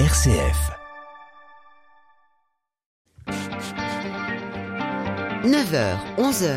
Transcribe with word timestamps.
RCF. 0.00 0.72
9h, 5.44 5.96
11h, 6.18 6.52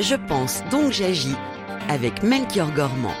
je 0.00 0.14
pense 0.26 0.62
donc 0.70 0.90
j'agis 0.90 1.36
avec 1.90 2.22
Melchior 2.22 2.72
Gormand. 2.72 3.12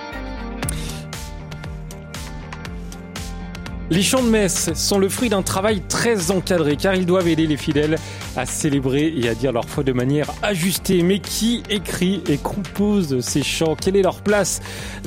Les 3.90 4.02
chants 4.02 4.22
de 4.22 4.30
messe 4.30 4.72
sont 4.72 4.98
le 4.98 5.10
fruit 5.10 5.28
d'un 5.28 5.42
travail 5.42 5.82
très 5.82 6.30
encadré 6.30 6.76
car 6.76 6.94
ils 6.94 7.04
doivent 7.04 7.28
aider 7.28 7.46
les 7.46 7.58
fidèles 7.58 7.96
à 8.36 8.46
célébrer 8.46 9.12
et 9.16 9.28
à 9.28 9.34
dire 9.34 9.52
leur 9.52 9.68
foi 9.68 9.84
de 9.84 9.92
manière 9.92 10.30
ajustée. 10.42 11.02
Mais 11.02 11.18
qui 11.18 11.62
écrit 11.70 12.22
et 12.28 12.36
compose 12.36 13.20
ces 13.20 13.42
chants? 13.42 13.76
Quelle 13.76 13.96
est 13.96 14.02
leur 14.02 14.22
place 14.22 14.60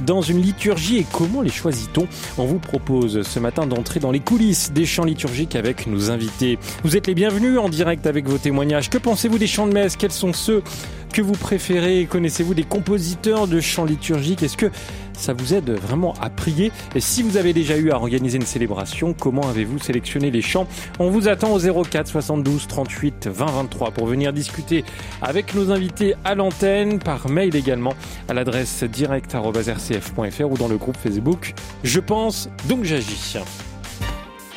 dans 0.05 0.21
une 0.21 0.41
liturgie 0.41 0.97
et 0.97 1.05
comment 1.11 1.41
les 1.41 1.49
choisit-on? 1.49 2.07
On 2.37 2.45
vous 2.45 2.59
propose 2.59 3.21
ce 3.21 3.39
matin 3.39 3.65
d'entrer 3.67 3.99
dans 3.99 4.11
les 4.11 4.19
coulisses 4.19 4.71
des 4.71 4.86
chants 4.86 5.05
liturgiques 5.05 5.55
avec 5.55 5.87
nos 5.87 6.11
invités. 6.11 6.59
Vous 6.83 6.97
êtes 6.97 7.07
les 7.07 7.15
bienvenus 7.15 7.57
en 7.57 7.69
direct 7.69 8.07
avec 8.07 8.28
vos 8.28 8.37
témoignages. 8.37 8.89
Que 8.89 8.97
pensez-vous 8.97 9.37
des 9.37 9.47
chants 9.47 9.67
de 9.67 9.73
messe? 9.73 9.95
Quels 9.95 10.11
sont 10.11 10.33
ceux 10.33 10.64
que 11.13 11.21
vous 11.21 11.33
préférez. 11.33 12.07
Connaissez-vous 12.09 12.55
des 12.55 12.63
compositeurs 12.63 13.47
de 13.47 13.61
chants 13.61 13.85
liturgiques? 13.85 14.41
Est-ce 14.41 14.57
que 14.57 14.71
ça 15.13 15.33
vous 15.33 15.53
aide 15.53 15.69
vraiment 15.69 16.13
à 16.19 16.31
prier? 16.31 16.71
Et 16.95 16.99
si 16.99 17.21
vous 17.21 17.37
avez 17.37 17.53
déjà 17.53 17.77
eu 17.77 17.91
à 17.91 17.95
organiser 17.95 18.37
une 18.37 18.45
célébration, 18.45 19.13
comment 19.13 19.47
avez-vous 19.47 19.77
sélectionné 19.79 20.31
les 20.31 20.41
chants? 20.41 20.67
On 20.99 21.11
vous 21.11 21.29
attend 21.29 21.53
au 21.53 21.83
04 21.83 22.07
72 22.07 22.67
38 22.67 23.27
20 23.27 23.45
23 23.45 23.91
pour 23.91 24.07
venir 24.07 24.33
discuter 24.33 24.83
avec 25.21 25.53
nos 25.53 25.71
invités 25.71 26.15
à 26.25 26.33
l'antenne, 26.33 26.97
par 26.97 27.29
mail 27.29 27.55
également 27.55 27.93
à 28.27 28.33
l'adresse 28.33 28.83
direct.rcf.fr 28.83 30.51
ou 30.51 30.57
dans 30.57 30.67
le 30.67 30.77
groupe 30.77 30.97
Facebook 30.97 31.53
Je 31.83 32.00
pense 32.00 32.50
donc 32.67 32.83
j'agis. 32.83 33.38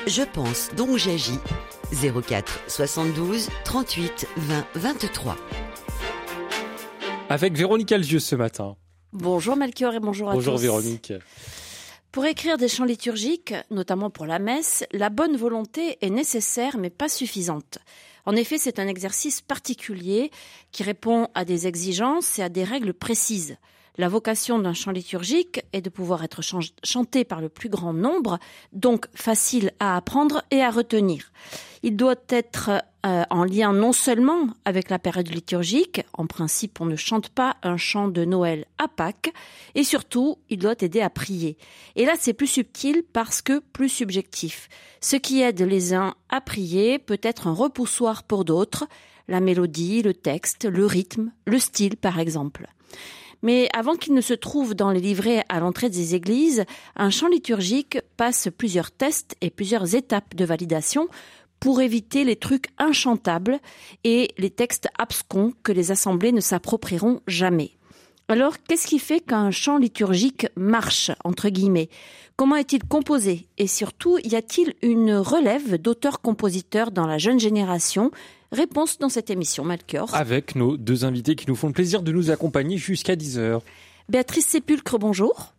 Je 0.07 0.23
pense 0.23 0.71
donc 0.75 0.97
j'agis. 0.97 1.39
04 1.93 2.61
72 2.67 3.51
38 3.65 4.27
20 4.39 4.65
23. 4.75 5.37
Avec 7.29 7.55
Véronique 7.55 7.91
Algieux 7.91 8.21
ce 8.21 8.37
matin. 8.37 8.77
Bonjour 9.13 9.57
Melchior 9.57 9.95
et 9.95 10.01
bonjour 10.01 10.31
à 10.31 10.35
Bonjour 10.35 10.55
tous. 10.55 10.63
Véronique. 10.63 11.13
Pour 12.13 12.25
écrire 12.25 12.57
des 12.57 12.69
chants 12.69 12.85
liturgiques, 12.85 13.53
notamment 13.73 14.11
pour 14.11 14.27
la 14.27 14.39
messe, 14.39 14.85
la 14.93 15.11
bonne 15.11 15.37
volonté 15.37 15.99
est 16.03 16.11
nécessaire 16.11 16.79
mais 16.79 16.89
pas 16.89 17.09
suffisante. 17.09 17.79
En 18.27 18.37
effet, 18.37 18.59
c'est 18.59 18.79
un 18.79 18.87
exercice 18.87 19.41
particulier 19.41 20.31
qui 20.71 20.85
répond 20.85 21.27
à 21.35 21.45
des 21.45 21.67
exigences 21.67 22.39
et 22.39 22.43
à 22.43 22.49
des 22.49 22.63
règles 22.63 22.95
précises. 22.95 23.57
La 23.99 24.09
vocation 24.09 24.61
d'un 24.61 24.75
chant 24.75 24.93
liturgique 24.93 25.65
est 25.73 25.81
de 25.81 25.91
pouvoir 25.91 26.23
être 26.23 26.43
chanté 26.85 27.25
par 27.25 27.41
le 27.41 27.49
plus 27.49 27.71
grand 27.71 27.93
nombre, 27.93 28.39
donc 28.73 29.07
facile 29.15 29.73
à 29.81 29.97
apprendre 29.97 30.45
et 30.53 30.63
à 30.63 30.71
retenir. 30.71 31.33
Il 31.83 31.97
doit 31.97 32.15
être 32.29 32.83
euh, 33.07 33.23
en 33.31 33.45
lien 33.45 33.73
non 33.73 33.93
seulement 33.93 34.49
avec 34.65 34.91
la 34.91 34.99
période 34.99 35.33
liturgique, 35.33 36.03
en 36.13 36.27
principe 36.27 36.81
on 36.81 36.87
ne 36.87 36.97
chante 36.97 37.29
pas 37.29 37.57
un 37.63 37.77
chant 37.77 38.09
de 38.09 38.25
Noël 38.25 38.67
à 38.79 38.89
Pâques, 38.89 39.33
et 39.77 39.85
surtout 39.85 40.39
il 40.51 40.59
doit 40.59 40.75
aider 40.81 41.01
à 41.01 41.11
prier. 41.11 41.57
Et 41.95 42.05
là 42.05 42.15
c'est 42.19 42.33
plus 42.33 42.49
subtil 42.49 43.05
parce 43.13 43.43
que 43.43 43.61
plus 43.61 43.89
subjectif. 43.89 44.69
Ce 45.01 45.15
qui 45.15 45.41
aide 45.41 45.63
les 45.63 45.95
uns 45.95 46.17
à 46.31 46.41
prier 46.41 46.99
peut 46.99 47.21
être 47.23 47.47
un 47.47 47.53
repoussoir 47.53 48.25
pour 48.25 48.45
d'autres, 48.45 48.89
la 49.29 49.39
mélodie, 49.39 50.03
le 50.03 50.13
texte, 50.13 50.65
le 50.65 50.85
rythme, 50.85 51.31
le 51.47 51.61
style 51.61 51.97
par 51.97 52.19
exemple. 52.19 52.67
Mais 53.43 53.69
avant 53.73 53.95
qu'il 53.95 54.15
ne 54.15 54.21
se 54.21 54.35
trouve 54.35 54.75
dans 54.75 54.91
les 54.91 55.01
livrets 55.01 55.45
à 55.49 55.61
l'entrée 55.61 55.91
des 55.91 56.17
églises, 56.17 56.65
un 56.97 57.11
chant 57.11 57.29
liturgique 57.29 57.99
passe 58.17 58.49
plusieurs 58.57 58.91
tests 58.91 59.37
et 59.41 59.51
plusieurs 59.51 59.95
étapes 59.95 60.35
de 60.35 60.45
validation 60.45 61.09
pour 61.61 61.81
éviter 61.81 62.25
les 62.25 62.37
trucs 62.37 62.69
inchantables 62.79 63.59
et 64.05 64.31
les 64.39 64.51
textes 64.51 64.89
abscons 64.99 65.53
que 65.63 65.73
les 65.73 65.91
assemblées 65.91 66.33
ne 66.33 66.41
s'approprieront 66.41 67.21
jamais. 67.27 67.73
Alors, 68.29 68.57
qu'est-ce 68.63 68.89
qui 68.89 68.99
fait 68.99 69.21
qu'un 69.21 69.53
chant 69.53 69.79
liturgique 69.79 70.49
marche, 70.57 71.13
entre 71.23 71.49
guillemets? 71.49 71.89
Comment 72.37 72.57
est-il 72.57 72.83
composé? 72.83 73.47
Et 73.57 73.69
surtout, 73.69 74.19
y 74.25 74.35
a-t-il 74.35 74.75
une 74.83 75.15
relève 75.15 75.81
d'auteurs-compositeurs 75.81 76.91
dans 76.91 77.07
la 77.07 77.19
jeune 77.19 77.39
génération? 77.39 78.11
Réponse 78.51 78.99
dans 78.99 79.09
cette 79.09 79.31
émission, 79.31 79.65
Malcœur. 79.65 80.15
Avec 80.15 80.57
nos 80.57 80.77
deux 80.77 81.05
invités 81.05 81.37
qui 81.37 81.47
nous 81.49 81.55
font 81.55 81.69
le 81.69 81.73
plaisir 81.73 82.03
de 82.03 82.13
nous 82.13 82.31
accompagner 82.31 82.79
jusqu'à 82.79 83.15
10h. 83.15 83.61
Béatrice 84.09 84.47
Sépulcre, 84.47 84.99
bonjour. 84.99 85.56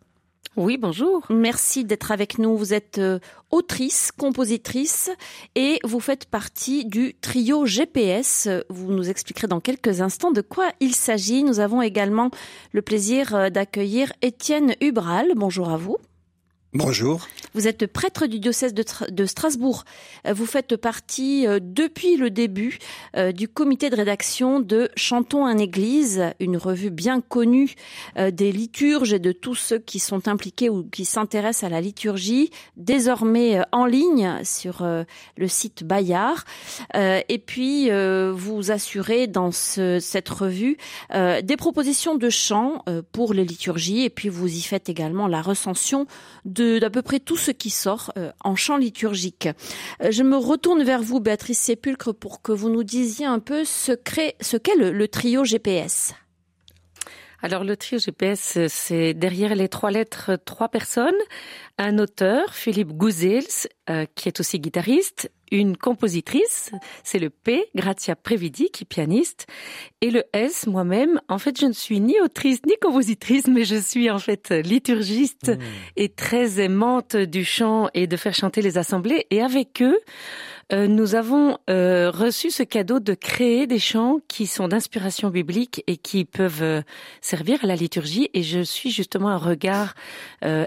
Oui, 0.57 0.77
bonjour. 0.77 1.23
Merci 1.29 1.85
d'être 1.85 2.11
avec 2.11 2.39
nous. 2.39 2.57
Vous 2.57 2.73
êtes 2.73 2.97
euh, 2.97 3.19
autrice, 3.51 4.11
compositrice 4.11 5.11
et 5.53 5.77
vous 5.83 5.99
faites 5.99 6.25
partie 6.25 6.83
du 6.83 7.13
trio 7.13 7.67
GPS. 7.67 8.49
Vous 8.67 8.91
nous 8.91 9.07
expliquerez 9.07 9.45
dans 9.45 9.59
quelques 9.59 10.01
instants 10.01 10.31
de 10.31 10.41
quoi 10.41 10.71
il 10.79 10.95
s'agit. 10.95 11.43
Nous 11.43 11.59
avons 11.59 11.83
également 11.83 12.31
le 12.71 12.81
plaisir 12.81 13.35
euh, 13.35 13.49
d'accueillir 13.51 14.11
Étienne 14.23 14.73
Hubral. 14.81 15.33
Bonjour 15.35 15.69
à 15.69 15.77
vous. 15.77 15.97
Bonjour. 16.73 17.25
Vous 17.53 17.65
êtes 17.65 17.87
prêtre 17.87 18.27
du 18.27 18.39
diocèse 18.39 18.73
de, 18.73 19.25
Strasbourg. 19.25 19.85
Euh, 20.27 20.33
vous 20.33 20.45
faites 20.45 20.75
partie 20.75 21.47
euh, 21.47 21.59
depuis 21.61 22.17
le 22.17 22.29
début 22.29 22.77
euh, 23.15 23.31
du 23.31 23.47
comité 23.47 23.89
de 23.89 23.95
rédaction 23.95 24.59
de 24.59 24.89
Chantons 24.97 25.45
un 25.45 25.57
Église, 25.59 26.23
une 26.41 26.57
revue 26.57 26.89
bien 26.89 27.21
connue 27.21 27.75
des 28.17 28.51
liturges 28.51 29.13
et 29.13 29.19
de 29.19 29.31
tous 29.31 29.55
ceux 29.55 29.79
qui 29.79 29.99
sont 29.99 30.27
impliqués 30.27 30.69
ou 30.69 30.83
qui 30.83 31.05
s'intéressent 31.05 31.63
à 31.63 31.69
la 31.69 31.79
liturgie, 31.79 32.49
désormais 32.75 33.61
en 33.71 33.85
ligne 33.85 34.43
sur 34.43 34.83
le 34.83 35.47
site 35.47 35.83
Bayard. 35.83 36.43
Et 36.95 37.43
puis, 37.45 37.89
vous 38.31 38.71
assurez 38.71 39.27
dans 39.27 39.51
cette 39.51 40.29
revue 40.29 40.77
des 41.13 41.57
propositions 41.57 42.15
de 42.15 42.29
chants 42.29 42.83
pour 43.11 43.33
les 43.33 43.45
liturgies 43.45 44.03
et 44.03 44.09
puis 44.09 44.29
vous 44.29 44.47
y 44.47 44.61
faites 44.61 44.89
également 44.89 45.27
la 45.27 45.41
recension 45.41 46.07
d'à 46.61 46.89
peu 46.89 47.01
près 47.01 47.19
tout 47.19 47.37
ce 47.37 47.51
qui 47.51 47.69
sort 47.69 48.11
euh, 48.17 48.31
en 48.43 48.55
chant 48.55 48.77
liturgique. 48.77 49.49
Euh, 50.03 50.11
je 50.11 50.23
me 50.23 50.37
retourne 50.37 50.83
vers 50.83 51.01
vous, 51.01 51.19
Béatrice 51.19 51.59
Sépulcre, 51.59 52.13
pour 52.13 52.41
que 52.41 52.51
vous 52.51 52.69
nous 52.69 52.83
disiez 52.83 53.25
un 53.25 53.39
peu 53.39 53.63
ce 53.65 53.93
qu'est 53.93 54.35
le, 54.77 55.07
trio 55.07 55.43
GPS. 55.43 56.13
Alors 57.41 57.63
le 57.63 57.77
trio 57.77 57.99
GPS, 57.99 58.57
c'est 58.67 59.13
derrière 59.13 59.53
les 59.55 59.69
trois 59.69 59.91
lettres 59.91 60.39
trois 60.43 60.69
personnes, 60.69 61.15
un 61.77 61.99
auteur, 61.99 62.55
Philippe 62.55 62.93
Gouzels, 62.93 63.69
euh, 63.89 64.05
qui 64.15 64.27
est 64.27 64.39
aussi 64.39 64.59
guitariste, 64.59 65.31
une 65.51 65.77
compositrice, 65.77 66.71
c'est 67.03 67.19
le 67.19 67.29
P, 67.29 67.69
Grazia 67.75 68.15
Previdi, 68.15 68.69
qui 68.69 68.83
est 68.83 68.87
pianiste, 68.87 69.45
et 70.01 70.09
le 70.09 70.23
S, 70.33 70.67
moi-même. 70.67 71.21
En 71.29 71.37
fait, 71.37 71.59
je 71.59 71.67
ne 71.67 71.73
suis 71.73 71.99
ni 71.99 72.19
autrice 72.19 72.59
ni 72.65 72.73
compositrice, 72.81 73.47
mais 73.47 73.63
je 73.63 73.75
suis 73.75 74.09
en 74.09 74.19
fait 74.19 74.49
liturgiste 74.49 75.49
mmh. 75.49 75.59
et 75.95 76.09
très 76.09 76.59
aimante 76.59 77.15
du 77.15 77.45
chant 77.45 77.89
et 77.93 78.07
de 78.07 78.17
faire 78.17 78.33
chanter 78.33 78.61
les 78.61 78.77
assemblées. 78.77 79.27
Et 79.29 79.41
avec 79.41 79.81
eux, 79.81 79.99
euh, 80.73 80.87
nous 80.87 81.15
avons 81.15 81.57
euh, 81.69 82.11
reçu 82.11 82.51
ce 82.51 82.61
cadeau 82.63 82.99
de 82.99 83.13
créer 83.13 83.67
des 83.67 83.79
chants 83.79 84.19
qui 84.27 84.47
sont 84.47 84.67
d'inspiration 84.67 85.29
biblique 85.29 85.81
et 85.87 85.95
qui 85.95 86.25
peuvent 86.25 86.61
euh, 86.61 86.81
servir 87.21 87.63
à 87.63 87.67
la 87.67 87.75
liturgie. 87.75 88.29
Et 88.33 88.43
je 88.43 88.59
suis 88.59 88.91
justement 88.91 89.29
un 89.29 89.37
regard 89.37 89.93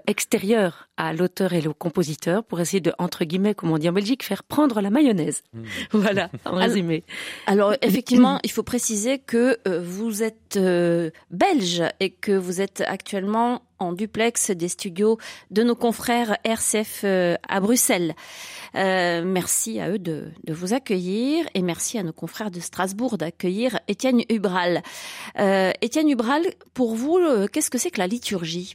extérieur 0.07 0.89
à 0.97 1.13
l'auteur 1.13 1.53
et 1.53 1.61
le 1.61 1.73
compositeur 1.73 2.45
pour 2.45 2.61
essayer 2.61 2.81
de, 2.81 2.93
entre 2.99 3.25
guillemets, 3.25 3.55
comme 3.55 3.71
on 3.71 3.79
dit 3.79 3.89
en 3.89 3.93
Belgique, 3.93 4.23
faire 4.23 4.43
prendre 4.43 4.81
la 4.81 4.91
mayonnaise. 4.91 5.43
Mmh. 5.53 5.63
Voilà, 5.93 6.31
en 6.45 6.55
résumé. 6.55 7.05
Alors, 7.47 7.75
effectivement, 7.83 8.41
il 8.43 8.51
faut 8.51 8.63
préciser 8.63 9.19
que 9.19 9.59
vous 9.81 10.23
êtes 10.23 10.59
belge 11.31 11.83
et 12.01 12.11
que 12.11 12.33
vous 12.33 12.61
êtes 12.61 12.83
actuellement 12.87 13.63
en 13.81 13.93
duplex 13.93 14.51
des 14.51 14.69
studios 14.69 15.19
de 15.51 15.63
nos 15.63 15.75
confrères 15.75 16.37
RCF 16.45 17.01
euh, 17.05 17.37
à 17.49 17.61
Bruxelles. 17.61 18.15
Euh, 18.77 19.23
merci 19.25 19.81
à 19.81 19.91
eux 19.91 19.99
de, 19.99 20.29
de, 20.45 20.55
vous 20.55 20.75
accueillir 20.75 21.47
et 21.55 21.63
merci 21.63 21.99
à 21.99 22.05
nos 22.05 22.13
confrères 22.13 22.53
de 22.53 22.61
Strasbourg 22.61 23.19
d'accueillir 23.19 23.81
Étienne 23.89 24.23
Hubral. 24.29 24.83
Euh, 25.39 25.73
Étienne 25.81 26.09
Hubral, 26.09 26.43
pour 26.75 26.95
vous, 26.95 27.19
qu'est-ce 27.53 27.71
que 27.71 27.79
c'est 27.79 27.91
que 27.91 27.99
la 27.99 28.07
liturgie? 28.07 28.75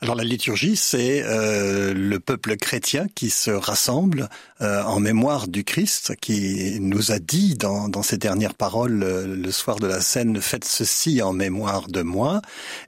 Alors 0.00 0.14
la 0.14 0.22
liturgie, 0.22 0.76
c'est 0.76 1.24
euh, 1.24 1.92
le 1.92 2.20
peuple 2.20 2.56
chrétien 2.56 3.06
qui 3.16 3.30
se 3.30 3.50
rassemble 3.50 4.28
euh, 4.60 4.80
en 4.84 5.00
mémoire 5.00 5.48
du 5.48 5.64
Christ, 5.64 6.14
qui 6.20 6.78
nous 6.80 7.10
a 7.10 7.18
dit 7.18 7.56
dans, 7.56 7.90
ses 8.02 8.16
dernières 8.16 8.54
paroles 8.54 9.02
euh, 9.02 9.26
le 9.26 9.50
soir 9.50 9.80
de 9.80 9.88
la 9.88 10.00
scène, 10.00 10.40
faites 10.40 10.64
ceci 10.64 11.20
en 11.20 11.32
mémoire 11.32 11.88
de 11.88 12.02
moi. 12.02 12.40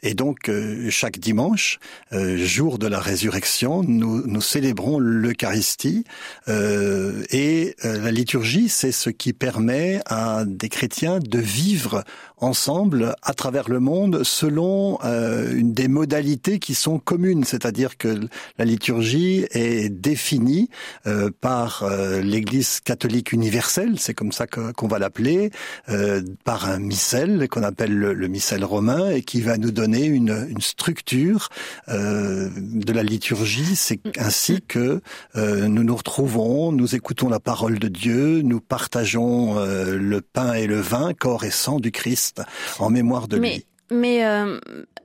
Et 0.05 0.15
donc 0.15 0.51
chaque 0.91 1.19
dimanche, 1.19 1.79
jour 2.13 2.79
de 2.79 2.87
la 2.87 3.01
résurrection, 3.01 3.83
nous 3.83 4.41
célébrons 4.41 4.99
l'Eucharistie. 4.99 6.05
et 6.49 7.77
la 7.83 8.11
liturgie, 8.11 8.69
c'est 8.69 8.93
ce 8.93 9.11
qui 9.11 9.33
permet 9.33 10.01
à 10.07 10.45
des 10.47 10.69
chrétiens 10.69 11.19
de 11.19 11.39
vivre 11.39 12.05
ensemble 12.41 13.15
à 13.23 13.35
travers 13.35 13.69
le 13.69 13.81
monde 13.81 14.23
selon 14.25 14.99
une 15.03 15.73
des 15.73 15.89
modalités 15.89 16.59
qui 16.59 16.75
sont 16.75 16.99
commune, 16.99 17.45
c'est-à-dire 17.45 17.97
que 17.97 18.21
la 18.59 18.65
liturgie 18.65 19.47
est 19.51 19.89
définie 19.89 20.69
euh, 21.07 21.31
par 21.41 21.83
euh, 21.83 22.21
l'Église 22.21 22.81
catholique 22.81 23.33
universelle, 23.33 23.99
c'est 23.99 24.15
comme 24.15 24.33
ça 24.33 24.47
qu'on 24.47 24.89
va 24.89 24.99
l'appeler, 24.99 25.51
euh, 25.89 26.23
par 26.45 26.69
un 26.69 26.79
missel 26.79 27.49
qu'on 27.49 27.63
appelle 27.63 27.93
le, 27.93 28.29
missel 28.29 28.65
romain 28.65 29.11
et 29.11 29.23
qui 29.23 29.41
va 29.41 29.57
nous 29.57 29.73
donner 29.73 30.05
une, 30.05 30.47
une 30.49 30.61
structure 30.61 31.49
de 31.89 32.93
la 32.93 33.03
liturgie. 33.03 33.75
C'est 33.75 34.01
ainsi 34.19 34.61
que 34.63 35.01
nous 35.35 35.83
nous 35.83 35.97
retrouvons, 35.97 36.71
nous 36.71 36.95
écoutons 36.95 37.29
la 37.29 37.41
parole 37.41 37.81
de 37.81 37.89
Dieu, 37.89 38.43
nous 38.43 38.61
partageons 38.61 39.57
le 39.59 40.21
pain 40.21 40.53
et 40.53 40.69
le 40.69 40.81
vin, 40.81 41.13
corps 41.13 41.43
et 41.43 41.51
sang 41.51 41.81
du 41.81 41.91
Christ, 41.91 42.30
en 42.79 42.91
mémoire 42.91 43.29
de 43.29 43.37
lui. 43.37 43.65
Mais 43.91 44.23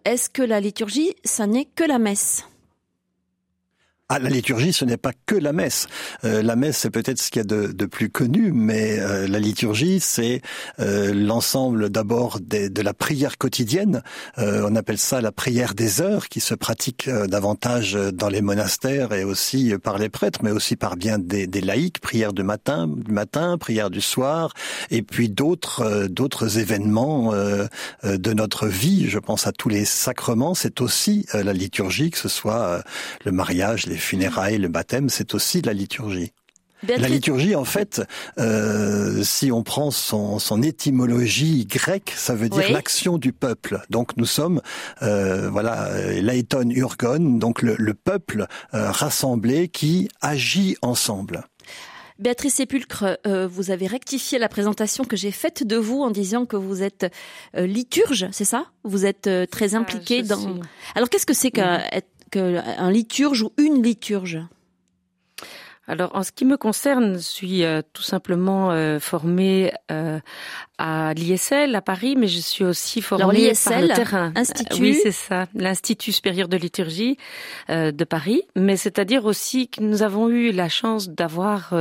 est-ce 0.05 0.29
que 0.29 0.41
la 0.41 0.59
liturgie, 0.59 1.15
ça 1.23 1.47
n'est 1.47 1.65
que 1.65 1.83
la 1.83 1.99
messe? 1.99 2.45
Ah, 4.07 4.19
la 4.19 4.29
liturgie, 4.29 4.71
ce 4.71 4.85
n'est 4.85 4.97
pas 4.97 5.13
que 5.25 5.33
la 5.33 5.51
messe. 5.51 5.87
Euh, 6.25 6.43
la 6.43 6.55
messe, 6.55 6.77
c'est 6.77 6.91
peut-être 6.91 7.19
ce 7.19 7.31
qu'il 7.31 7.39
y 7.39 7.41
a 7.41 7.43
de, 7.43 7.71
de, 7.71 7.85
plus 7.87 8.11
connu, 8.11 8.51
mais 8.53 8.99
euh, 8.99 9.27
la 9.27 9.39
liturgie, 9.39 9.99
c'est 9.99 10.43
euh, 10.79 11.11
l'ensemble 11.11 11.89
d'abord 11.89 12.39
de 12.39 12.81
la 12.83 12.93
prière 12.93 13.39
quotidienne. 13.39 14.03
on 14.37 14.75
appelle 14.75 14.99
ça 14.99 15.21
la 15.21 15.31
prière 15.31 15.73
des 15.73 16.01
heures, 16.01 16.29
qui 16.29 16.39
se 16.39 16.53
pratique 16.53 17.09
davantage 17.09 17.93
dans 18.13 18.29
les 18.29 18.41
monastères 18.41 19.11
et 19.11 19.23
aussi 19.23 19.73
par 19.81 19.97
les 19.97 20.09
prêtres, 20.09 20.41
mais 20.43 20.51
aussi 20.51 20.75
par 20.75 20.97
bien 20.97 21.17
des, 21.17 21.47
laïcs. 21.47 21.99
Prière 21.99 22.33
du 22.33 22.43
matin, 22.43 22.87
du 22.87 23.11
matin, 23.11 23.57
prière 23.57 23.89
du 23.89 24.01
soir, 24.01 24.53
et 24.91 25.01
puis 25.01 25.29
d'autres 25.29 26.07
d'autres 26.07 26.59
événements 26.59 27.33
de 28.03 28.33
notre 28.33 28.67
vie. 28.67 29.09
Je 29.09 29.19
pense 29.19 29.47
à 29.47 29.51
tous 29.51 29.69
les 29.69 29.85
sacrements. 29.85 30.53
C'est 30.53 30.81
aussi 30.81 31.25
la 31.33 31.53
liturgie, 31.53 32.11
que 32.11 32.19
ce 32.19 32.29
soit 32.29 32.83
le 33.23 33.31
mariage, 33.31 33.87
les 33.95 34.01
funérailles, 34.01 34.57
le 34.57 34.67
baptême, 34.67 35.07
c'est 35.07 35.33
aussi 35.33 35.61
de 35.61 35.67
la 35.67 35.73
liturgie. 35.73 36.33
La 36.85 37.07
liturgie, 37.07 37.55
en 37.55 37.63
fait, 37.63 38.03
euh, 38.37 39.23
si 39.23 39.51
on 39.51 39.63
prend 39.63 39.89
son, 39.89 40.61
étymologie 40.61 41.65
grecque, 41.65 42.13
ça 42.15 42.35
veut 42.35 42.49
dire 42.49 42.69
l'action 42.71 43.17
du 43.17 43.31
peuple. 43.31 43.81
Donc 43.89 44.17
nous 44.17 44.25
sommes, 44.25 44.61
euh, 45.01 45.49
voilà, 45.49 45.89
laeton 46.21 46.69
urgon, 46.69 47.37
donc 47.37 47.61
le, 47.61 47.93
peuple 47.93 48.47
euh, 48.73 48.91
rassemblé 48.91 49.69
qui 49.69 50.09
agit 50.21 50.75
ensemble. 50.81 51.45
Béatrice 52.19 52.55
Sépulcre, 52.55 53.17
vous 53.49 53.71
avez 53.71 53.87
rectifié 53.87 54.37
la 54.37 54.49
présentation 54.49 55.05
que 55.05 55.15
j'ai 55.15 55.31
faite 55.31 55.65
de 55.65 55.77
vous 55.77 56.01
en 56.01 56.11
disant 56.11 56.45
que 56.45 56.55
vous 56.57 56.83
êtes 56.83 57.11
liturge, 57.55 58.27
c'est 58.31 58.45
ça? 58.45 58.67
Vous 58.83 59.05
êtes 59.05 59.29
très 59.49 59.75
ah, 59.75 59.79
impliqué 59.79 60.23
dans. 60.23 60.59
Alors 60.93 61.09
qu'est-ce 61.09 61.25
que 61.25 61.33
c'est 61.33 61.51
qu'un 62.31 62.63
un 62.77 62.91
liturge 62.91 63.43
ou 63.43 63.51
une 63.57 63.81
liturge? 63.83 64.39
Alors, 65.87 66.15
en 66.15 66.23
ce 66.23 66.31
qui 66.31 66.45
me 66.45 66.57
concerne, 66.57 67.13
je 67.13 67.19
suis 67.19 67.63
euh, 67.63 67.81
tout 67.93 68.01
simplement 68.01 68.71
euh, 68.71 68.99
formée 68.99 69.71
euh, 69.91 70.19
à 70.77 71.13
l'ISL 71.13 71.75
à 71.75 71.81
Paris, 71.81 72.15
mais 72.17 72.27
je 72.27 72.39
suis 72.39 72.63
aussi 72.63 73.01
formée 73.01 73.53
par 73.63 73.81
le 73.81 73.87
terrain. 73.87 74.33
Institut. 74.35 74.81
oui, 74.81 74.99
c'est 75.01 75.11
ça, 75.11 75.45
l'Institut 75.53 76.11
supérieur 76.11 76.47
de 76.47 76.57
liturgie 76.57 77.17
de 77.69 78.03
Paris. 78.03 78.43
Mais 78.55 78.77
c'est-à-dire 78.77 79.25
aussi 79.25 79.67
que 79.67 79.81
nous 79.81 80.03
avons 80.03 80.29
eu 80.29 80.51
la 80.51 80.69
chance 80.69 81.09
d'avoir 81.09 81.73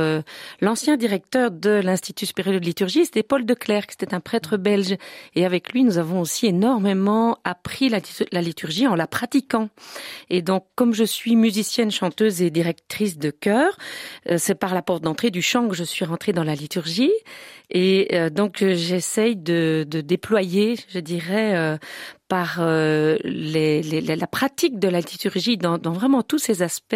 l'ancien 0.61 0.97
directeur 0.97 1.51
de 1.51 1.69
l'Institut 1.69 2.25
supérieur 2.25 2.59
de 2.59 2.65
liturgie, 2.65 3.05
c'était 3.05 3.23
Paul 3.23 3.45
de 3.45 3.53
Clercq, 3.53 3.91
c'était 3.91 4.13
un 4.13 4.19
prêtre 4.19 4.57
belge. 4.57 4.95
Et 5.35 5.45
avec 5.45 5.73
lui, 5.73 5.83
nous 5.83 5.97
avons 5.97 6.21
aussi 6.21 6.47
énormément 6.47 7.37
appris 7.43 7.89
la, 7.89 7.99
la 8.31 8.41
liturgie 8.41 8.87
en 8.87 8.95
la 8.95 9.07
pratiquant. 9.07 9.69
Et 10.29 10.41
donc, 10.41 10.65
comme 10.75 10.93
je 10.93 11.03
suis 11.03 11.35
musicienne, 11.35 11.91
chanteuse 11.91 12.41
et 12.41 12.49
directrice 12.49 13.17
de 13.17 13.29
chœur, 13.29 13.77
euh, 14.29 14.37
c'est 14.37 14.55
par 14.55 14.73
la 14.73 14.81
porte 14.81 15.03
d'entrée 15.03 15.31
du 15.31 15.41
chant 15.41 15.67
que 15.67 15.75
je 15.75 15.83
suis 15.83 16.05
rentrée 16.05 16.33
dans 16.33 16.43
la 16.43 16.55
liturgie. 16.55 17.11
Et 17.71 18.09
euh, 18.13 18.29
donc 18.29 18.57
j'essaye 18.59 19.35
de, 19.35 19.85
de, 19.87 20.01
déployer, 20.01 20.75
je 20.89 20.99
dirais, 20.99 21.55
euh, 21.55 21.77
par 22.27 22.57
euh, 22.59 23.17
les, 23.23 23.81
les, 23.81 24.01
la 24.01 24.27
pratique 24.27 24.79
de 24.79 24.87
la 24.87 24.99
liturgie 24.99 25.57
dans, 25.57 25.77
dans 25.77 25.91
vraiment 25.91 26.23
tous 26.23 26.39
ses 26.39 26.61
aspects, 26.63 26.95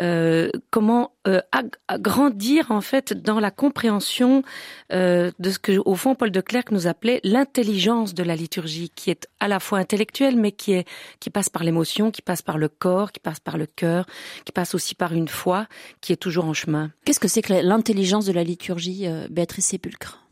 euh, 0.00 0.50
comment 0.70 1.12
euh, 1.26 1.40
agrandir 1.88 2.70
en 2.70 2.80
fait 2.80 3.14
dans 3.14 3.40
la 3.40 3.50
compréhension 3.50 4.42
de 4.90 5.32
ce 5.50 5.58
que 5.58 5.78
au 5.84 5.94
fond 5.94 6.14
Paul 6.14 6.30
de 6.30 6.40
Clercq 6.40 6.70
nous 6.70 6.86
appelait 6.86 7.20
l'intelligence 7.24 8.14
de 8.14 8.22
la 8.22 8.36
liturgie, 8.36 8.90
qui 8.94 9.10
est 9.10 9.28
à 9.40 9.48
la 9.48 9.60
fois 9.60 9.78
intellectuelle 9.78 10.36
mais 10.36 10.52
qui 10.52 10.72
est 10.72 10.86
qui 11.20 11.30
passe 11.30 11.48
par 11.48 11.64
l'émotion, 11.64 12.10
qui 12.10 12.22
passe 12.22 12.42
par 12.42 12.58
le 12.58 12.68
corps, 12.68 13.12
qui 13.12 13.20
passe 13.20 13.40
par 13.40 13.58
le 13.58 13.66
cœur, 13.66 14.06
qui 14.44 14.52
passe 14.52 14.74
aussi 14.74 14.94
par 14.94 15.12
une 15.12 15.28
foi, 15.28 15.66
qui 16.00 16.12
est 16.12 16.16
toujours 16.16 16.46
en 16.46 16.54
chemin. 16.54 16.90
Qu'est-ce 17.04 17.20
que 17.20 17.28
c'est 17.28 17.42
que 17.42 17.52
l'intelligence 17.52 18.26
de 18.26 18.32
la 18.32 18.44
liturgie, 18.44 19.06
Béatrice 19.30 19.66
Sépulcre? 19.66 20.27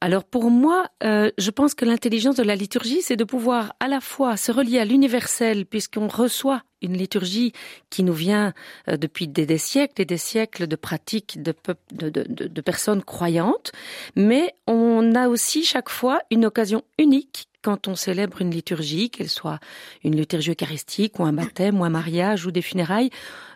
Alors 0.00 0.24
pour 0.24 0.50
moi, 0.50 0.86
euh, 1.04 1.30
je 1.38 1.50
pense 1.50 1.74
que 1.74 1.84
l'intelligence 1.84 2.36
de 2.36 2.42
la 2.42 2.56
liturgie, 2.56 3.02
c'est 3.02 3.16
de 3.16 3.24
pouvoir 3.24 3.74
à 3.80 3.88
la 3.88 4.00
fois 4.00 4.36
se 4.36 4.50
relier 4.50 4.78
à 4.78 4.84
l'universel, 4.84 5.66
puisqu'on 5.66 6.08
reçoit 6.08 6.62
une 6.82 6.96
liturgie 6.96 7.52
qui 7.90 8.02
nous 8.02 8.12
vient 8.12 8.52
euh, 8.88 8.96
depuis 8.96 9.28
des, 9.28 9.58
siècles 9.58 10.02
et 10.02 10.04
des 10.04 10.18
siècles 10.18 10.66
de 10.66 10.76
pratiques 10.76 11.40
de, 11.40 12.60
personnes 12.60 13.02
croyantes, 13.02 13.72
mais 14.16 14.54
on 14.66 15.14
a 15.14 15.28
aussi 15.28 15.64
chaque 15.64 15.88
fois 15.88 16.20
une 16.30 16.46
occasion 16.46 16.82
unique 16.98 17.48
quand 17.62 17.86
on 17.86 17.94
célèbre 17.94 18.42
une 18.42 18.50
liturgie, 18.50 19.08
qu'elle 19.08 19.28
soit 19.28 19.60
une 20.02 20.16
liturgie 20.16 20.50
eucharistique 20.50 21.20
ou 21.20 21.24
un 21.24 21.32
baptême 21.32 21.80
ou 21.80 21.84
un 21.84 21.90
mariage 21.90 22.44
ou 22.44 22.50
des 22.50 22.60
funérailles, 22.60 23.10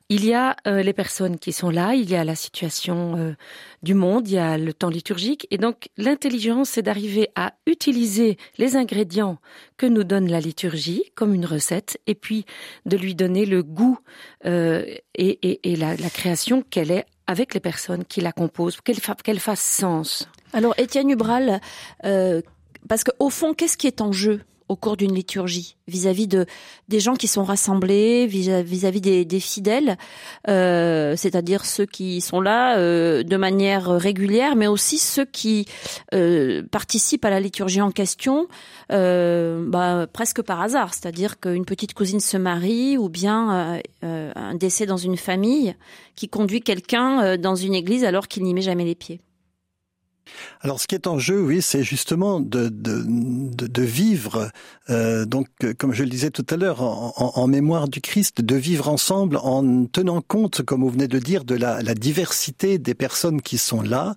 il 0.08 0.24
y 0.24 0.34
a 0.34 0.56
euh, 0.66 0.82
les 0.82 0.92
personnes 0.92 1.38
qui 1.38 1.52
sont 1.52 1.70
là, 1.70 1.94
il 1.94 2.08
y 2.08 2.14
a 2.14 2.24
la 2.24 2.36
situation 2.36 3.16
euh, 3.16 3.32
du 3.82 3.94
monde, 3.94 4.28
il 4.28 4.34
y 4.34 4.38
a 4.38 4.56
le 4.56 4.72
temps 4.72 4.88
liturgique. 4.88 5.46
Et 5.50 5.58
donc 5.58 5.88
l'intelligence, 5.96 6.70
c'est 6.70 6.82
d'arriver 6.82 7.28
à 7.34 7.54
utiliser 7.66 8.36
les 8.58 8.76
ingrédients 8.76 9.38
que 9.76 9.86
nous 9.86 10.04
donne 10.04 10.30
la 10.30 10.40
liturgie 10.40 11.02
comme 11.14 11.34
une 11.34 11.46
recette, 11.46 11.98
et 12.06 12.14
puis 12.14 12.46
de 12.84 12.96
lui 12.96 13.14
donner 13.14 13.46
le 13.46 13.62
goût 13.62 13.98
euh, 14.44 14.84
et, 15.16 15.76
la, 15.76 15.96
création 16.10 16.62
qu'elle 16.62 16.92
est 16.92 17.06
avec 17.26 17.52
les 17.54 17.60
personnes 17.60 18.04
qui 18.04 18.20
la 18.20 18.32
composent, 18.32 18.78
qu'elle 18.80 19.40
fasse 19.40 19.60
sens. 19.60 20.28
Alors 20.52 20.74
Étienne 20.78 21.10
Hubral, 21.10 21.60
parce 22.88 23.02
qu'au 23.02 23.30
fond, 23.30 23.54
qu'est-ce 23.54 23.76
qui 23.76 23.88
est 23.88 24.00
en 24.00 24.12
jeu? 24.12 24.40
Au 24.68 24.76
cours 24.76 24.96
d'une 24.96 25.14
liturgie 25.14 25.76
vis-à-vis 25.88 26.26
de 26.26 26.46
des 26.88 27.00
gens 27.00 27.14
qui 27.14 27.28
sont 27.28 27.44
rassemblés 27.44 28.26
vis-à-vis 28.26 29.00
des, 29.00 29.40
fidèles 29.40 29.96
euh, 30.48 31.14
c'est-à-dire 31.16 31.64
ceux 31.64 31.86
qui 31.86 32.20
sont 32.20 32.40
là 32.40 32.78
euh, 32.78 33.22
de 33.22 33.36
manière 33.36 33.88
régulière 33.88 34.56
mais 34.56 34.66
aussi 34.66 34.98
ceux 34.98 35.24
qui 35.24 35.66
euh, 36.14 36.62
participent 36.70 37.24
à 37.24 37.30
la 37.30 37.40
liturgie 37.40 37.80
en 37.80 37.90
question 37.90 38.48
bah, 38.88 40.06
presque 40.12 40.42
par 40.42 40.60
hasard. 40.60 40.94
C'est-à-dire 40.94 41.40
qu'une 41.40 41.64
petite 41.64 41.94
cousine 41.94 42.20
se 42.20 42.36
marie 42.36 42.96
ou 42.96 43.08
bien 43.08 43.80
un 44.02 44.54
décès 44.54 44.86
dans 44.86 44.96
une 44.96 45.16
famille 45.16 45.74
qui 46.14 46.28
conduit 46.28 46.60
quelqu'un 46.60 47.36
dans 47.36 47.56
une 47.56 47.74
église 47.74 48.04
alors 48.04 48.28
qu'il 48.28 48.44
n'y 48.44 48.54
met 48.54 48.62
jamais 48.62 48.84
les 48.84 48.94
pieds 48.94 49.20
alors, 50.60 50.80
ce 50.80 50.86
qui 50.86 50.94
est 50.94 51.06
en 51.06 51.18
jeu, 51.18 51.40
oui, 51.40 51.62
c'est 51.62 51.82
justement 51.82 52.40
de, 52.40 53.82
vivre, 53.82 54.50
euh, 54.90 55.24
donc, 55.24 55.48
comme 55.78 55.92
je 55.92 56.02
le 56.02 56.10
disais 56.10 56.30
tout 56.30 56.46
à 56.50 56.56
l'heure, 56.56 56.82
en, 56.82 57.46
mémoire 57.46 57.88
du 57.88 58.00
Christ, 58.00 58.40
de 58.40 58.56
vivre 58.56 58.88
ensemble 58.88 59.36
en 59.36 59.84
tenant 59.86 60.20
compte, 60.20 60.62
comme 60.62 60.82
vous 60.82 60.90
venez 60.90 61.08
de 61.08 61.18
dire, 61.18 61.44
de 61.44 61.54
la, 61.54 61.82
diversité 61.94 62.78
des 62.78 62.94
personnes 62.94 63.40
qui 63.40 63.58
sont 63.58 63.82
là. 63.82 64.14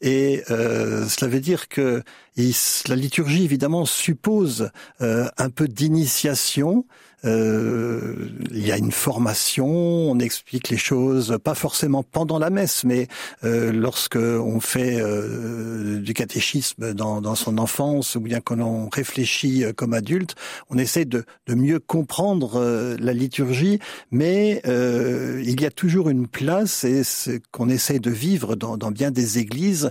Et 0.00 0.42
euh, 0.50 1.06
cela 1.08 1.30
veut 1.30 1.40
dire 1.40 1.68
que 1.68 2.02
la 2.36 2.96
liturgie, 2.96 3.44
évidemment, 3.44 3.84
suppose 3.84 4.70
euh, 5.00 5.28
un 5.38 5.50
peu 5.50 5.68
d'initiation. 5.68 6.86
Euh, 7.24 8.28
il 8.50 8.66
y 8.66 8.72
a 8.72 8.76
une 8.76 8.92
formation, 8.92 9.66
on 9.66 10.18
explique 10.18 10.68
les 10.68 10.76
choses, 10.76 11.38
pas 11.42 11.54
forcément 11.54 12.02
pendant 12.02 12.38
la 12.38 12.50
messe, 12.50 12.84
mais 12.84 13.08
euh, 13.44 13.72
lorsque 13.72 14.16
on 14.16 14.60
fait 14.60 15.00
euh, 15.00 16.00
du 16.00 16.14
catéchisme 16.14 16.94
dans, 16.94 17.20
dans, 17.20 17.34
son 17.34 17.58
enfance, 17.58 18.16
ou 18.16 18.20
bien 18.20 18.40
quand 18.40 18.58
on 18.60 18.88
réfléchit 18.88 19.64
euh, 19.64 19.72
comme 19.72 19.94
adulte, 19.94 20.34
on 20.70 20.78
essaie 20.78 21.04
de, 21.04 21.24
de 21.46 21.54
mieux 21.54 21.78
comprendre 21.78 22.56
euh, 22.56 22.96
la 22.98 23.12
liturgie, 23.12 23.78
mais 24.10 24.62
il 24.64 25.60
y 25.60 25.66
a 25.66 25.70
toujours 25.70 26.08
une 26.08 26.26
place, 26.26 26.84
et 26.84 27.04
ce 27.04 27.38
qu'on 27.50 27.68
essaie 27.68 27.98
de 27.98 28.10
vivre 28.10 28.56
dans, 28.56 28.76
dans 28.76 28.90
bien 28.90 29.10
des 29.10 29.38
églises, 29.38 29.90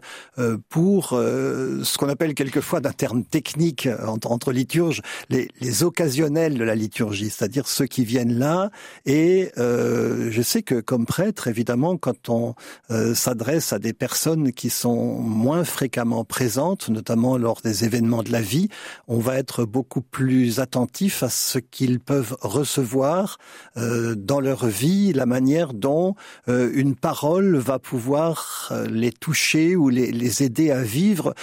pour 0.70 1.10
ce 1.10 1.98
qu'on 1.98 2.10
appelle 2.10 2.34
quelquefois 2.34 2.80
d'un 2.80 2.92
terme 2.92 3.24
technique 3.24 3.88
entre, 4.06 4.32
entre 4.32 4.52
liturges, 4.52 5.02
les, 5.30 5.50
les 5.60 5.84
occasionnels 5.84 6.58
de 6.58 6.64
la 6.64 6.76
liturgie 6.76 7.21
c'est-à-dire 7.30 7.68
ceux 7.68 7.86
qui 7.86 8.06
viennent 8.06 8.38
là. 8.38 8.72
Et 9.06 9.52
euh, 9.58 10.30
je 10.32 10.42
sais 10.42 10.62
que 10.62 10.80
comme 10.80 11.06
prêtre, 11.06 11.48
évidemment, 11.48 11.98
quand 11.98 12.30
on 12.30 12.56
euh, 12.90 13.14
s'adresse 13.14 13.74
à 13.74 13.80
des 13.80 13.94
personnes 13.94 14.52
qui 14.52 14.70
sont 14.70 15.20
moins 15.20 15.64
fréquemment 15.64 16.24
présentes, 16.24 16.90
notamment 16.90 17.38
lors 17.38 17.62
des 17.62 17.86
événements 17.86 18.24
de 18.24 18.32
la 18.32 18.42
vie, 18.42 18.70
on 19.08 19.20
va 19.20 19.38
être 19.38 19.66
beaucoup 19.66 20.02
plus 20.02 20.60
attentif 20.60 21.24
à 21.24 21.30
ce 21.30 21.60
qu'ils 21.60 22.00
peuvent 22.00 22.36
recevoir 22.42 23.38
euh, 23.78 24.16
dans 24.16 24.40
leur 24.40 24.66
vie, 24.66 25.14
la 25.14 25.26
manière 25.26 25.74
dont 25.74 26.16
euh, 26.48 26.72
une 26.74 26.96
parole 26.96 27.56
va 27.58 27.80
pouvoir 27.80 28.70
euh, 28.72 28.88
les 28.88 29.12
toucher 29.12 29.76
ou 29.76 29.90
les, 29.90 30.12
les 30.12 30.44
aider 30.44 30.72
à 30.72 30.82
vivre, 30.82 31.34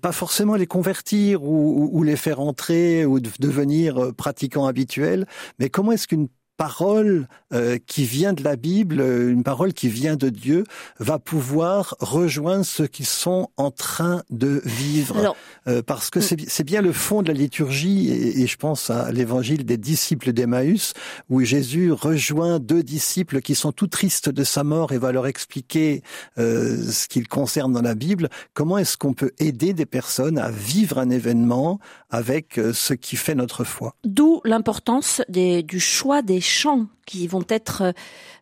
pas 0.00 0.12
forcément 0.12 0.54
les 0.54 0.66
convertir 0.66 1.44
ou, 1.44 1.88
ou, 1.92 2.02
les 2.02 2.16
faire 2.16 2.40
entrer 2.40 3.04
ou 3.04 3.20
devenir 3.20 4.12
pratiquants 4.16 4.66
habituels, 4.66 5.26
mais 5.58 5.70
comment 5.70 5.92
est-ce 5.92 6.08
qu'une 6.08 6.28
parole 6.58 7.28
euh, 7.54 7.78
qui 7.86 8.04
vient 8.04 8.34
de 8.34 8.42
la 8.44 8.56
Bible, 8.56 9.00
une 9.00 9.44
parole 9.44 9.72
qui 9.72 9.88
vient 9.88 10.16
de 10.16 10.28
Dieu, 10.28 10.64
va 10.98 11.18
pouvoir 11.18 11.94
rejoindre 12.00 12.66
ceux 12.66 12.88
qui 12.88 13.04
sont 13.04 13.48
en 13.56 13.70
train 13.70 14.22
de 14.28 14.60
vivre. 14.66 15.34
Euh, 15.68 15.80
parce 15.80 16.10
que 16.10 16.18
mm. 16.18 16.46
c'est 16.48 16.64
bien 16.64 16.82
le 16.82 16.92
fond 16.92 17.22
de 17.22 17.28
la 17.28 17.34
liturgie, 17.34 18.10
et, 18.10 18.46
je 18.46 18.56
pense 18.56 18.90
à 18.90 19.12
l'évangile 19.12 19.64
des 19.64 19.76
disciples 19.76 20.32
d'Emmaüs, 20.32 20.94
où 21.30 21.40
Jésus 21.42 21.92
rejoint 21.92 22.58
deux 22.58 22.82
disciples 22.82 23.40
qui 23.40 23.54
sont 23.54 23.72
tout 23.72 23.86
tristes 23.86 24.28
de 24.28 24.42
sa 24.42 24.64
mort 24.64 24.92
et 24.92 24.98
va 24.98 25.12
leur 25.12 25.28
expliquer 25.28 26.02
euh, 26.38 26.76
ce 26.90 27.06
qu'il 27.06 27.28
concerne 27.28 27.72
dans 27.72 27.82
la 27.82 27.94
Bible. 27.94 28.28
Comment 28.52 28.78
est-ce 28.78 28.96
qu'on 28.96 29.14
peut 29.14 29.30
aider 29.38 29.74
des 29.74 29.86
personnes 29.86 30.38
à 30.38 30.50
vivre 30.50 30.98
un 30.98 31.10
événement 31.10 31.78
avec 32.10 32.60
ce 32.72 32.94
qui 32.94 33.14
fait 33.14 33.36
notre 33.36 33.62
foi? 33.62 33.94
D'où 34.04 34.40
l'importance 34.44 35.22
du 35.28 35.78
choix 35.78 36.22
des 36.22 36.40
chants 36.48 36.86
qui 37.06 37.26
vont 37.26 37.44
être 37.48 37.82
euh, 37.82 37.92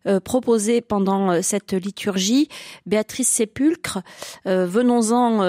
euh, 0.06 0.20
proposés 0.20 0.80
pendant 0.80 1.30
euh, 1.30 1.40
cette 1.42 1.72
liturgie. 1.72 2.48
Béatrice 2.86 3.28
Sépulcre, 3.28 3.98
venons-en 4.44 5.44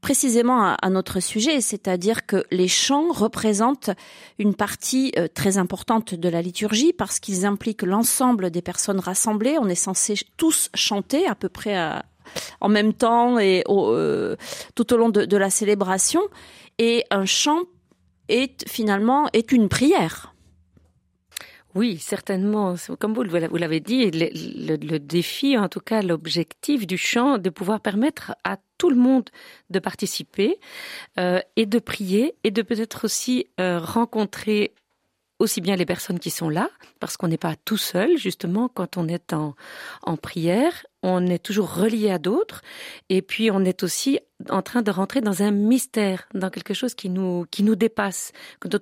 précisément 0.00 0.74
à, 0.80 0.90
notre 0.90 1.20
sujet, 1.20 1.60
c'est-à-dire 1.60 2.26
que 2.26 2.44
les 2.50 2.68
chants 2.68 3.12
représentent 3.12 3.90
une 4.38 4.54
partie 4.54 5.12
très 5.34 5.58
importante 5.58 6.14
de 6.14 6.28
la 6.28 6.42
liturgie 6.42 6.92
parce 6.92 7.20
qu'ils 7.20 7.46
impliquent 7.46 7.82
l'ensemble 7.82 8.50
des 8.50 8.62
personnes 8.62 9.00
rassemblées. 9.00 9.58
On 9.60 9.68
est 9.68 9.74
censé 9.74 10.14
tous 10.36 10.70
chanter 10.74 11.26
à 11.26 11.34
peu 11.34 11.48
près 11.48 11.76
en 12.60 12.68
même 12.68 12.94
temps 12.94 13.38
et 13.38 13.64
tout 14.74 14.94
au 14.94 14.96
long 14.96 15.08
de, 15.08 15.24
de 15.24 15.36
la 15.36 15.50
célébration. 15.50 16.22
Et 16.78 17.04
un 17.10 17.26
chant 17.26 17.60
est 18.28 18.68
finalement 18.68 19.28
est 19.32 19.52
une 19.52 19.68
prière. 19.68 20.31
Oui, 21.74 21.98
certainement. 21.98 22.74
Comme 22.98 23.14
vous, 23.14 23.22
l'avez 23.22 23.80
dit, 23.80 24.10
le, 24.10 24.98
défi, 24.98 25.56
en 25.56 25.68
tout 25.68 25.80
cas 25.80 26.02
l'objectif 26.02 26.86
du 26.86 26.98
chant, 26.98 27.38
de 27.38 27.50
pouvoir 27.50 27.80
permettre 27.80 28.34
à 28.44 28.58
tout 28.76 28.90
le 28.90 28.96
monde 28.96 29.30
de 29.70 29.78
participer 29.78 30.58
euh, 31.18 31.40
et 31.56 31.66
de 31.66 31.78
prier 31.78 32.34
et 32.44 32.50
de 32.50 32.62
peut-être 32.62 33.04
aussi 33.04 33.46
euh, 33.58 33.78
rencontrer 33.78 34.74
aussi 35.38 35.60
bien 35.60 35.76
les 35.76 35.86
personnes 35.86 36.20
qui 36.20 36.30
sont 36.30 36.48
là, 36.48 36.70
parce 37.00 37.16
qu'on 37.16 37.28
n'est 37.28 37.38
pas 37.38 37.56
tout 37.64 37.76
seul, 37.76 38.16
justement, 38.16 38.68
quand 38.68 38.96
on 38.96 39.08
est 39.08 39.32
en, 39.32 39.56
en 40.02 40.16
prière, 40.16 40.84
on 41.02 41.26
est 41.26 41.42
toujours 41.42 41.74
relié 41.74 42.10
à 42.10 42.18
d'autres, 42.18 42.62
et 43.08 43.22
puis 43.22 43.50
on 43.50 43.64
est 43.64 43.82
aussi 43.82 44.20
en 44.50 44.62
train 44.62 44.82
de 44.82 44.90
rentrer 44.90 45.20
dans 45.20 45.42
un 45.42 45.50
mystère, 45.50 46.28
dans 46.34 46.50
quelque 46.50 46.74
chose 46.74 46.94
qui 46.94 47.08
nous 47.08 47.46
qui 47.50 47.62
nous 47.62 47.76
dépasse, 47.76 48.32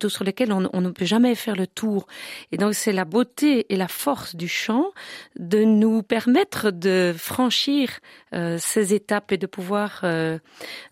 sur 0.08 0.24
lequel 0.24 0.52
on, 0.52 0.80
ne 0.80 0.90
peut 0.90 1.04
jamais 1.04 1.34
faire 1.34 1.56
le 1.56 1.66
tour. 1.66 2.06
Et 2.52 2.56
donc 2.56 2.74
c'est 2.74 2.92
la 2.92 3.04
beauté 3.04 3.66
et 3.72 3.76
la 3.76 3.88
force 3.88 4.36
du 4.36 4.48
chant 4.48 4.86
de 5.38 5.64
nous 5.64 6.02
permettre 6.02 6.70
de 6.70 7.14
franchir 7.16 7.90
euh, 8.34 8.56
ces 8.58 8.94
étapes 8.94 9.32
et 9.32 9.38
de 9.38 9.46
pouvoir 9.46 10.00
euh, 10.04 10.38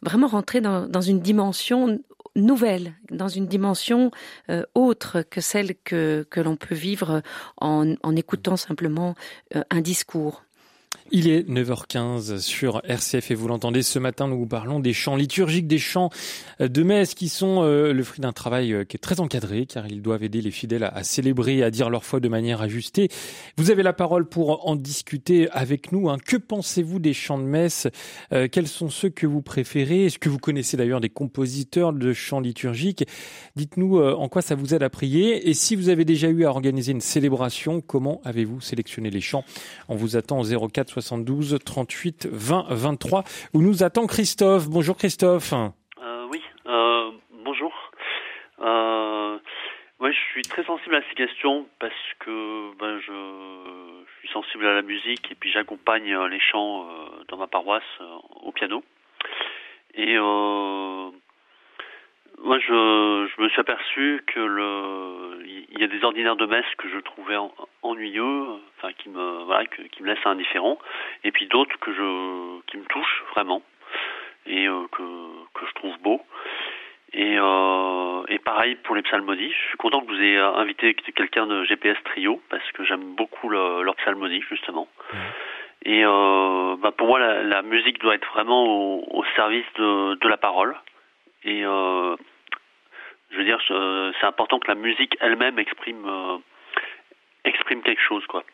vraiment 0.02 0.26
rentrer 0.26 0.60
dans, 0.60 0.86
dans 0.86 1.00
une 1.00 1.20
dimension 1.20 1.98
nouvelle, 2.38 2.94
dans 3.10 3.28
une 3.28 3.46
dimension 3.46 4.10
euh, 4.50 4.64
autre 4.74 5.22
que 5.22 5.40
celle 5.40 5.74
que, 5.84 6.26
que 6.30 6.40
l'on 6.40 6.56
peut 6.56 6.74
vivre 6.74 7.22
en, 7.60 7.94
en 8.02 8.16
écoutant 8.16 8.56
simplement 8.56 9.14
euh, 9.54 9.62
un 9.70 9.80
discours. 9.80 10.42
Il 11.10 11.26
est 11.26 11.48
9h15 11.48 12.38
sur 12.40 12.82
RCF 12.84 13.30
et 13.30 13.34
vous 13.34 13.48
l'entendez 13.48 13.82
ce 13.82 13.98
matin, 13.98 14.28
nous 14.28 14.40
vous 14.40 14.46
parlons 14.46 14.78
des 14.78 14.92
chants 14.92 15.16
liturgiques, 15.16 15.66
des 15.66 15.78
chants 15.78 16.10
de 16.60 16.82
messe 16.82 17.14
qui 17.14 17.30
sont 17.30 17.62
euh, 17.62 17.94
le 17.94 18.02
fruit 18.02 18.20
d'un 18.20 18.34
travail 18.34 18.74
euh, 18.74 18.84
qui 18.84 18.98
est 18.98 19.00
très 19.00 19.18
encadré 19.18 19.64
car 19.64 19.86
ils 19.86 20.02
doivent 20.02 20.22
aider 20.22 20.42
les 20.42 20.50
fidèles 20.50 20.84
à, 20.84 21.02
célébrer 21.04 21.62
à 21.62 21.70
dire 21.70 21.88
leur 21.88 22.04
foi 22.04 22.20
de 22.20 22.28
manière 22.28 22.60
ajustée. 22.60 23.08
Vous 23.56 23.70
avez 23.70 23.82
la 23.82 23.94
parole 23.94 24.28
pour 24.28 24.68
en 24.68 24.76
discuter 24.76 25.48
avec 25.50 25.92
nous. 25.92 26.10
Hein. 26.10 26.18
Que 26.22 26.36
pensez-vous 26.36 26.98
des 26.98 27.14
chants 27.14 27.38
de 27.38 27.44
messe? 27.44 27.88
Euh, 28.34 28.46
Quels 28.52 28.68
sont 28.68 28.90
ceux 28.90 29.08
que 29.08 29.26
vous 29.26 29.40
préférez? 29.40 30.04
Est-ce 30.04 30.18
que 30.18 30.28
vous 30.28 30.38
connaissez 30.38 30.76
d'ailleurs 30.76 31.00
des 31.00 31.08
compositeurs 31.08 31.94
de 31.94 32.12
chants 32.12 32.40
liturgiques? 32.40 33.06
Dites-nous 33.56 33.98
en 33.98 34.28
quoi 34.28 34.42
ça 34.42 34.54
vous 34.54 34.74
aide 34.74 34.82
à 34.82 34.90
prier? 34.90 35.48
Et 35.48 35.54
si 35.54 35.74
vous 35.74 35.88
avez 35.88 36.04
déjà 36.04 36.28
eu 36.28 36.44
à 36.44 36.50
organiser 36.50 36.92
une 36.92 37.00
célébration, 37.00 37.80
comment 37.80 38.20
avez-vous 38.24 38.60
sélectionné 38.60 39.08
les 39.08 39.22
chants? 39.22 39.44
On 39.88 39.96
vous 39.96 40.16
attend 40.16 40.38
au 40.40 40.68
04 40.68 40.77
72 40.86 41.58
38 41.64 42.28
20 42.30 42.66
23 42.68 43.24
où 43.54 43.62
nous 43.62 43.82
attend 43.82 44.06
Christophe. 44.06 44.68
Bonjour 44.68 44.96
Christophe. 44.96 45.52
Euh, 45.52 46.26
oui, 46.30 46.40
euh, 46.66 47.10
bonjour. 47.44 47.72
Euh, 48.60 49.38
je 50.00 50.32
suis 50.32 50.42
très 50.42 50.64
sensible 50.64 50.94
à 50.94 51.00
ces 51.08 51.14
questions 51.14 51.66
parce 51.80 51.92
que 52.20 52.76
ben, 52.78 53.00
je, 53.00 54.04
suis 54.20 54.28
sensible 54.28 54.66
à 54.66 54.74
la 54.74 54.82
musique 54.82 55.30
et 55.30 55.34
puis 55.34 55.50
j'accompagne 55.50 56.16
les 56.26 56.40
chants 56.40 56.86
dans 57.28 57.36
ma 57.36 57.46
paroisse 57.46 57.82
au 58.42 58.52
piano. 58.52 58.82
Et 59.94 60.16
moi, 62.44 62.58
je, 62.58 63.28
je 63.36 63.42
me 63.42 63.48
suis 63.48 63.60
aperçu 63.60 64.22
que 64.26 64.40
le, 64.40 65.44
il 65.70 65.80
y 65.80 65.84
a 65.84 65.88
des 65.88 66.02
ordinaires 66.04 66.36
de 66.36 66.46
messe 66.46 66.66
que 66.76 66.88
je 66.88 66.98
trouvais 67.00 67.36
ennuyeux, 67.82 68.46
enfin 68.76 68.92
qui 68.92 69.08
me, 69.08 69.44
voilà, 69.44 69.66
qui 69.66 70.02
me 70.02 70.08
laissent 70.08 70.26
indifférent, 70.26 70.78
et 71.24 71.32
puis 71.32 71.46
d'autres 71.46 71.78
que 71.80 71.92
je, 71.92 72.60
qui 72.66 72.76
me 72.76 72.84
touchent 72.86 73.24
vraiment 73.34 73.62
et 74.46 74.66
euh, 74.66 74.86
que 74.92 75.02
que 75.54 75.66
je 75.66 75.74
trouve 75.74 75.98
beaux. 76.00 76.22
Et, 77.14 77.38
euh, 77.38 78.22
et 78.28 78.38
pareil 78.38 78.76
pour 78.84 78.94
les 78.94 79.02
psalmodies. 79.02 79.50
Je 79.50 79.68
suis 79.68 79.78
content 79.78 80.02
que 80.02 80.08
vous 80.08 80.20
ayez 80.20 80.38
invité 80.38 80.94
quelqu'un 80.94 81.46
de 81.46 81.64
GPS 81.64 81.96
Trio 82.04 82.40
parce 82.50 82.70
que 82.72 82.84
j'aime 82.84 83.14
beaucoup 83.14 83.48
le, 83.48 83.82
leur 83.82 83.96
psalmodie 83.96 84.42
justement. 84.42 84.88
Et 85.84 86.04
euh, 86.04 86.76
bah 86.76 86.92
pour 86.92 87.06
moi, 87.06 87.18
la, 87.18 87.42
la, 87.42 87.62
musique 87.62 87.98
doit 88.00 88.14
être 88.14 88.28
vraiment 88.32 88.64
au, 88.64 89.04
au 89.10 89.24
service 89.36 89.64
de, 89.76 90.16
de 90.16 90.28
la 90.28 90.36
parole. 90.36 90.76
Et 91.44 91.64
euh, 91.64 92.16
je 93.30 93.36
veux 93.36 93.44
dire, 93.44 93.58
c'est 94.20 94.26
important 94.26 94.58
que 94.58 94.68
la 94.68 94.74
musique 94.74 95.16
elle-même 95.20 95.58
exprime 95.58 96.04
euh, 96.06 96.38
exprime 97.44 97.82
quelque 97.82 98.02
chose, 98.02 98.24
quoi. 98.26 98.44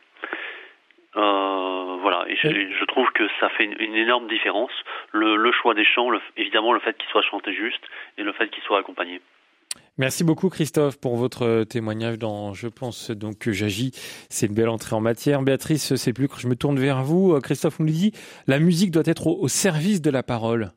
Euh, 1.17 1.97
voilà, 2.01 2.25
et 2.29 2.35
je, 2.35 2.85
trouve 2.87 3.09
que 3.13 3.23
ça 3.39 3.49
fait 3.51 3.65
une, 3.65 3.95
énorme 3.95 4.27
différence. 4.27 4.73
Le, 5.13 5.37
le, 5.37 5.53
choix 5.53 5.75
des 5.75 5.85
chants, 5.85 6.11
évidemment 6.37 6.73
le 6.73 6.81
fait 6.81 6.97
qu'ils 6.99 7.09
soient 7.11 7.23
chantés 7.23 7.55
juste 7.55 7.83
et 8.19 8.25
le 8.25 8.33
fait 8.33 8.49
qu'ils 8.49 8.65
soient 8.65 8.81
accompagnés. 8.81 9.21
Merci 9.97 10.25
beaucoup 10.25 10.49
Christophe 10.49 10.99
pour 10.99 11.17
votre 11.17 11.63
témoignage 11.65 12.19
dans 12.19 12.53
Je 12.53 12.67
pense 12.67 13.13
donc 13.13 13.39
que 13.39 13.53
j'agis. 13.53 13.93
C'est 14.29 14.47
une 14.47 14.55
belle 14.55 14.69
entrée 14.69 14.97
en 14.97 15.01
matière. 15.01 15.41
Béatrice, 15.43 15.95
c'est 15.95 16.13
plus 16.13 16.27
que 16.27 16.41
je 16.41 16.49
me 16.49 16.57
tourne 16.57 16.81
vers 16.81 17.05
vous. 17.05 17.39
Christophe 17.41 17.79
nous 17.79 17.87
dit 17.87 18.13
la 18.49 18.59
musique 18.59 18.91
doit 18.91 19.05
être 19.07 19.29
au 19.29 19.47
service 19.47 20.03
de 20.03 20.11
la 20.11 20.25
parole. 20.25 20.73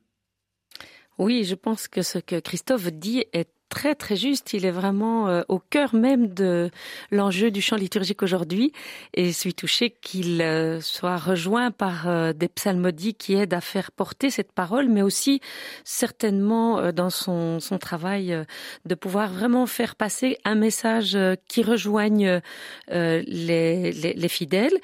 Oui, 1.17 1.45
je 1.45 1.55
pense 1.55 1.87
que 1.87 2.03
ce 2.03 2.19
que 2.19 2.39
Christophe 2.39 2.91
dit 2.91 3.25
est 3.33 3.49
très 3.69 3.95
très 3.95 4.15
juste. 4.15 4.53
Il 4.53 4.65
est 4.65 4.71
vraiment 4.71 5.27
euh, 5.27 5.43
au 5.47 5.59
cœur 5.59 5.93
même 5.95 6.27
de 6.33 6.69
l'enjeu 7.11 7.51
du 7.51 7.61
chant 7.61 7.75
liturgique 7.75 8.23
aujourd'hui 8.23 8.71
et 9.13 9.25
je 9.27 9.31
suis 9.31 9.53
touchée 9.53 9.89
qu'il 9.89 10.41
euh, 10.41 10.81
soit 10.81 11.17
rejoint 11.17 11.71
par 11.71 12.07
euh, 12.07 12.33
des 12.33 12.47
psalmodies 12.47 13.13
qui 13.13 13.35
aident 13.35 13.53
à 13.53 13.61
faire 13.61 13.91
porter 13.91 14.29
cette 14.29 14.51
parole, 14.51 14.87
mais 14.89 15.01
aussi 15.01 15.41
certainement 15.83 16.91
dans 16.91 17.09
son, 17.09 17.59
son 17.59 17.77
travail 17.77 18.45
de 18.85 18.95
pouvoir 18.95 19.31
vraiment 19.31 19.65
faire 19.65 19.95
passer 19.95 20.37
un 20.45 20.55
message 20.55 21.17
qui 21.47 21.63
rejoigne 21.63 22.41
les, 22.89 23.23
les, 23.23 24.13
les, 24.13 24.27
fidèles 24.27 24.77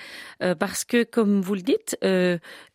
parce 0.59 0.83
que 0.83 1.03
comme 1.03 1.41
vous 1.41 1.55
le 1.55 1.61
dites, 1.61 1.97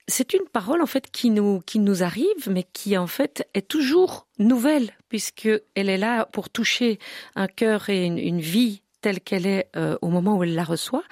c'est 0.08 0.32
une 0.32 0.46
parole 0.50 0.82
en 0.82 0.86
fait 0.86 1.10
qui 1.10 1.30
nous 1.30 1.60
qui 1.60 1.78
nous 1.78 2.02
arrive, 2.02 2.48
mais 2.48 2.64
qui 2.72 2.96
en 2.96 3.06
fait 3.06 3.46
est 3.54 3.68
toujours 3.68 4.26
nouvelle 4.38 4.90
puisque 5.08 5.48
elle 5.74 5.90
est 5.90 5.98
là 5.98 6.24
pour 6.24 6.50
toucher 6.50 6.98
un 7.36 7.46
cœur 7.46 7.90
et 7.90 8.06
une, 8.06 8.40
vie 8.40 8.82
telle 9.02 9.20
qu'elle 9.20 9.46
est 9.46 9.68
euh, 9.76 9.96
au 10.00 10.08
moment 10.08 10.36
où 10.36 10.42
elle 10.42 10.54
la 10.54 10.64
reçoit. 10.64 11.04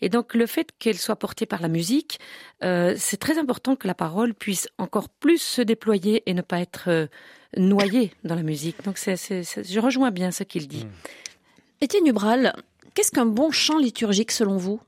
Et 0.00 0.08
donc 0.08 0.34
le 0.34 0.46
fait 0.46 0.70
qu'elle 0.78 0.96
soit 0.98 1.16
portée 1.16 1.46
par 1.46 1.60
la 1.60 1.68
musique, 1.68 2.20
euh, 2.62 2.94
c'est 2.96 3.18
très 3.18 3.38
important 3.38 3.76
que 3.76 3.86
la 3.86 3.94
parole 3.94 4.34
puisse 4.34 4.68
encore 4.78 5.08
plus 5.08 5.42
se 5.42 5.60
déployer 5.60 6.22
et 6.26 6.32
ne 6.32 6.42
pas 6.42 6.60
être 6.60 6.84
euh, 6.88 7.06
noyée 7.56 8.12
dans 8.22 8.36
la 8.36 8.42
musique. 8.42 8.82
Donc 8.84 8.98
c'est, 8.98 9.16
je 9.16 9.80
rejoins 9.80 10.12
bien 10.12 10.30
ce 10.30 10.44
qu'il 10.44 10.68
dit. 10.68 10.86
Étienne 11.80 12.06
Ubral, 12.06 12.54
qu'est-ce 12.94 13.10
qu'un 13.10 13.26
bon 13.26 13.50
chant 13.50 13.78
liturgique 13.78 14.30
selon 14.30 14.56
vous? 14.56 14.80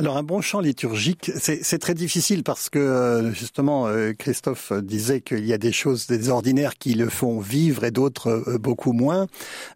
Alors 0.00 0.16
un 0.16 0.24
bon 0.24 0.40
chant 0.40 0.58
liturgique, 0.58 1.30
c'est 1.36 1.78
très 1.78 1.94
difficile 1.94 2.42
parce 2.42 2.68
que 2.68 2.80
euh, 2.80 3.32
justement 3.32 3.86
euh, 3.86 4.12
Christophe 4.12 4.72
disait 4.72 5.20
qu'il 5.20 5.46
y 5.46 5.52
a 5.52 5.58
des 5.58 5.70
choses, 5.70 6.08
des 6.08 6.30
ordinaires 6.30 6.76
qui 6.76 6.94
le 6.94 7.08
font 7.08 7.38
vivre 7.38 7.84
et 7.84 7.92
d'autres 7.92 8.42
euh, 8.48 8.58
beaucoup 8.58 8.92
moins. 8.92 9.28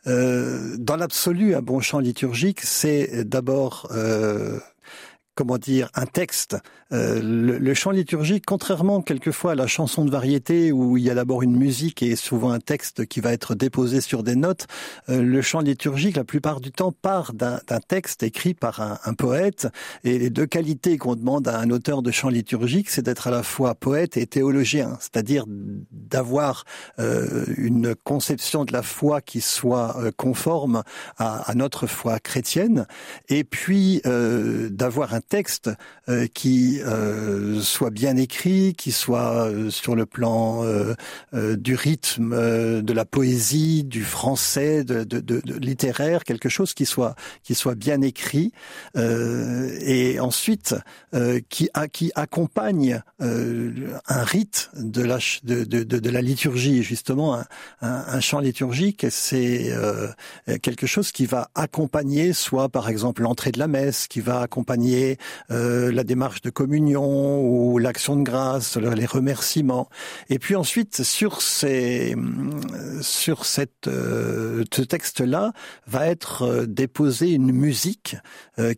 dans 0.06 0.96
l'absolu, 0.96 1.54
un 1.54 1.62
bon 1.62 1.78
chant 1.78 2.00
liturgique, 2.00 2.62
c'est 2.62 3.24
d'abord 3.28 3.88
comment 5.38 5.56
dire, 5.56 5.88
un 5.94 6.06
texte. 6.06 6.56
Euh, 6.90 7.20
le, 7.22 7.74
chant 7.74 7.92
liturgique, 7.92 8.44
contrairement 8.44 9.02
quelquefois 9.02 9.52
à 9.52 9.54
la 9.54 9.68
chanson 9.68 10.04
de 10.04 10.10
variété 10.10 10.72
où 10.72 10.96
il 10.96 11.04
y 11.04 11.10
a 11.10 11.14
d'abord 11.14 11.42
une 11.42 11.56
musique 11.56 12.02
et 12.02 12.16
souvent 12.16 12.50
un 12.50 12.58
texte 12.58 13.06
qui 13.06 13.20
va 13.20 13.32
être 13.32 13.54
déposé 13.54 14.00
sur 14.00 14.24
des 14.24 14.34
notes, 14.34 14.66
euh, 15.10 15.22
le 15.22 15.40
chant 15.40 15.60
liturgique, 15.60 16.16
la 16.16 16.24
plupart 16.24 16.60
du 16.60 16.72
temps, 16.72 16.90
part 16.90 17.34
d'un 17.34 17.60
texte 17.86 18.24
écrit 18.24 18.52
par 18.54 18.80
un, 18.80 19.14
poète. 19.14 19.68
Et 20.02 20.18
les 20.18 20.30
deux 20.30 20.46
qualités 20.46 20.98
qu'on 20.98 21.14
demande 21.14 21.46
à 21.46 21.60
un 21.60 21.70
auteur 21.70 22.02
de 22.02 22.10
chant 22.10 22.30
liturgique, 22.30 22.90
c'est 22.90 23.02
d'être 23.02 23.28
à 23.28 23.30
la 23.30 23.44
fois 23.44 23.76
poète 23.76 24.16
et 24.16 24.26
théologien, 24.26 24.96
c'est-à-dire 24.98 25.44
d'avoir 25.46 26.64
euh, 26.98 27.44
une 27.56 27.94
conception 27.94 28.64
de 28.64 28.72
la 28.72 28.82
foi 28.82 29.20
qui 29.20 29.40
soit 29.40 29.96
conforme 30.16 30.82
à, 31.16 31.48
à, 31.48 31.54
notre 31.54 31.86
foi 31.86 32.18
chrétienne, 32.18 32.86
et 33.28 33.44
puis 33.44 34.02
d'avoir 34.04 35.14
un 35.14 35.20
texte 35.28 35.70
euh, 36.08 36.26
qui 36.26 36.80
euh, 36.80 37.60
soit 37.60 37.90
bien 37.90 38.16
écrit, 38.16 38.74
qui 38.74 38.92
soit 38.92 39.46
euh, 39.46 39.70
sur 39.70 39.94
le 39.94 40.06
plan 40.06 40.38
du 41.32 41.74
rythme, 41.74 42.82
de 42.82 42.92
la 42.92 43.04
poésie, 43.04 43.84
du 43.84 44.02
français, 44.02 44.84
de, 44.84 45.04
de, 45.04 45.20
de, 45.20 45.54
littéraire, 45.58 46.24
quelque 46.24 46.48
chose 46.48 46.74
qui 46.74 46.86
soit 46.86 47.14
qui 47.42 47.54
soit 47.54 47.74
bien 47.74 48.00
écrit, 48.02 48.52
et 48.96 50.18
ensuite 50.20 50.74
qui 51.48 51.68
a, 51.74 51.88
qui 51.88 52.10
accompagne 52.14 53.02
un 53.20 54.24
rite 54.24 54.70
de 54.74 55.02
la 55.02 55.18
de, 55.44 55.64
de, 55.64 55.82
de, 55.82 56.10
la 56.10 56.22
liturgie. 56.22 56.82
Justement, 56.82 57.34
un, 57.34 57.44
un, 57.82 58.04
un 58.08 58.20
chant 58.20 58.40
liturgique, 58.40 59.06
c'est 59.10 59.72
quelque 60.62 60.86
chose 60.86 61.12
qui 61.12 61.26
va 61.26 61.50
accompagner 61.54 62.32
soit 62.32 62.68
par 62.68 62.88
exemple 62.88 63.22
l'entrée 63.22 63.52
de 63.52 63.58
la 63.58 63.68
messe, 63.68 64.06
qui 64.08 64.20
va 64.20 64.40
accompagner 64.40 65.17
euh, 65.50 65.90
la 65.92 66.04
démarche 66.04 66.42
de 66.42 66.50
communion 66.50 67.40
ou 67.40 67.78
l'action 67.78 68.16
de 68.16 68.22
grâce, 68.22 68.76
les 68.76 69.06
remerciements. 69.06 69.88
Et 70.30 70.38
puis 70.38 70.56
ensuite, 70.56 71.02
sur 71.02 71.42
ces, 71.42 72.14
sur 73.00 73.44
cette, 73.44 73.86
euh, 73.86 74.64
ce 74.72 74.82
texte-là, 74.82 75.52
va 75.86 76.06
être 76.06 76.42
euh, 76.42 76.66
déposée 76.66 77.30
une 77.30 77.52
musique 77.52 78.16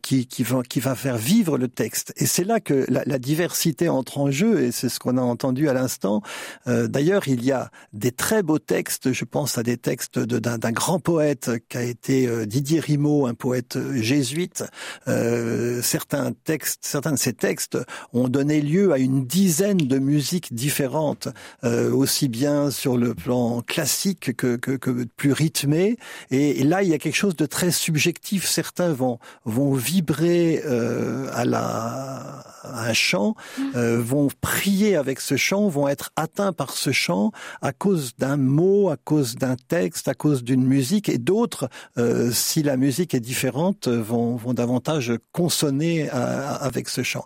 qui, 0.02 0.26
qui, 0.26 0.42
va, 0.42 0.62
qui 0.62 0.78
va 0.78 0.94
faire 0.94 1.16
vivre 1.16 1.56
le 1.56 1.66
texte. 1.66 2.12
Et 2.16 2.26
c'est 2.26 2.44
là 2.44 2.61
que 2.61 2.85
la, 2.88 3.02
la, 3.06 3.18
diversité 3.18 3.88
entre 3.88 4.18
en 4.18 4.30
jeu, 4.30 4.61
et 4.61 4.73
c'est 4.73 4.90
ce 4.90 4.99
qu'on 4.99 5.16
a 5.16 5.23
entendu 5.23 5.70
à 5.70 5.73
l'instant. 5.73 6.20
D'ailleurs, 6.66 7.28
il 7.28 7.42
y 7.44 7.50
a 7.50 7.70
des 7.94 8.12
très 8.12 8.42
beaux 8.42 8.59
textes. 8.59 9.12
Je 9.12 9.25
pense 9.25 9.56
à 9.56 9.62
des 9.62 9.78
textes 9.78 10.18
d'un 10.18 10.73
grand 10.73 10.99
poète 10.99 11.50
qui 11.70 11.78
a 11.78 11.82
été 11.82 12.47
Didier 12.47 12.80
Rimaud, 12.80 13.26
un 13.26 13.32
poète 13.32 13.78
jésuite. 13.94 14.64
certains 15.06 16.29
textes, 16.34 16.80
certains 16.82 17.12
de 17.12 17.18
ces 17.18 17.32
textes 17.32 17.78
ont 18.12 18.28
donné 18.28 18.60
lieu 18.60 18.92
à 18.92 18.99
une 18.99 19.26
dizaine 19.26 19.78
de 19.78 19.99
musiques 19.99 20.54
différentes, 20.54 21.28
euh, 21.64 21.92
aussi 21.92 22.28
bien 22.28 22.70
sur 22.70 22.96
le 22.96 23.14
plan 23.14 23.62
classique 23.62 24.37
que, 24.37 24.56
que, 24.56 24.72
que 24.76 25.04
plus 25.16 25.32
rythmé. 25.32 25.96
Et, 26.30 26.62
là, 26.64 26.82
il 26.82 26.88
y 26.88 26.94
a 26.94 26.99
quelque 26.99 27.16
chose 27.16 27.37
de 27.37 27.46
très 27.46 27.70
subjectif. 27.70 28.46
Certains 28.46 28.92
vont 28.92 29.18
vont 29.44 29.75
vibrer 29.75 30.62
euh, 30.64 31.28
à 31.32 31.44
la 31.44 32.44
un 32.64 32.93
chant, 32.93 33.35
euh, 33.75 34.00
vont 34.00 34.29
prier 34.40 34.97
avec 34.97 35.21
ce 35.21 35.37
chant, 35.37 35.69
vont 35.69 35.88
être 35.88 36.11
atteints 36.17 36.52
par 36.52 36.71
ce 36.71 36.93
chant 36.93 37.33
à 37.62 37.73
cause 37.73 38.12
d'un 38.17 38.37
mot, 38.37 38.90
à 38.90 38.97
cause 38.97 39.37
d'un 39.37 39.57
texte, 39.57 40.09
à 40.09 40.14
cause 40.14 40.45
d'une 40.45 40.64
musique, 40.64 41.09
et 41.09 41.19
d'autres, 41.19 41.69
euh, 41.99 42.31
si 42.33 42.62
la 42.62 42.76
musique 42.76 43.14
est 43.14 43.21
différente, 43.21 43.88
vont, 43.88 44.37
vont 44.37 44.55
davantage 44.55 45.12
consonner 45.33 46.09
avec 46.11 46.88
ce 46.88 47.02
chant. 47.02 47.25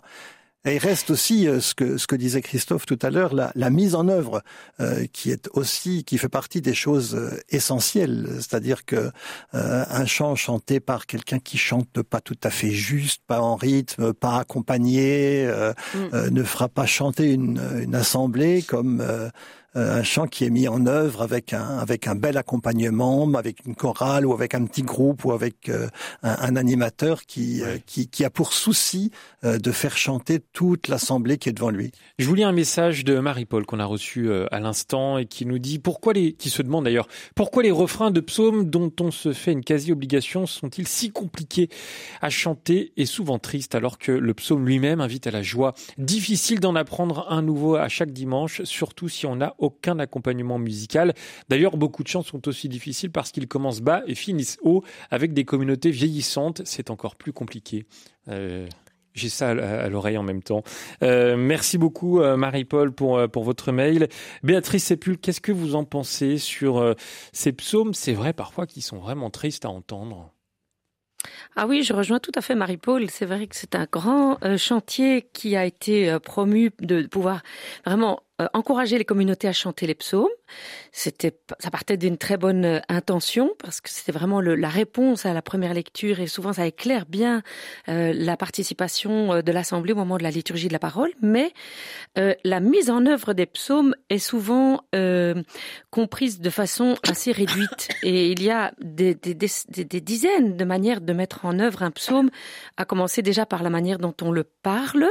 Et 0.65 0.75
il 0.75 0.77
reste 0.79 1.11
aussi 1.11 1.47
euh, 1.47 1.59
ce 1.59 1.75
que 1.75 1.97
ce 1.97 2.07
que 2.07 2.15
disait 2.15 2.41
Christophe 2.41 2.85
tout 2.85 2.97
à 3.01 3.11
l'heure, 3.11 3.33
la, 3.33 3.51
la, 3.55 3.69
mise 3.69 3.93
en 3.93 4.07
œuvre 4.07 4.41
euh, 4.79 5.05
qui 5.13 5.31
est 5.31 5.47
aussi 5.53 6.03
qui 6.03 6.17
fait 6.17 6.29
partie 6.29 6.61
des 6.61 6.73
choses 6.73 7.15
euh, 7.15 7.39
essentielles. 7.49 8.27
C'est-à-dire 8.37 8.85
que 8.85 9.11
un 9.53 10.05
chant 10.05 10.35
chanté 10.35 10.79
par 10.79 11.05
quelqu'un 11.05 11.39
qui 11.39 11.57
chante 11.57 12.01
pas 12.01 12.19
tout 12.19 12.37
à 12.43 12.49
fait 12.49 12.71
juste, 12.71 13.21
pas 13.27 13.39
en 13.39 13.55
rythme, 13.55 14.13
pas 14.13 14.39
accompagné, 14.39 15.47
mm. 15.93 16.29
ne 16.29 16.43
fera 16.43 16.67
pas 16.67 16.85
chanter 16.85 17.31
une, 17.31 17.61
une 17.81 17.95
assemblée 17.95 18.63
comme 18.63 19.01
euh, 19.01 19.29
un 19.75 20.03
chant 20.03 20.27
qui 20.27 20.45
est 20.45 20.49
mis 20.49 20.67
en 20.67 20.85
œuvre 20.85 21.21
avec 21.21 21.53
un 21.53 21.77
avec 21.77 22.07
un 22.07 22.15
bel 22.15 22.37
accompagnement, 22.37 23.31
avec 23.35 23.65
une 23.65 23.75
chorale 23.75 24.25
ou 24.25 24.33
avec 24.33 24.55
un 24.55 24.65
petit 24.65 24.83
groupe 24.83 25.25
ou 25.25 25.31
avec 25.31 25.69
euh, 25.69 25.87
un, 26.23 26.55
animateur 26.55 27.23
qui, 27.23 27.61
euh, 27.61 27.77
qui, 27.85 28.07
qui 28.07 28.23
a 28.23 28.29
pour 28.29 28.53
souci 28.53 29.11
de 29.43 29.71
faire 29.71 29.97
chanter 29.97 30.39
toute 30.53 30.87
l'assemblée 30.87 31.37
qui 31.37 31.49
est 31.49 31.53
devant 31.53 31.69
lui. 31.69 31.91
Je 32.17 32.27
vous 32.27 32.33
lis 32.33 32.43
un 32.43 32.51
message 32.51 33.03
de 33.03 33.19
Marie-Paul 33.19 33.65
qu'on 33.65 33.79
a 33.79 33.85
reçu 33.85 34.31
à 34.51 34.59
l'instant 34.59 35.17
et 35.17 35.25
qui 35.25 35.45
nous 35.45 35.59
dit 35.59 35.77
pourquoi 35.77 36.13
les 36.13 36.33
qui 36.33 36.49
se 36.49 36.61
demande 36.61 36.85
d'ailleurs 36.85 37.07
pourquoi 37.35 37.61
les 37.63 37.71
refrains 37.71 38.11
de 38.11 38.21
psaumes 38.21 38.69
dont 38.69 38.91
on 38.99 39.11
se 39.11 39.33
fait 39.33 39.51
une 39.51 39.63
quasi 39.63 39.91
obligation 39.91 40.45
sont-ils 40.45 40.87
si 40.87 41.11
compliqués 41.11 41.69
à 42.21 42.29
chanter 42.29 42.93
et 42.97 43.05
souvent 43.05 43.39
tristes 43.39 43.75
alors 43.75 43.97
que 43.97 44.11
le 44.11 44.33
psaume 44.33 44.65
lui-même 44.65 45.01
invite 45.01 45.27
à 45.27 45.31
la 45.31 45.43
joie? 45.43 45.73
Difficile 45.97 46.59
d'en 46.59 46.75
apprendre 46.75 47.27
un 47.29 47.41
nouveau 47.41 47.75
à 47.75 47.89
chaque 47.89 48.11
dimanche, 48.11 48.63
surtout 48.63 49.09
si 49.09 49.25
on 49.25 49.41
a 49.41 49.55
aucun 49.65 49.99
accompagnement 49.99 50.57
musical. 50.59 51.13
D'ailleurs, 51.49 51.77
beaucoup 51.77 52.03
de 52.03 52.07
chants 52.07 52.23
sont 52.23 52.47
aussi 52.47 52.69
difficiles 52.69 53.11
parce 53.11 53.31
qu'ils 53.31 53.47
commencent 53.47 53.81
bas 53.81 54.03
et 54.07 54.15
finissent 54.15 54.57
haut 54.63 54.83
avec 55.11 55.33
des 55.33 55.45
communautés 55.45 55.91
vieillissantes. 55.91 56.61
C'est 56.65 56.89
encore 56.89 57.15
plus 57.15 57.33
compliqué. 57.33 57.85
Euh, 58.29 58.67
j'ai 59.13 59.29
ça 59.29 59.51
à 59.51 59.87
l'oreille 59.87 60.17
en 60.17 60.23
même 60.23 60.43
temps. 60.43 60.63
Euh, 61.01 61.37
merci 61.37 61.77
beaucoup 61.77 62.19
euh, 62.19 62.35
Marie-Paul 62.35 62.91
pour 62.91 63.29
pour 63.29 63.43
votre 63.45 63.71
mail. 63.71 64.09
Béatrice 64.43 64.83
Sépul, 64.83 65.17
qu'est-ce 65.17 65.39
que 65.39 65.53
vous 65.53 65.75
en 65.75 65.85
pensez 65.85 66.37
sur 66.37 66.95
ces 67.31 67.53
psaumes? 67.53 67.93
C'est 67.93 68.13
vrai 68.13 68.33
parfois 68.33 68.65
qu'ils 68.67 68.83
sont 68.83 68.97
vraiment 68.97 69.29
tristes 69.29 69.63
à 69.63 69.69
entendre. 69.69 70.31
Ah 71.55 71.65
oui, 71.65 71.81
je 71.81 71.93
rejoins 71.93 72.19
tout 72.19 72.33
à 72.35 72.41
fait 72.41 72.55
Marie-Paul. 72.55 73.09
C'est 73.09 73.25
vrai 73.25 73.47
que 73.47 73.55
c'est 73.55 73.75
un 73.75 73.87
grand 73.89 74.37
chantier 74.57 75.29
qui 75.33 75.55
a 75.55 75.65
été 75.65 76.17
promu 76.19 76.71
de 76.81 77.07
pouvoir 77.07 77.41
vraiment 77.85 78.19
euh, 78.41 78.47
encourager 78.53 78.97
les 78.97 79.05
communautés 79.05 79.47
à 79.47 79.53
chanter 79.53 79.87
les 79.87 79.95
psaumes. 79.95 80.27
C'était, 80.91 81.39
ça 81.59 81.71
partait 81.71 81.95
d'une 81.95 82.17
très 82.17 82.35
bonne 82.35 82.65
euh, 82.65 82.79
intention 82.89 83.51
parce 83.63 83.79
que 83.79 83.89
c'était 83.89 84.11
vraiment 84.11 84.41
la 84.41 84.67
réponse 84.67 85.25
à 85.25 85.33
la 85.33 85.41
première 85.41 85.73
lecture 85.73 86.19
et 86.19 86.27
souvent 86.27 86.51
ça 86.51 86.67
éclaire 86.67 87.05
bien 87.07 87.43
euh, 87.87 88.11
la 88.13 88.35
participation 88.35 89.41
de 89.41 89.51
l'assemblée 89.53 89.93
au 89.93 89.95
moment 89.95 90.17
de 90.17 90.23
la 90.23 90.31
liturgie 90.31 90.67
de 90.67 90.73
la 90.73 90.79
parole. 90.79 91.11
Mais 91.21 91.53
la 92.15 92.59
mise 92.59 92.89
en 92.89 93.05
œuvre 93.05 93.33
des 93.33 93.45
psaumes 93.45 93.95
est 94.09 94.19
souvent 94.19 94.81
comprise 95.89 96.39
de 96.39 96.49
façon 96.49 96.95
assez 97.07 97.31
réduite 97.31 97.89
et 98.03 98.31
il 98.31 98.41
y 98.41 98.51
a 98.51 98.73
des, 98.79 99.15
des, 99.15 100.01
dizaines 100.01 100.57
de 100.57 100.65
manières 100.65 101.01
de 101.01 101.13
mettre 101.13 101.45
en 101.45 101.59
œuvre 101.59 101.83
un 101.83 101.91
psaume, 101.91 102.29
à 102.77 102.85
commencer 102.85 103.21
déjà 103.21 103.45
par 103.45 103.63
la 103.63 103.69
manière 103.69 103.99
dont 103.99 104.13
on 104.21 104.31
le 104.31 104.43
parle. 104.43 105.07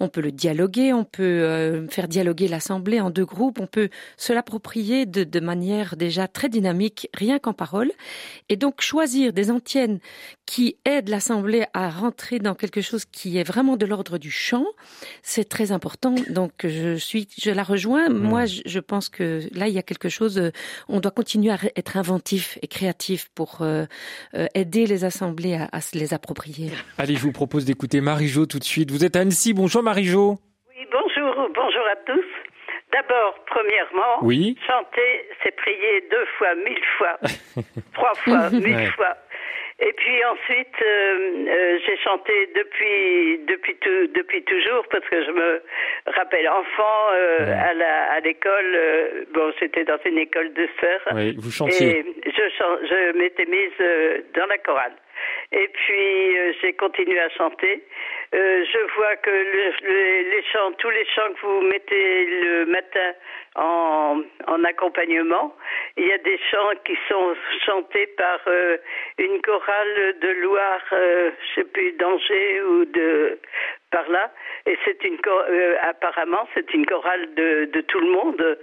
On 0.00 0.08
peut 0.08 0.20
le 0.20 0.32
dialoguer, 0.32 0.92
on 0.92 1.04
peut 1.04 1.86
faire 1.90 2.08
dialoguer 2.08 2.48
la 2.48 2.60
en 2.70 3.10
deux 3.10 3.24
groupes, 3.24 3.60
on 3.60 3.66
peut 3.66 3.88
se 4.16 4.32
l'approprier 4.32 5.06
de, 5.06 5.24
de 5.24 5.40
manière 5.40 5.96
déjà 5.96 6.28
très 6.28 6.48
dynamique, 6.48 7.08
rien 7.14 7.38
qu'en 7.38 7.52
parole, 7.52 7.92
et 8.48 8.56
donc 8.56 8.80
choisir 8.80 9.32
des 9.32 9.50
antiennes 9.50 9.98
qui 10.46 10.76
aident 10.84 11.08
l'assemblée 11.08 11.64
à 11.74 11.90
rentrer 11.90 12.38
dans 12.38 12.54
quelque 12.54 12.80
chose 12.80 13.04
qui 13.04 13.38
est 13.38 13.42
vraiment 13.42 13.76
de 13.76 13.84
l'ordre 13.84 14.18
du 14.18 14.30
chant, 14.30 14.66
c'est 15.22 15.48
très 15.48 15.72
important. 15.72 16.14
Donc 16.30 16.52
je 16.64 16.96
suis, 16.96 17.28
je 17.38 17.50
la 17.50 17.62
rejoins. 17.62 18.08
Mmh. 18.08 18.18
Moi, 18.18 18.44
je, 18.46 18.78
pense 18.78 19.08
que 19.08 19.40
là, 19.52 19.68
il 19.68 19.74
y 19.74 19.78
a 19.78 19.82
quelque 19.82 20.08
chose. 20.08 20.38
Euh, 20.38 20.50
on 20.88 21.00
doit 21.00 21.10
continuer 21.10 21.50
à 21.50 21.58
être 21.74 21.96
inventif 21.96 22.58
et 22.62 22.68
créatif 22.68 23.28
pour 23.34 23.58
euh, 23.60 23.84
euh, 24.34 24.46
aider 24.54 24.86
les 24.86 25.04
assemblées 25.04 25.54
à, 25.54 25.68
à, 25.72 25.80
se 25.80 25.98
les 25.98 26.14
approprier. 26.14 26.70
Allez, 26.98 27.16
je 27.16 27.22
vous 27.22 27.32
propose 27.32 27.64
d'écouter 27.64 28.00
Marie-Jo 28.00 28.46
tout 28.46 28.58
de 28.58 28.64
suite. 28.64 28.90
Vous 28.90 29.04
êtes 29.04 29.16
à 29.16 29.20
Annecy. 29.20 29.52
Bonjour 29.52 29.82
Marie-Jo. 29.82 30.38
Oui, 30.68 30.84
bonjour, 30.92 31.48
bonjour 31.54 31.82
à 31.90 31.96
tous. 32.06 32.35
D'abord, 32.96 33.34
premièrement, 33.46 34.20
chanter, 34.66 35.28
c'est 35.42 35.54
prier 35.54 36.04
deux 36.10 36.24
fois, 36.38 36.54
mille 36.54 36.84
fois, 36.96 37.18
trois 37.92 38.14
fois, 38.14 38.50
mille 38.52 38.90
fois. 38.92 39.14
Et 39.78 39.92
puis 39.92 40.24
ensuite, 40.24 40.74
euh, 40.80 41.46
euh, 41.46 41.78
j'ai 41.84 41.98
chanté 41.98 42.32
depuis 42.54 43.38
depuis 43.46 43.76
tout, 43.76 44.06
depuis 44.14 44.42
toujours 44.44 44.84
parce 44.90 45.04
que 45.10 45.22
je 45.22 45.30
me 45.30 45.62
rappelle 46.06 46.48
enfant 46.48 47.10
euh, 47.12 47.52
à 47.52 47.74
la 47.74 48.12
à 48.12 48.20
l'école. 48.20 49.26
bon, 49.34 49.52
j'étais 49.60 49.84
dans 49.84 49.98
une 50.06 50.16
école 50.16 50.54
de 50.54 50.66
sœurs. 50.80 51.14
Oui, 51.14 51.36
vous 51.38 51.50
chantiez. 51.50 51.98
Et 51.98 52.04
je 52.24 52.42
je 52.88 53.18
m'étais 53.18 53.44
mise 53.44 54.24
dans 54.34 54.46
la 54.46 54.56
chorale. 54.56 54.94
Et 55.52 55.68
puis 55.68 56.36
j'ai 56.60 56.72
continué 56.74 57.18
à 57.20 57.28
chanter. 57.30 57.82
je 58.32 58.94
vois 58.96 59.16
que 59.16 59.30
le, 59.30 60.30
les 60.30 60.42
chants, 60.52 60.72
tous 60.78 60.90
les 60.90 61.06
chants 61.06 61.32
que 61.34 61.46
vous 61.46 61.60
mettez 61.62 62.26
le 62.26 62.66
matin 62.66 63.12
en, 63.56 64.22
en 64.46 64.64
accompagnement. 64.64 65.54
Il 65.96 66.06
y 66.06 66.12
a 66.12 66.18
des 66.18 66.38
chants 66.50 66.72
qui 66.84 66.96
sont 67.08 67.34
chantés 67.64 68.06
par 68.18 68.40
euh, 68.46 68.76
une 69.18 69.40
chorale 69.40 70.14
de 70.20 70.28
Loire, 70.42 70.84
euh, 70.92 71.30
je 71.40 71.60
sais 71.60 71.66
plus, 71.66 71.92
d'Angers 71.92 72.62
ou 72.62 72.84
de 72.84 73.38
par 73.90 74.08
là. 74.10 74.30
Et 74.66 74.76
c'est 74.84 75.02
une 75.04 75.18
euh, 75.26 75.76
apparemment 75.82 76.46
c'est 76.54 76.72
une 76.74 76.84
chorale 76.86 77.34
de, 77.34 77.66
de 77.72 77.80
tout 77.82 78.00
le 78.00 78.10
monde. 78.10 78.58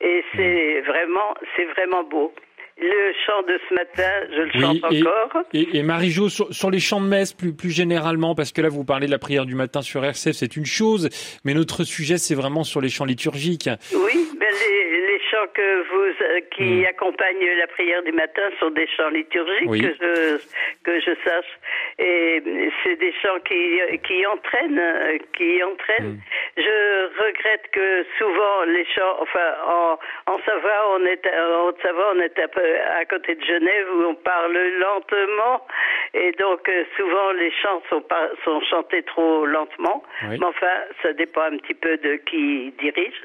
Et 0.00 0.24
c'est 0.34 0.80
vraiment 0.82 1.34
c'est 1.56 1.64
vraiment 1.64 2.04
beau. 2.04 2.32
Le 2.78 3.12
chant 3.24 3.42
de 3.42 3.58
ce 3.68 3.74
matin, 3.74 4.10
je 4.30 4.42
le 4.42 4.60
chante 4.60 4.84
encore. 4.84 5.42
Et, 5.54 5.78
et 5.78 5.82
Marie-Jo, 5.82 6.28
sur, 6.28 6.70
les 6.70 6.78
chants 6.78 7.00
de 7.00 7.06
messe 7.06 7.32
plus, 7.32 7.54
plus 7.54 7.70
généralement, 7.70 8.34
parce 8.34 8.52
que 8.52 8.60
là 8.60 8.68
vous 8.68 8.84
parlez 8.84 9.06
de 9.06 9.10
la 9.10 9.18
prière 9.18 9.46
du 9.46 9.54
matin 9.54 9.80
sur 9.80 10.04
RCF, 10.04 10.32
c'est 10.32 10.56
une 10.56 10.66
chose, 10.66 11.08
mais 11.44 11.54
notre 11.54 11.84
sujet 11.84 12.18
c'est 12.18 12.34
vraiment 12.34 12.64
sur 12.64 12.82
les 12.82 12.90
chants 12.90 13.06
liturgiques. 13.06 13.70
Oui, 13.94 14.28
ben 14.38 14.48
les, 14.50 15.06
les 15.06 15.20
chants 15.30 15.46
que 15.54 15.88
vous, 15.88 16.14
euh, 16.20 16.40
qui 16.54 16.82
hmm. 16.82 16.86
accompagnent 16.86 17.48
la 17.58 17.66
prière 17.66 18.02
du 18.02 18.12
matin 18.12 18.42
sont 18.60 18.70
des 18.70 18.86
chants 18.94 19.08
liturgiques 19.08 19.70
que 19.70 19.94
je 19.98 20.36
que 20.84 21.00
je 21.00 21.12
sache, 21.24 21.58
et 21.98 22.42
c'est 22.84 22.96
des 22.96 23.14
chants 23.22 23.40
qui 23.48 23.80
qui 24.06 24.26
entraînent, 24.26 25.18
qui 25.34 25.62
entraînent. 25.62 26.16
Hmm. 26.16 26.20
Je 26.56 27.22
regrette 27.22 27.70
que 27.70 28.06
souvent 28.18 28.62
les 28.66 28.84
chants, 28.86 29.16
enfin 29.20 29.54
en 29.66 29.98
en 30.32 30.38
Savoie, 30.44 30.96
on 30.96 31.04
est 31.04 31.26
en 31.26 31.66
Haute-Savoie, 31.66 32.14
on 32.16 32.20
est 32.20 32.38
un 32.38 32.48
peu 32.48 32.62
à 32.98 33.04
côté 33.04 33.34
de 33.34 33.44
Genève 33.44 33.86
où 33.94 34.04
on 34.04 34.14
parle 34.14 34.56
lentement 34.78 35.66
et 36.14 36.32
donc 36.32 36.66
euh, 36.68 36.84
souvent 36.96 37.32
les 37.32 37.50
chants 37.62 37.82
sont 37.90 38.00
pas 38.00 38.30
sont 38.44 38.60
chantés 38.62 39.02
trop 39.02 39.44
lentement. 39.44 40.02
Mais 40.22 40.42
enfin, 40.42 40.76
ça 41.02 41.12
dépend 41.12 41.42
un 41.42 41.58
petit 41.58 41.74
peu 41.74 41.98
de 41.98 42.16
qui 42.16 42.72
dirige. 42.80 43.20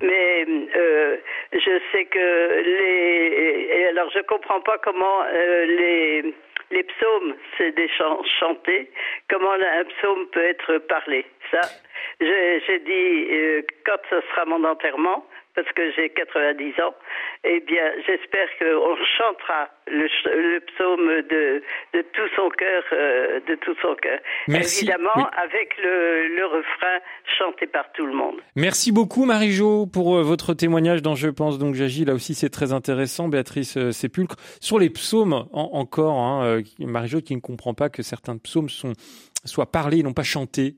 Mais 0.00 0.46
euh, 0.76 1.16
je 1.52 1.80
sais 1.92 2.04
que 2.04 2.62
les 2.62 3.68
et 3.72 3.86
alors 3.86 4.10
je 4.14 4.20
comprends 4.20 4.60
pas 4.60 4.78
comment 4.78 5.22
euh, 5.32 5.66
les 5.66 6.34
les 6.70 6.82
psaumes, 6.82 7.34
c'est 7.56 7.72
des 7.72 7.88
chants 7.88 8.22
chantés. 8.38 8.90
Comment 9.30 9.52
un 9.52 9.84
psaume 9.84 10.26
peut 10.28 10.44
être 10.44 10.78
parlé? 10.78 11.24
Ça, 11.50 11.60
j'ai 12.20 12.78
dit 12.80 13.28
euh, 13.32 13.62
quand 13.86 14.00
ce 14.10 14.20
sera 14.28 14.44
mon 14.44 14.64
enterrement, 14.64 15.26
parce 15.54 15.70
que 15.72 15.90
j'ai 15.96 16.10
90 16.10 16.80
ans, 16.80 16.94
eh 17.44 17.60
bien, 17.60 17.90
j'espère 18.06 18.48
qu'on 18.58 18.96
chantera 19.16 19.68
le, 19.86 20.58
psaume 20.60 21.06
de, 21.28 21.62
de, 21.94 22.02
tout 22.12 22.28
son 22.36 22.48
cœur, 22.50 22.84
euh, 22.92 23.40
de 23.48 23.54
tout 23.56 23.74
son 23.82 23.94
cœur. 23.96 24.20
Évidemment, 24.48 25.28
avec 25.36 25.76
le, 25.82 26.36
le, 26.36 26.46
refrain 26.46 26.98
chanté 27.38 27.66
par 27.66 27.90
tout 27.92 28.06
le 28.06 28.12
monde. 28.12 28.36
Merci 28.56 28.92
beaucoup, 28.92 29.24
Marie-Jo, 29.24 29.86
pour 29.86 30.16
euh, 30.16 30.22
votre 30.22 30.54
témoignage 30.54 31.02
dans 31.02 31.14
Je 31.14 31.28
pense 31.28 31.58
donc 31.58 31.74
j'agis. 31.74 32.04
Là 32.04 32.14
aussi, 32.14 32.34
c'est 32.34 32.50
très 32.50 32.72
intéressant, 32.72 33.28
Béatrice 33.28 33.76
euh, 33.76 33.90
Sépulcre. 33.90 34.36
Sur 34.60 34.78
les 34.78 34.90
psaumes, 34.90 35.48
encore, 35.52 36.18
hein, 36.18 36.60
Marie-Jo 36.78 37.20
qui 37.20 37.34
ne 37.34 37.40
comprend 37.40 37.74
pas 37.74 37.88
que 37.88 38.02
certains 38.02 38.36
psaumes 38.36 38.68
sont, 38.68 38.92
soient 39.44 39.70
parlés, 39.70 40.02
non 40.02 40.12
pas 40.12 40.22
chantés. 40.22 40.76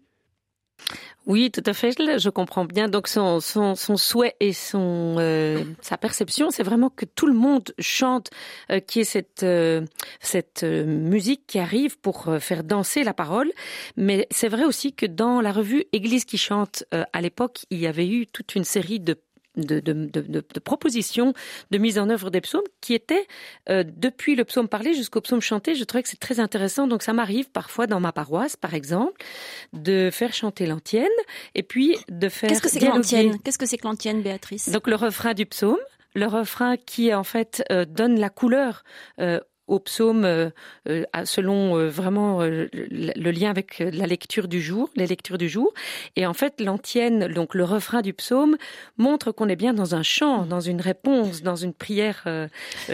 Oui, 1.27 1.51
tout 1.51 1.63
à 1.67 1.75
fait. 1.75 1.93
Je 1.97 2.29
comprends 2.31 2.65
bien. 2.65 2.89
Donc 2.89 3.07
son, 3.07 3.41
son, 3.41 3.75
son 3.75 3.97
souhait 3.97 4.35
et 4.41 4.53
son 4.53 5.17
euh, 5.19 5.63
sa 5.81 5.97
perception, 5.97 6.51
c'est 6.51 6.63
vraiment 6.63 6.91
que 6.91 7.05
tout 7.05 7.27
le 7.27 7.35
monde 7.35 7.73
chante, 7.79 8.31
euh, 8.71 8.81
qui 8.81 9.01
est 9.01 9.05
cette 9.05 9.43
euh, 9.43 9.83
cette 10.21 10.65
musique 10.65 11.43
qui 11.47 11.59
arrive 11.59 11.99
pour 11.99 12.29
faire 12.41 12.65
danser 12.65 13.05
la 13.05 13.15
parole. 13.15 13.53
Mais 13.97 14.27
c'est 14.31 14.49
vrai 14.49 14.65
aussi 14.65 14.93
que 14.93 15.07
dans 15.07 15.41
la 15.41 15.53
revue 15.53 15.85
Église 15.93 16.25
qui 16.25 16.39
chante 16.39 16.85
à 16.91 17.21
l'époque, 17.21 17.61
il 17.71 17.79
y 17.79 17.87
avait 17.87 18.09
eu 18.09 18.27
toute 18.27 18.55
une 18.55 18.65
série 18.65 19.01
de 19.01 19.17
de, 19.65 19.81
de, 19.81 19.93
de, 19.93 20.21
de, 20.23 20.61
propositions 20.61 21.35
de 21.71 21.79
mise 21.79 21.99
en 21.99 22.11
œuvre 22.11 22.31
des 22.31 22.41
psaumes 22.41 22.63
qui 22.81 22.95
étaient 22.95 23.27
euh, 23.69 23.85
depuis 23.87 24.35
le 24.35 24.45
psaume 24.45 24.69
parlé 24.69 24.95
jusqu'au 24.95 25.21
psaume 25.21 25.41
chanté. 25.41 25.75
Je 25.75 25.85
trouvais 25.85 26.03
que 26.03 26.09
c'est 26.09 26.21
très 26.21 26.41
intéressant. 26.41 26.87
Donc 26.87 27.03
ça 27.03 27.13
m'arrive 27.13 27.51
parfois 27.51 27.87
dans 27.87 28.01
ma 28.01 28.13
paroisse, 28.13 28.57
par 28.57 28.75
exemple, 28.75 29.25
de 29.73 30.11
faire 30.13 30.33
chanter 30.33 30.67
l'antienne 30.67 31.09
et 31.55 31.63
puis 31.63 31.97
de 32.09 32.29
faire. 32.29 32.49
Qu'est-ce 32.49 32.63
que 32.63 32.69
c'est 32.69 32.81
que 32.81 32.87
l'antienne? 32.87 33.39
Qu'est-ce 33.45 33.59
que 33.59 33.67
c'est 33.67 33.79
que 33.79 33.87
l'antienne, 33.87 34.23
Béatrice? 34.23 34.69
Donc 34.71 34.87
le 34.87 34.97
refrain 34.97 35.35
du 35.35 35.47
psaume 35.47 35.79
le 36.15 36.27
refrain 36.27 36.77
qui 36.77 37.15
en 37.15 37.25
fait 37.25 37.63
euh, 37.71 37.85
donne 37.85 38.19
la 38.19 38.31
couleur 38.31 38.85
euh, 39.21 39.41
au 39.71 39.79
psaume 39.79 40.25
euh, 40.25 40.51
euh, 40.89 41.05
selon 41.25 41.79
euh, 41.79 41.89
vraiment 41.89 42.41
le 42.41 43.31
lien 43.31 43.51
avec 43.51 43.79
la 43.79 44.07
lecture 44.07 44.49
du 44.49 44.61
jour, 44.61 44.91
les 44.97 45.07
lectures 45.07 45.39
du 45.39 45.49
jour. 45.49 45.73
Et 46.17 46.27
en 46.27 46.35
fait, 46.35 46.61
l'antienne, 46.61 47.29
donc 47.29 47.55
le 47.55 47.65
refrain 47.65 48.03
du 48.03 48.13
psaume, 48.13 48.57
montre 48.99 49.33
qu'on 49.33 49.49
est 49.49 49.57
bien 49.57 49.73
dans 49.73 49.95
un 49.95 50.03
chant, 50.03 50.45
dans 50.45 50.61
une 50.61 50.81
réponse, 50.81 51.43
dans 51.43 51.57
une 51.57 51.73
prière 51.73 52.25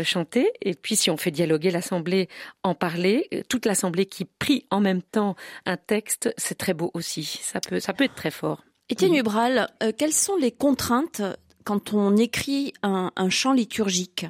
chantée. 0.05 0.53
Et 0.61 0.75
puis, 0.75 0.97
si 0.97 1.11
on 1.11 1.17
fait 1.17 1.31
dialoguer 1.31 1.71
l'assemblée 1.71 2.29
en 2.63 2.75
parler, 2.75 3.29
toute 3.49 3.65
l'assemblée 3.65 4.07
qui 4.07 4.27
prie 4.27 4.67
en 4.71 4.81
même 4.81 5.03
temps 5.03 5.35
un 5.65 5.77
texte, 5.77 6.33
c'est 6.37 6.59
très 6.59 6.75
beau 6.75 6.91
aussi. 6.95 7.25
Ça 7.25 7.61
peut, 7.61 7.81
ça 7.81 7.95
peut 7.95 8.05
être 8.05 8.15
très 8.15 8.31
fort. 8.31 8.63
Étienne 8.91 9.15
Hubral, 9.15 9.69
quelles 9.97 10.13
sont 10.13 10.37
les 10.37 10.53
contraintes 10.53 11.23
quand 11.65 11.95
on 11.95 12.17
écrit 12.17 12.75
un, 12.83 13.11
un 13.17 13.31
chant 13.31 13.53
liturgique? 13.53 14.27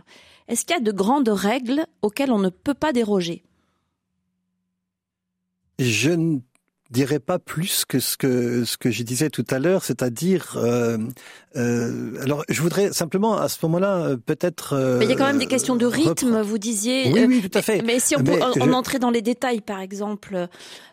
Est-ce 0.48 0.64
qu'il 0.64 0.76
y 0.76 0.78
a 0.78 0.82
de 0.82 0.92
grandes 0.92 1.28
règles 1.28 1.86
auxquelles 2.02 2.32
on 2.32 2.38
ne 2.38 2.48
peut 2.48 2.74
pas 2.74 2.92
déroger? 2.92 3.42
Dirais 6.90 7.18
pas 7.18 7.38
plus 7.38 7.84
que 7.84 7.98
ce 7.98 8.16
que 8.16 8.64
ce 8.64 8.76
que 8.76 8.90
je 8.90 9.02
disais 9.02 9.30
tout 9.30 9.44
à 9.50 9.58
l'heure, 9.58 9.84
c'est-à-dire 9.84 10.56
euh, 10.56 10.98
euh, 11.56 12.22
alors 12.22 12.44
je 12.48 12.60
voudrais 12.62 12.92
simplement 12.92 13.38
à 13.38 13.48
ce 13.48 13.58
moment-là 13.62 13.96
euh, 13.96 14.16
peut-être. 14.16 14.76
mais 14.98 15.04
il 15.04 15.10
y 15.10 15.14
a 15.14 15.16
quand 15.16 15.26
même 15.26 15.38
des 15.38 15.46
questions 15.46 15.76
de 15.76 15.86
rythme, 15.86 16.40
vous 16.42 16.58
disiez. 16.58 17.12
Oui, 17.12 17.24
oui, 17.26 17.48
tout 17.48 17.58
à 17.58 17.62
fait. 17.62 17.82
Mais, 17.82 17.98
si 17.98 18.16
on, 18.16 18.22
peut, 18.22 18.38
on 18.60 18.72
entrait 18.72 18.98
dans 18.98 19.10
les 19.10 19.22
détails, 19.22 19.60
par 19.60 19.80
exemple, 19.80 20.48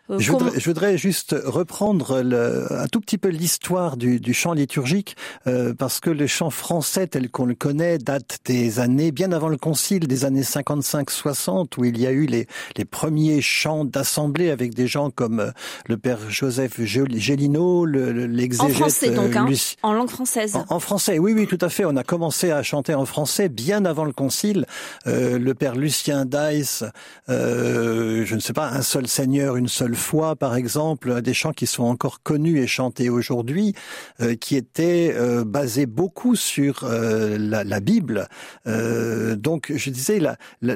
euh, 0.10 0.20
je, 0.20 0.32
voudrais, 0.34 0.60
je, 0.60 0.66
voudrais, 0.66 0.98
juste 0.98 1.34
reprendre 1.46 2.22
le, 2.22 2.68
un 2.74 2.88
tout 2.88 3.00
petit 3.00 3.18
peu 3.18 3.30
l'histoire 3.30 3.96
du, 3.96 4.20
du, 4.20 4.34
chant 4.34 4.52
liturgique, 4.52 5.16
euh, 5.48 5.74
parce 5.74 6.02
que 6.02 6.10
le 6.10 6.28
chant 6.28 6.50
français 6.50 7.08
tel 7.08 7.30
qu'on 7.30 7.46
le 7.46 7.56
connaît 7.56 8.00
date 8.00 8.40
des 8.44 8.82
années, 8.82 9.14
bien 9.14 9.32
avant 9.32 9.48
le 9.48 9.56
concile, 9.56 10.08
des 10.08 10.26
années 10.26 10.42
55-60, 10.42 11.78
où 11.78 11.86
il 11.86 11.98
y 11.98 12.06
a 12.06 12.12
eu 12.12 12.26
les, 12.26 12.48
les 12.76 12.84
premiers 12.84 13.42
chants 13.42 13.86
d'assemblée 13.86 14.52
avec 14.52 14.74
des 14.74 14.88
gens 14.88 15.10
comme 15.10 15.40
euh, 15.40 15.52
le 15.86 15.98
père 15.98 16.20
Joseph 16.30 16.82
Gélineau, 16.82 17.86
l'exégète... 17.86 18.72
En 18.72 18.74
français 18.74 19.10
donc, 19.12 19.36
hein, 19.36 19.48
en 19.82 19.94
langue 19.94 20.10
française. 20.10 20.58
En, 20.70 20.80
français, 20.80 21.20
oui, 21.20 21.34
oui, 21.34 21.48
tout 21.48 21.58
à 21.62 21.70
fait. 21.70 21.86
On 21.86 21.96
a 21.96 22.04
commencé 22.04 22.52
à 22.52 22.64
chanter 22.64 22.94
en 22.94 23.06
français 23.06 23.50
bien 23.50 23.86
avant 23.86 24.06
le 24.06 24.14
concile. 24.14 24.66
Euh, 25.08 25.38
le 25.38 25.54
père 25.54 25.76
Lucien 25.76 26.26
Dice, 26.26 26.84
euh, 27.30 28.26
je 28.26 28.36
ne 28.36 28.40
sais 28.40 28.54
pas, 28.54 28.70
un 28.70 28.82
seul 28.82 29.08
Seigneur, 29.08 29.56
une 29.56 29.68
seule 29.68 29.96
fois, 29.96 30.36
par 30.36 30.56
exemple, 30.56 31.22
des 31.22 31.34
chants 31.34 31.54
qui 31.54 31.68
sont 31.68 31.84
encore 31.84 32.22
connus 32.24 32.60
et 32.60 32.68
chantés 32.68 33.10
aujourd'hui, 33.10 33.74
euh, 34.22 34.36
qui 34.36 34.56
étaient 34.56 35.14
euh, 35.16 35.44
basés 35.44 35.86
beaucoup 35.86 36.36
sur 36.36 36.84
euh, 36.84 37.38
la, 37.38 37.64
la, 37.64 37.80
Bible. 37.80 38.28
donc, 38.66 39.72
je 39.76 39.90
disais, 39.90 40.20
la, 40.20 40.38
la, 40.62 40.76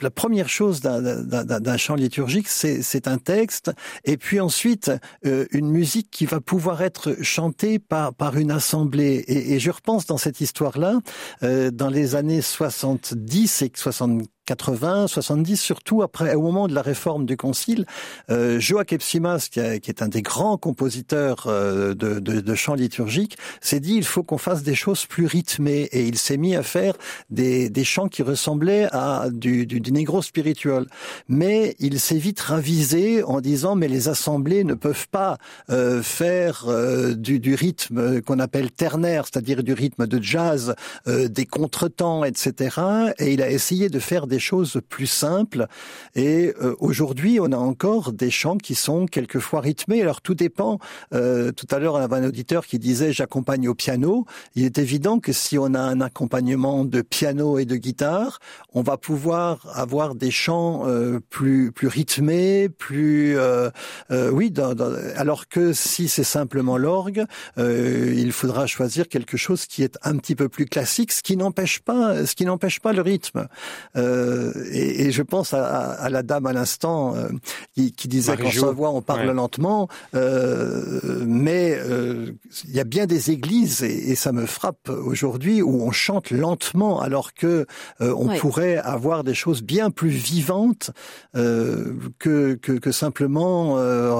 la 0.00 0.10
première 0.10 0.48
chose 0.48 0.80
d'un 0.80 1.76
chant 1.76 1.94
liturgique, 1.94 2.48
c'est 2.48 3.08
un 3.08 3.18
texte, 3.18 3.72
et 4.04 4.16
puis 4.16 4.40
ensuite 4.40 4.90
une 5.22 5.70
musique 5.70 6.10
qui 6.10 6.26
va 6.26 6.40
pouvoir 6.40 6.82
être 6.82 7.16
chantée 7.22 7.78
par, 7.78 8.36
une 8.36 8.50
assemblée. 8.50 9.24
Et, 9.28 9.58
je 9.58 9.70
repense 9.70 10.06
dans 10.06 10.18
cette 10.18 10.40
histoire-là, 10.40 11.00
dans 11.42 11.88
les 11.88 12.14
années 12.14 12.42
70 12.42 13.62
et 13.62 13.72
74, 13.74 14.28
80, 14.46 15.08
70, 15.08 15.60
surtout 15.60 16.02
après, 16.02 16.34
au 16.34 16.42
moment 16.42 16.68
de 16.68 16.74
la 16.74 16.82
réforme 16.82 17.26
du 17.26 17.36
Concile, 17.36 17.84
euh, 18.30 18.58
Joachim 18.58 18.98
Simas, 19.00 19.48
qui, 19.50 19.60
qui, 19.80 19.90
est 19.90 20.02
un 20.02 20.08
des 20.08 20.22
grands 20.22 20.56
compositeurs 20.56 21.46
euh, 21.46 21.94
de, 21.94 22.18
de, 22.18 22.40
de, 22.40 22.54
chants 22.54 22.74
liturgiques, 22.74 23.36
s'est 23.60 23.80
dit 23.80 23.94
il 23.94 24.04
faut 24.04 24.22
qu'on 24.22 24.38
fasse 24.38 24.62
des 24.62 24.74
choses 24.74 25.06
plus 25.06 25.26
rythmées, 25.26 25.88
et 25.92 26.06
il 26.06 26.16
s'est 26.16 26.36
mis 26.36 26.56
à 26.56 26.62
faire 26.62 26.94
des, 27.30 27.68
des 27.68 27.84
chants 27.84 28.08
qui 28.08 28.22
ressemblaient 28.22 28.88
à 28.92 29.28
du, 29.30 29.66
du, 29.66 29.80
du 29.80 29.92
négro 29.92 30.22
spirituel. 30.22 30.86
Mais 31.28 31.74
il 31.78 32.00
s'est 32.00 32.18
vite 32.18 32.40
ravisé 32.40 33.22
en 33.22 33.40
disant 33.40 33.74
mais 33.74 33.88
les 33.88 34.08
assemblées 34.08 34.64
ne 34.64 34.74
peuvent 34.74 35.08
pas 35.08 35.38
euh, 35.70 36.02
faire 36.02 36.64
euh, 36.68 37.14
du, 37.14 37.40
du, 37.40 37.54
rythme 37.54 38.20
qu'on 38.22 38.38
appelle 38.38 38.70
ternaire, 38.70 39.24
c'est-à-dire 39.24 39.62
du 39.62 39.72
rythme 39.72 40.06
de 40.06 40.22
jazz, 40.22 40.74
euh, 41.08 41.28
des 41.28 41.46
contretemps, 41.46 42.24
etc. 42.24 42.80
Et 43.18 43.32
il 43.32 43.42
a 43.42 43.50
essayé 43.50 43.88
de 43.88 43.98
faire 43.98 44.26
des 44.26 44.35
des 44.36 44.40
choses 44.40 44.82
plus 44.90 45.06
simples. 45.06 45.66
Et 46.14 46.52
euh, 46.60 46.74
aujourd'hui, 46.78 47.38
on 47.40 47.52
a 47.52 47.56
encore 47.56 48.12
des 48.12 48.30
chants 48.30 48.58
qui 48.58 48.74
sont 48.74 49.06
quelquefois 49.06 49.62
rythmés. 49.62 50.02
Alors 50.02 50.20
tout 50.20 50.34
dépend. 50.34 50.78
Euh, 51.14 51.52
tout 51.52 51.66
à 51.70 51.78
l'heure, 51.78 51.94
on 51.94 52.02
avait 52.06 52.16
un 52.16 52.28
auditeur 52.28 52.66
qui 52.66 52.78
disait 52.78 53.14
j'accompagne 53.14 53.66
au 53.66 53.74
piano. 53.74 54.26
Il 54.54 54.64
est 54.64 54.76
évident 54.76 55.20
que 55.20 55.32
si 55.32 55.56
on 55.56 55.72
a 55.72 55.80
un 55.80 56.02
accompagnement 56.02 56.84
de 56.84 57.00
piano 57.00 57.58
et 57.58 57.64
de 57.64 57.76
guitare, 57.76 58.40
on 58.74 58.82
va 58.82 58.98
pouvoir 58.98 59.66
avoir 59.72 60.14
des 60.14 60.30
chants 60.30 60.86
euh, 60.86 61.18
plus 61.30 61.72
plus 61.72 61.88
rythmés, 61.88 62.68
plus 62.68 63.38
oui. 64.10 64.52
alors 65.16 65.48
que 65.48 65.72
si 65.72 66.08
c'est 66.08 66.24
simplement 66.24 66.76
l'orgue, 66.76 67.24
il 67.56 68.32
faudra 68.32 68.66
choisir 68.66 69.08
quelque 69.08 69.38
chose 69.38 69.64
qui 69.64 69.82
est 69.82 69.96
un 70.02 70.16
petit 70.18 70.34
peu 70.34 70.48
plus 70.50 70.66
classique, 70.66 71.12
ce 71.12 71.22
qui 71.22 71.36
n'empêche 71.38 71.80
pas, 71.80 72.26
ce 72.26 72.34
qui 72.34 72.44
n'empêche 72.44 72.80
pas 72.80 72.92
le 72.92 73.00
rythme. 73.00 73.46
Euh, 73.96 74.25
et, 74.72 75.06
et, 75.06 75.12
je 75.12 75.22
pense 75.22 75.54
à, 75.54 75.64
à, 75.64 76.08
la 76.10 76.22
dame 76.22 76.46
à 76.46 76.52
l'instant 76.52 77.14
euh, 77.14 77.28
qui, 77.74 77.92
qui, 77.92 78.08
disait 78.08 78.36
qu'en 78.36 78.50
sa 78.50 78.70
voix 78.70 78.90
on 78.90 79.02
parle 79.02 79.30
lentement, 79.30 79.88
euh, 80.14 81.24
mais 81.26 81.76
euh, 81.78 82.32
il 82.64 82.74
y 82.74 82.80
a 82.80 82.84
bien 82.84 83.06
des 83.06 83.30
églises 83.30 83.82
et, 83.82 84.10
et 84.10 84.14
ça 84.14 84.32
me 84.32 84.46
frappe 84.46 84.88
aujourd'hui 84.88 85.62
où 85.62 85.82
on 85.82 85.90
chante 85.90 86.30
lentement 86.30 87.00
alors 87.00 87.34
que 87.34 87.66
euh, 88.00 88.14
on 88.16 88.36
pourrait 88.38 88.76
avoir 88.78 89.24
des 89.24 89.34
choses 89.34 89.62
bien 89.62 89.90
plus 89.90 90.08
vivantes 90.08 90.90
que, 91.34 92.54
que, 92.54 92.54
que, 92.54 92.92
simplement 92.92 93.74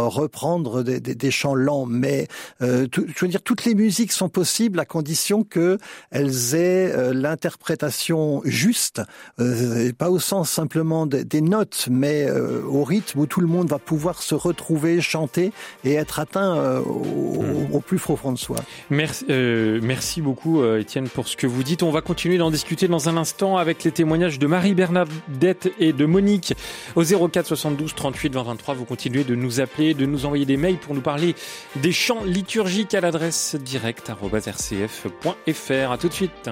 reprendre 0.08 0.82
des, 0.82 1.00
des, 1.00 1.14
des, 1.14 1.30
chants 1.30 1.54
lents. 1.54 1.86
Mais 1.86 2.28
tout, 2.60 3.06
je 3.06 3.24
veux 3.24 3.28
dire, 3.28 3.42
toutes 3.42 3.64
les 3.64 3.74
musiques 3.74 4.12
sont 4.12 4.28
possibles 4.28 4.78
à 4.80 4.84
condition 4.84 5.44
que 5.44 5.78
elles 6.10 6.54
aient 6.54 7.12
l'interprétation 7.14 8.42
juste 8.44 9.02
euh, 9.40 9.88
pas 9.98 10.10
au 10.10 10.18
sens 10.18 10.50
simplement 10.50 11.06
des, 11.06 11.40
notes, 11.40 11.88
mais 11.90 12.24
euh, 12.24 12.62
au 12.66 12.84
rythme 12.84 13.20
où 13.20 13.26
tout 13.26 13.40
le 13.40 13.46
monde 13.46 13.68
va 13.68 13.78
pouvoir 13.78 14.22
se 14.22 14.34
retrouver, 14.34 15.00
chanter 15.00 15.52
et 15.84 15.94
être 15.94 16.18
atteint 16.18 16.56
euh, 16.56 16.80
hmm. 16.80 17.74
au, 17.74 17.80
plus 17.80 17.98
profond 17.98 18.32
de 18.32 18.38
soi. 18.38 18.56
Merci, 18.90 19.24
merci 19.28 20.20
beaucoup 20.20 20.64
Étienne 20.64 21.08
pour 21.08 21.28
ce 21.28 21.36
que 21.36 21.46
vous 21.46 21.62
dites. 21.62 21.82
On 21.82 21.90
va 21.90 22.00
continuer 22.00 22.38
d'en 22.38 22.50
discuter 22.50 22.88
dans 22.88 23.08
un 23.08 23.16
instant 23.16 23.56
avec 23.56 23.84
les 23.84 23.92
témoignages 23.92 24.38
de 24.38 24.46
Marie 24.46 24.74
Bernadette 24.74 25.72
et 25.78 25.92
de 25.92 26.06
Monique 26.06 26.54
au 26.94 27.02
04 27.02 27.46
72 27.46 27.94
38 27.94 28.34
20 28.34 28.42
23. 28.42 28.74
Vous 28.74 28.84
continuez 28.84 29.24
de 29.24 29.34
nous 29.34 29.60
appeler, 29.60 29.94
de 29.94 30.06
nous 30.06 30.26
envoyer 30.26 30.46
des 30.46 30.56
mails 30.56 30.78
pour 30.78 30.94
nous 30.94 31.00
parler 31.00 31.34
des 31.76 31.92
chants 31.92 32.24
liturgiques 32.24 32.94
à 32.94 33.00
l'adresse 33.00 33.56
direct@rcf.fr. 33.56 35.90
À 35.90 35.98
tout 35.98 36.08
de 36.08 36.14
suite. 36.14 36.50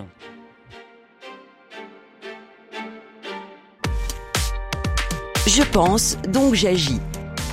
Je 5.56 5.62
pense, 5.62 6.18
donc 6.32 6.54
j'agis. 6.54 6.98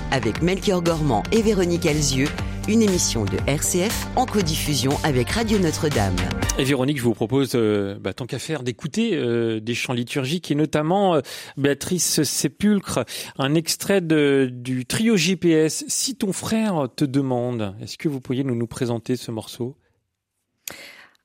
Avec 0.09 0.41
Melchior 0.41 0.81
Gormand 0.81 1.21
et 1.31 1.43
Véronique 1.43 1.85
Alzieux, 1.85 2.29
une 2.67 2.81
émission 2.81 3.25
de 3.25 3.37
RCF 3.45 4.07
en 4.15 4.25
codiffusion 4.25 4.93
avec 5.03 5.29
Radio 5.29 5.59
Notre-Dame. 5.59 6.15
Et 6.57 6.63
Véronique, 6.63 6.97
je 6.97 7.03
vous 7.03 7.13
propose, 7.13 7.51
euh, 7.53 7.99
bah, 7.99 8.13
tant 8.13 8.25
qu'à 8.25 8.39
faire, 8.39 8.63
d'écouter 8.63 9.11
euh, 9.13 9.59
des 9.59 9.75
chants 9.75 9.93
liturgiques 9.93 10.49
et 10.49 10.55
notamment 10.55 11.13
euh, 11.13 11.21
Béatrice 11.57 12.23
Sépulcre, 12.23 13.05
un 13.37 13.53
extrait 13.53 14.01
du 14.01 14.87
trio 14.87 15.15
GPS. 15.15 15.85
Si 15.87 16.15
ton 16.15 16.33
frère 16.33 16.87
te 16.95 17.05
demande, 17.05 17.75
est-ce 17.83 17.99
que 17.99 18.09
vous 18.09 18.19
pourriez 18.19 18.43
nous 18.43 18.65
présenter 18.65 19.15
ce 19.15 19.29
morceau? 19.29 19.77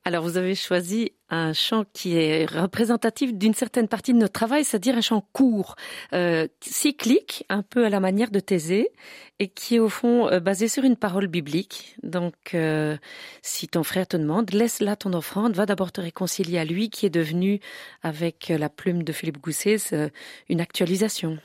Alors 0.07 0.23
vous 0.23 0.37
avez 0.37 0.55
choisi 0.55 1.11
un 1.29 1.51
chant 1.51 1.83
qui 1.91 2.15
est 2.15 2.45
représentatif 2.45 3.33
d'une 3.33 3.53
certaine 3.53 3.89
partie 3.89 4.13
de 4.13 4.17
notre 4.17 4.31
travail, 4.31 4.63
c'est-à-dire 4.63 4.95
un 4.95 5.01
chant 5.01 5.27
court, 5.33 5.75
euh, 6.13 6.47
cyclique, 6.61 7.43
un 7.49 7.61
peu 7.61 7.83
à 7.83 7.89
la 7.89 7.99
manière 7.99 8.31
de 8.31 8.39
Thésée, 8.39 8.91
et 9.39 9.49
qui 9.49 9.75
est 9.75 9.79
au 9.79 9.89
fond 9.89 10.29
euh, 10.29 10.39
basé 10.39 10.69
sur 10.69 10.85
une 10.85 10.95
parole 10.95 11.27
biblique. 11.27 11.97
Donc 12.03 12.53
euh, 12.53 12.95
si 13.41 13.67
ton 13.67 13.83
frère 13.83 14.07
te 14.07 14.15
demande, 14.15 14.53
laisse 14.53 14.79
là 14.79 14.95
ton 14.95 15.11
offrande, 15.11 15.57
va 15.57 15.65
d'abord 15.65 15.91
te 15.91 15.99
réconcilier 15.99 16.57
à 16.57 16.63
lui, 16.63 16.89
qui 16.89 17.05
est 17.05 17.09
devenu, 17.09 17.59
avec 18.01 18.47
la 18.47 18.69
plume 18.69 19.03
de 19.03 19.11
Philippe 19.11 19.41
Gousset, 19.41 20.09
une 20.47 20.61
actualisation. 20.61 21.37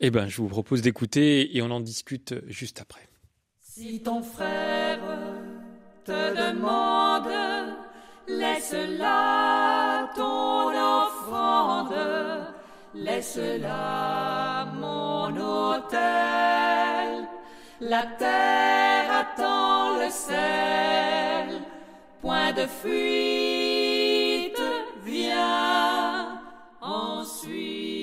Eh 0.00 0.10
ben, 0.10 0.28
je 0.28 0.38
vous 0.38 0.48
propose 0.48 0.80
d'écouter 0.80 1.54
et 1.54 1.60
on 1.60 1.70
en 1.70 1.80
discute 1.80 2.36
juste 2.46 2.80
après. 2.80 3.06
Si 3.60 4.00
ton 4.02 4.22
frère 4.22 4.98
te 6.04 6.50
demande 6.50 7.61
Laisse-la 8.38 10.08
ton 10.16 10.70
offrande, 10.70 11.94
laisse-la 12.94 14.66
mon 14.74 15.36
hôtel. 15.36 17.28
La 17.80 18.02
terre 18.18 19.10
attend 19.22 19.98
le 19.98 20.10
sel, 20.10 21.62
point 22.20 22.52
de 22.52 22.66
fuite, 22.66 24.62
viens 25.04 26.40
ensuite. 26.80 28.01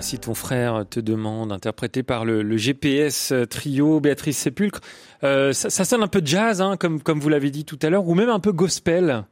Si 0.00 0.18
ton 0.18 0.34
frère 0.34 0.84
te 0.88 1.00
demande, 1.00 1.52
interprété 1.52 2.02
par 2.02 2.24
le, 2.24 2.56
GPS 2.56 3.32
trio 3.50 4.00
Béatrice 4.00 4.38
Sépulcre, 4.38 4.80
ça, 5.22 5.52
ça, 5.52 5.84
sonne 5.84 6.02
un 6.02 6.08
peu 6.08 6.22
jazz, 6.24 6.60
hein, 6.60 6.76
comme, 6.76 7.02
comme 7.02 7.20
vous 7.20 7.28
l'avez 7.28 7.50
dit 7.50 7.64
tout 7.64 7.78
à 7.82 7.90
l'heure, 7.90 8.06
ou 8.06 8.14
même 8.14 8.30
un 8.30 8.40
peu 8.40 8.52
gospel. 8.52 9.24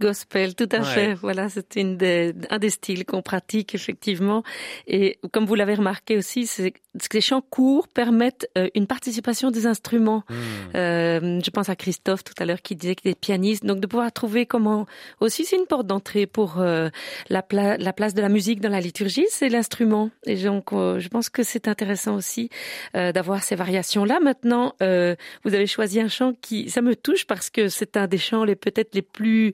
Gospel, 0.00 0.54
tout 0.54 0.68
à 0.72 0.82
fait. 0.82 1.14
Voilà, 1.14 1.48
c'est 1.48 1.76
une 1.76 1.96
des, 1.96 2.34
un 2.50 2.58
des 2.58 2.70
styles 2.70 3.04
qu'on 3.04 3.22
pratique 3.22 3.74
effectivement. 3.74 4.42
Et 4.86 5.18
comme 5.32 5.44
vous 5.46 5.54
l'avez 5.54 5.74
remarqué 5.74 6.16
aussi, 6.16 6.46
c'est 6.46 6.72
que 6.72 6.78
les 7.14 7.20
chants 7.20 7.40
courts 7.40 7.88
permettent 7.88 8.48
euh, 8.56 8.68
une 8.74 8.86
participation 8.86 9.50
des 9.50 9.66
instruments. 9.66 10.24
Hmm. 10.28 10.34
Euh, 10.74 11.40
je 11.44 11.50
pense 11.50 11.68
à 11.68 11.76
Christophe 11.76 12.24
tout 12.24 12.34
à 12.38 12.44
l'heure 12.44 12.62
qui 12.62 12.76
disait 12.76 12.94
qu'il 12.94 13.10
est 13.10 13.18
pianiste, 13.18 13.64
donc 13.64 13.80
de 13.80 13.86
pouvoir 13.86 14.12
trouver 14.12 14.46
comment 14.46 14.86
aussi 15.20 15.44
c'est 15.44 15.56
une 15.56 15.66
porte 15.66 15.86
d'entrée 15.86 16.26
pour 16.26 16.60
euh, 16.60 16.88
la, 17.28 17.44
la 17.50 17.92
place 17.92 18.14
de 18.14 18.20
la 18.20 18.28
musique 18.28 18.60
dans 18.60 18.68
la 18.68 18.80
liturgie, 18.80 19.26
c'est 19.30 19.48
l'instrument. 19.48 20.10
Et 20.26 20.36
donc 20.36 20.72
euh, 20.72 20.98
je 20.98 21.08
pense 21.08 21.28
que 21.28 21.42
c'est 21.42 21.68
intéressant 21.68 22.16
aussi 22.16 22.50
d'avoir 22.94 23.42
ces 23.42 23.54
variations 23.54 24.04
là. 24.04 24.18
Maintenant, 24.20 24.74
vous 24.80 25.54
avez 25.54 25.66
choisi 25.66 26.00
un 26.00 26.08
chant 26.08 26.32
qui, 26.40 26.68
ça 26.70 26.82
me 26.82 26.94
touche 26.96 27.26
parce 27.26 27.50
que 27.50 27.68
c'est 27.68 27.96
un 27.96 28.06
des 28.06 28.18
chants 28.18 28.44
les 28.44 28.56
peut-être 28.56 28.94
les 28.94 29.02
plus 29.02 29.52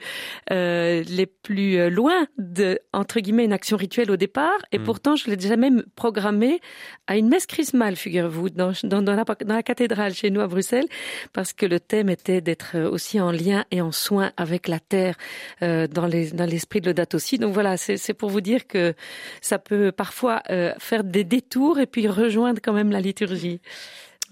euh, 0.51 1.03
les 1.09 1.27
plus 1.27 1.79
euh, 1.79 1.90
loin 1.90 2.27
de 2.38 2.79
entre 2.92 3.20
guillemets 3.20 3.44
une 3.44 3.53
action 3.53 3.77
rituelle 3.77 4.11
au 4.11 4.16
départ. 4.16 4.59
Et 4.73 4.79
mm. 4.79 4.85
pourtant 4.85 5.16
je 5.16 5.29
l'ai 5.29 5.37
déjà 5.37 5.57
même 5.57 5.85
programmé 5.97 6.61
à 7.07 7.16
une 7.16 7.29
messe 7.29 7.47
chrismale 7.47 7.97
figurez-vous 7.97 8.51
dans, 8.51 8.73
dans, 8.83 9.03
dans, 9.03 9.14
la, 9.14 9.25
dans 9.25 9.55
la 9.55 9.62
cathédrale 9.62 10.14
chez 10.14 10.31
nous 10.31 10.40
à 10.40 10.47
Bruxelles 10.47 10.87
parce 11.33 11.53
que 11.53 11.66
le 11.66 11.81
thème 11.81 12.09
était 12.09 12.40
d'être 12.40 12.79
aussi 12.79 13.20
en 13.20 13.31
lien 13.31 13.64
et 13.70 13.81
en 13.81 13.92
soin 13.92 14.33
avec 14.37 14.68
la 14.68 14.81
terre 14.81 15.16
euh, 15.62 15.87
dans 15.87 16.07
les 16.07 16.31
dans 16.31 16.47
l'esprit 16.47 16.81
de 16.81 16.87
l'Audate 16.87 17.14
aussi. 17.14 17.38
Donc 17.38 17.53
voilà 17.53 17.77
c'est 17.77 18.14
pour 18.14 18.31
vous 18.31 18.40
dire 18.40 18.66
que 18.66 18.94
ça 19.40 19.59
peut 19.59 19.92
parfois 19.92 20.42
euh, 20.51 20.73
faire 20.79 21.05
des 21.05 21.25
détours 21.25 21.79
et 21.79 21.87
puis 21.87 22.09
rejoindre 22.09 22.61
quand 22.62 22.73
même 22.73 22.90
la 22.90 23.01
liturgie 23.01 23.61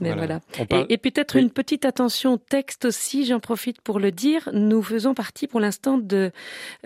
mais 0.03 0.15
voilà. 0.15 0.41
Et, 0.88 0.99
peut-être 0.99 1.37
une 1.37 1.51
petite 1.51 1.85
attention 1.85 2.38
texte 2.38 2.85
aussi, 2.85 3.25
j'en 3.25 3.41
profite 3.41 3.81
pour 3.81 3.99
le 3.99 4.11
dire. 4.11 4.49
Nous 4.53 4.83
faisons 4.83 5.15
partie 5.15 5.47
pour 5.47 5.61
l'instant 5.61 5.99
de 5.99 6.31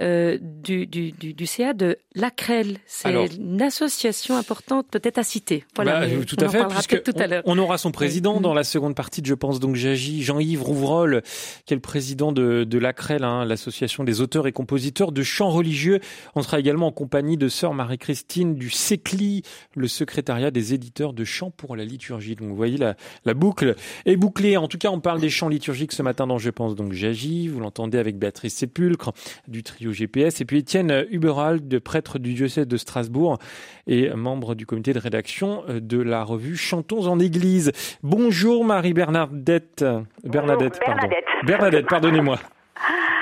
euh, 0.00 0.38
du, 0.40 0.86
du, 0.86 1.12
du, 1.12 1.34
du, 1.34 1.46
CA 1.46 1.72
de 1.72 1.96
l'ACREL. 2.14 2.78
C'est 2.86 3.12
une 3.36 3.62
association 3.62 4.36
importante 4.36 4.86
peut-être 4.90 5.18
à 5.18 5.22
citer. 5.22 5.64
Voilà, 5.74 6.00
bah, 6.00 6.24
tout 6.26 6.36
à 6.40 6.48
fait, 6.48 7.02
tout 7.02 7.12
à 7.16 7.26
l'heure. 7.26 7.42
On, 7.46 7.58
aura 7.58 7.78
son 7.78 7.90
président 7.90 8.40
dans 8.40 8.54
la 8.54 8.64
seconde 8.64 8.94
partie 8.94 9.22
de 9.22 9.26
Je 9.26 9.34
pense 9.34 9.60
donc 9.60 9.76
j'agis, 9.76 10.22
Jean-Yves 10.22 10.62
Rouvrol, 10.62 11.22
qui 11.64 11.74
est 11.74 11.76
le 11.76 11.80
président 11.80 12.32
de, 12.32 12.64
de 12.64 12.78
l'ACREL, 12.78 13.24
hein, 13.24 13.44
l'association 13.44 14.04
des 14.04 14.20
auteurs 14.20 14.46
et 14.46 14.52
compositeurs 14.52 15.12
de 15.12 15.22
chants 15.22 15.50
religieux. 15.50 16.00
On 16.34 16.42
sera 16.42 16.60
également 16.60 16.88
en 16.88 16.92
compagnie 16.92 17.36
de 17.36 17.48
sœur 17.48 17.74
Marie-Christine 17.74 18.56
du 18.56 18.70
SECLI, 18.70 19.42
le 19.74 19.88
secrétariat 19.88 20.50
des 20.50 20.74
éditeurs 20.74 21.12
de 21.12 21.24
chants 21.24 21.50
pour 21.50 21.76
la 21.76 21.84
liturgie. 21.84 22.36
Donc 22.36 22.48
vous 22.48 22.56
voyez 22.56 22.76
la, 22.76 22.96
la 23.24 23.34
boucle 23.34 23.74
est 24.04 24.16
bouclée. 24.16 24.56
En 24.56 24.68
tout 24.68 24.78
cas, 24.78 24.88
on 24.90 25.00
parle 25.00 25.20
des 25.20 25.30
chants 25.30 25.48
liturgiques 25.48 25.92
ce 25.92 26.02
matin 26.02 26.26
dans 26.26 26.38
Je 26.38 26.50
pense 26.50 26.74
donc 26.74 26.92
j'agis. 26.92 27.48
Vous 27.48 27.60
l'entendez 27.60 27.98
avec 27.98 28.18
Béatrice 28.18 28.54
Sépulcre 28.54 29.12
du 29.48 29.62
trio 29.62 29.92
GPS 29.92 30.40
et 30.40 30.44
puis 30.44 30.58
Étienne 30.58 31.06
Huberald, 31.10 31.68
de 31.68 31.78
prêtre 31.78 32.18
du 32.18 32.34
diocèse 32.34 32.66
de 32.66 32.76
Strasbourg 32.76 33.38
et 33.86 34.10
membre 34.10 34.54
du 34.54 34.66
comité 34.66 34.92
de 34.92 34.98
rédaction 34.98 35.64
de 35.68 35.98
la 35.98 36.22
revue 36.22 36.56
Chantons 36.56 37.06
en 37.06 37.18
Église. 37.18 37.72
Bonjour 38.02 38.64
Marie-Bernadette. 38.64 39.84
Bernadette, 40.24 40.80
pardon. 40.84 41.08
Bernadette, 41.44 41.86
pardonnez-moi. 41.86 42.38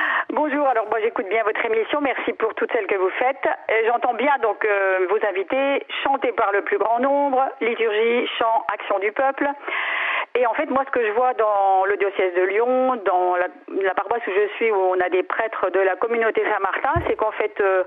J'écoute 1.16 1.31
bien 1.31 1.44
votre 1.44 1.64
émission, 1.64 2.00
merci 2.00 2.33
pour 2.33 2.53
toutes 2.55 2.72
celles 2.72 2.88
que 2.88 2.96
vous 2.96 3.11
faites. 3.11 3.48
J'entends 3.87 4.14
bien 4.14 4.33
donc 4.42 4.64
euh, 4.64 5.07
vos 5.09 5.24
invités, 5.24 5.87
chanter 6.03 6.33
par 6.33 6.50
le 6.50 6.62
plus 6.62 6.77
grand 6.77 6.98
nombre, 6.98 7.40
liturgie, 7.61 8.27
chant, 8.37 8.66
action 8.74 8.98
du 8.98 9.12
peuple. 9.12 9.48
Et 10.37 10.44
en 10.48 10.55
fait, 10.55 10.66
moi, 10.66 10.83
ce 10.85 10.90
que 10.90 11.07
je 11.07 11.12
vois 11.12 11.33
dans 11.35 11.85
le 11.87 11.96
diocèse 11.96 12.35
de 12.35 12.42
Lyon, 12.42 13.00
dans 13.05 13.37
la, 13.37 13.94
paroisse 13.94 14.27
où 14.27 14.31
je 14.33 14.48
suis, 14.57 14.72
où 14.72 14.74
on 14.74 14.98
a 14.98 15.09
des 15.09 15.22
prêtres 15.22 15.70
de 15.70 15.79
la 15.79 15.94
communauté 15.94 16.42
Saint-Martin, 16.42 16.92
c'est 17.07 17.14
qu'en 17.14 17.31
fait, 17.31 17.55
euh, 17.61 17.85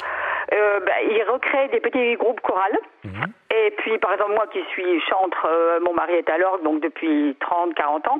euh, 0.54 0.80
bah, 0.80 1.02
ils 1.02 1.24
recréent 1.24 1.68
des 1.68 1.82
petits 1.82 2.16
groupes 2.16 2.40
chorales. 2.40 2.78
Mhm. 3.04 3.34
Et 3.54 3.72
puis, 3.72 3.98
par 3.98 4.14
exemple, 4.14 4.32
moi 4.32 4.48
qui 4.48 4.64
suis 4.70 5.02
chantre, 5.02 5.46
euh, 5.50 5.80
mon 5.82 5.94
mari 5.94 6.14
est 6.14 6.30
à 6.30 6.38
l'orgue, 6.38 6.64
donc 6.64 6.80
depuis 6.80 7.36
30, 7.42 7.74
40 7.74 8.08
ans. 8.08 8.20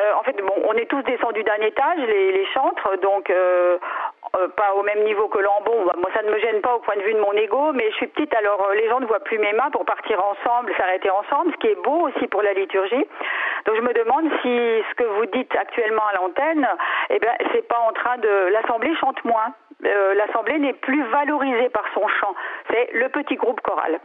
Euh, 0.00 0.12
en 0.18 0.24
fait, 0.24 0.36
bon, 0.42 0.54
on 0.64 0.72
est 0.72 0.86
tous 0.86 1.02
descendus 1.02 1.44
d'un 1.44 1.64
étage, 1.64 1.98
les, 1.98 2.32
les 2.32 2.46
chantres, 2.46 2.98
donc 3.00 3.30
euh, 4.36 4.48
pas 4.48 4.72
au 4.74 4.82
même 4.82 5.04
niveau 5.04 5.28
que 5.28 5.38
Lambon. 5.38 5.84
Moi, 5.96 6.10
ça 6.14 6.22
ne 6.22 6.30
me 6.30 6.38
gêne 6.38 6.60
pas 6.62 6.74
au 6.74 6.78
point 6.80 6.96
de 6.96 7.02
vue 7.02 7.12
de 7.12 7.20
mon 7.20 7.32
ego, 7.32 7.72
mais 7.72 7.90
je 7.90 7.96
suis 7.96 8.06
petite, 8.06 8.34
alors 8.34 8.66
euh, 8.66 8.74
les 8.74 8.88
gens 8.88 9.00
ne 9.00 9.06
voient 9.06 9.20
plus 9.20 9.38
mes 9.38 9.52
mains 9.52 9.70
pour 9.70 9.84
partir 9.84 10.22
ensemble, 10.24 10.72
s'arrêter 10.76 11.10
ensemble, 11.10 11.52
ce 11.52 11.56
qui 11.58 11.68
est 11.68 11.82
beau 11.82 12.08
aussi 12.08 12.26
pour 12.28 12.42
la 12.42 12.54
liturgie. 12.54 13.06
Donc 13.66 13.76
je 13.76 13.82
me 13.82 13.92
demande 13.92 14.30
si 14.40 14.84
ce 14.88 14.94
que 14.94 15.04
vous 15.04 15.26
dites 15.26 15.54
actuellement 15.54 16.06
à 16.06 16.16
l'antenne, 16.16 16.66
eh 17.10 17.18
ben, 17.18 17.34
c'est 17.52 17.68
pas 17.68 17.78
en 17.86 17.92
train 17.92 18.16
de 18.18 18.48
l'assemblée 18.52 18.94
chante 18.96 19.22
moins. 19.24 19.52
Euh, 19.84 20.14
l'assemblée 20.14 20.58
n'est 20.58 20.74
plus 20.74 21.02
valorisée 21.10 21.68
par 21.68 21.84
son 21.92 22.06
chant. 22.08 22.34
C'est 22.70 22.90
le 22.94 23.08
petit 23.10 23.34
groupe 23.34 23.60
choral. 23.60 24.00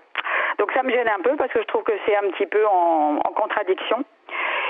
Donc 0.58 0.72
ça 0.74 0.84
me 0.84 0.90
gêne 0.90 1.08
un 1.08 1.22
peu 1.22 1.36
parce 1.38 1.52
que 1.54 1.62
je 1.62 1.68
trouve 1.68 1.84
que 1.84 1.94
c'est 2.06 2.18
un 2.18 2.30
petit 2.32 2.48
peu 2.48 2.66
en, 2.66 3.20
en 3.24 3.32
contradiction. 3.32 4.04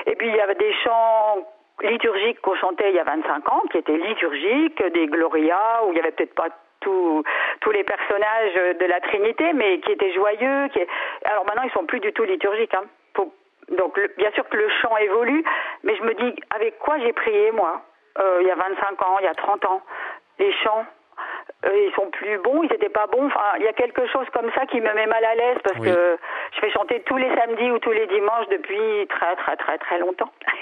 Et 0.05 0.15
puis 0.15 0.27
il 0.27 0.35
y 0.35 0.41
avait 0.41 0.55
des 0.55 0.73
chants 0.83 1.37
liturgiques 1.81 2.41
qu'on 2.41 2.55
chantait 2.55 2.89
il 2.89 2.95
y 2.95 2.99
a 2.99 3.03
25 3.03 3.49
ans, 3.51 3.61
qui 3.71 3.77
étaient 3.77 3.97
liturgiques, 3.97 4.83
des 4.93 5.07
Gloria, 5.07 5.83
où 5.85 5.91
il 5.91 5.97
y 5.97 5.99
avait 5.99 6.11
peut-être 6.11 6.35
pas 6.35 6.49
tous 6.79 7.23
tous 7.61 7.71
les 7.71 7.83
personnages 7.83 8.53
de 8.79 8.85
la 8.85 8.99
Trinité, 9.01 9.51
mais 9.53 9.79
qui 9.79 9.91
étaient 9.91 10.13
joyeux. 10.13 10.67
Qui... 10.69 10.79
Alors 11.25 11.45
maintenant, 11.45 11.63
ils 11.63 11.71
sont 11.71 11.85
plus 11.85 11.99
du 11.99 12.13
tout 12.13 12.23
liturgiques. 12.23 12.73
Hein. 12.73 12.83
Donc 13.69 13.99
bien 14.17 14.31
sûr 14.31 14.47
que 14.47 14.57
le 14.57 14.69
chant 14.81 14.95
évolue, 14.97 15.43
mais 15.83 15.95
je 15.95 16.03
me 16.03 16.13
dis 16.13 16.35
avec 16.55 16.79
quoi 16.79 16.99
j'ai 16.99 17.13
prié 17.13 17.51
moi 17.51 17.81
euh, 18.19 18.39
il 18.41 18.47
y 18.47 18.51
a 18.51 18.55
25 18.55 19.01
ans, 19.03 19.17
il 19.19 19.25
y 19.25 19.27
a 19.27 19.35
30 19.35 19.65
ans? 19.65 19.81
Les 20.39 20.51
chants, 20.63 20.85
euh, 21.65 21.87
ils 21.87 21.93
sont 21.93 22.09
plus 22.09 22.37
bons, 22.39 22.63
ils 22.63 22.71
n'étaient 22.71 22.89
pas 22.89 23.07
bons? 23.07 23.27
Enfin, 23.27 23.57
il 23.57 23.63
y 23.63 23.67
a 23.67 23.73
quelque 23.73 24.07
chose 24.07 24.25
comme 24.33 24.49
ça 24.53 24.65
qui 24.67 24.79
me 24.79 24.91
met 24.93 25.05
mal 25.05 25.23
à 25.23 25.35
l'aise 25.35 25.57
parce 25.63 25.79
que 25.79 26.17
je 26.53 26.59
fais 26.59 26.71
chanter 26.71 27.01
tous 27.01 27.17
les 27.17 27.35
samedis 27.35 27.71
ou 27.71 27.79
tous 27.79 27.91
les 27.91 28.07
dimanches 28.07 28.47
depuis 28.49 29.07
très 29.07 29.35
très 29.35 29.57
très 29.57 29.77
très 29.77 29.99
longtemps. 29.99 30.31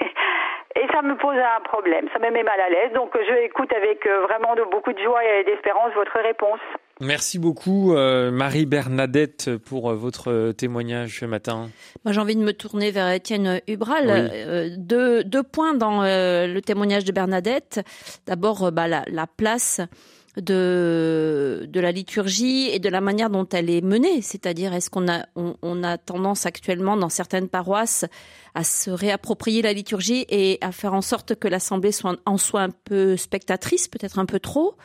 Et 0.76 0.86
ça 0.92 1.00
me 1.00 1.16
pose 1.16 1.36
un 1.36 1.62
problème, 1.64 2.06
ça 2.12 2.18
me 2.18 2.30
met 2.30 2.42
mal 2.42 2.60
à 2.60 2.68
l'aise. 2.68 2.92
Donc 2.94 3.10
je 3.14 3.44
écoute 3.44 3.72
avec 3.72 4.06
euh, 4.06 4.26
vraiment 4.26 4.54
de 4.54 4.62
beaucoup 4.70 4.92
de 4.92 4.98
joie 4.98 5.24
et 5.24 5.44
d'espérance 5.44 5.92
votre 5.94 6.18
réponse. 6.22 6.60
Merci 7.00 7.38
beaucoup 7.38 7.94
euh, 7.94 8.30
Marie-Bernadette 8.30 9.56
pour 9.56 9.92
votre 9.94 10.52
témoignage 10.52 11.20
ce 11.20 11.24
matin. 11.24 11.68
Moi 12.04 12.12
j'ai 12.12 12.20
envie 12.20 12.36
de 12.36 12.42
me 12.42 12.52
tourner 12.52 12.90
vers 12.90 13.10
Étienne 13.10 13.60
Hubral. 13.66 14.76
deux, 14.76 15.24
deux, 15.24 15.42
points 15.42 15.74
dans 15.74 16.02
le 16.02 16.60
témoignage 16.60 17.04
de 17.04 17.12
Bernadette. 17.12 17.80
D'abord 18.26 18.70
bah, 18.70 18.86
la, 18.86 19.02
la, 19.06 19.26
place 19.26 19.80
de, 20.36 21.66
de 21.68 21.80
la 21.80 21.92
liturgie 21.92 22.68
et 22.68 22.78
de 22.78 22.88
la 22.88 23.00
manière 23.00 23.30
dont 23.30 23.48
elle 23.52 23.70
est 23.70 23.80
menée. 23.80 24.22
C'est-à-dire, 24.22 24.74
est-ce 24.74 24.90
qu'on 24.90 25.08
a, 25.08 25.26
on, 25.34 25.82
a 25.82 25.98
tendance 25.98 26.46
actuellement 26.46 26.96
dans 26.96 27.08
certaines 27.08 27.48
paroisses 27.48 28.04
à 28.54 28.64
se 28.64 28.90
réapproprier 28.90 29.62
la 29.62 29.72
liturgie 29.72 30.26
et 30.28 30.58
à 30.60 30.72
faire 30.72 30.94
en 30.94 31.02
sorte 31.02 31.34
que 31.34 31.48
l'assemblée 31.48 31.92
soit 31.92 32.16
en 32.26 32.38
soit 32.38 32.62
un 32.62 32.70
peu 32.70 33.16
spectatrice, 33.16 33.88
peut-être 33.88 34.18
un 34.18 34.26
peu 34.26 34.40
trop? 34.40 34.76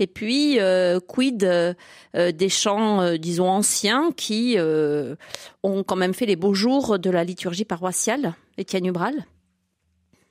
Et 0.00 0.06
puis, 0.06 0.58
euh, 0.58 0.98
quid 0.98 1.44
euh, 1.44 1.74
des 2.14 2.48
chants, 2.48 3.02
euh, 3.02 3.16
disons, 3.18 3.48
anciens 3.48 4.10
qui 4.16 4.56
ont 4.58 5.84
quand 5.84 5.96
même 5.96 6.14
fait 6.14 6.26
les 6.26 6.36
beaux 6.36 6.54
jours 6.54 6.98
de 6.98 7.10
la 7.10 7.22
liturgie 7.22 7.66
paroissiale, 7.66 8.34
Étienne 8.56 8.86
Ubral 8.86 9.26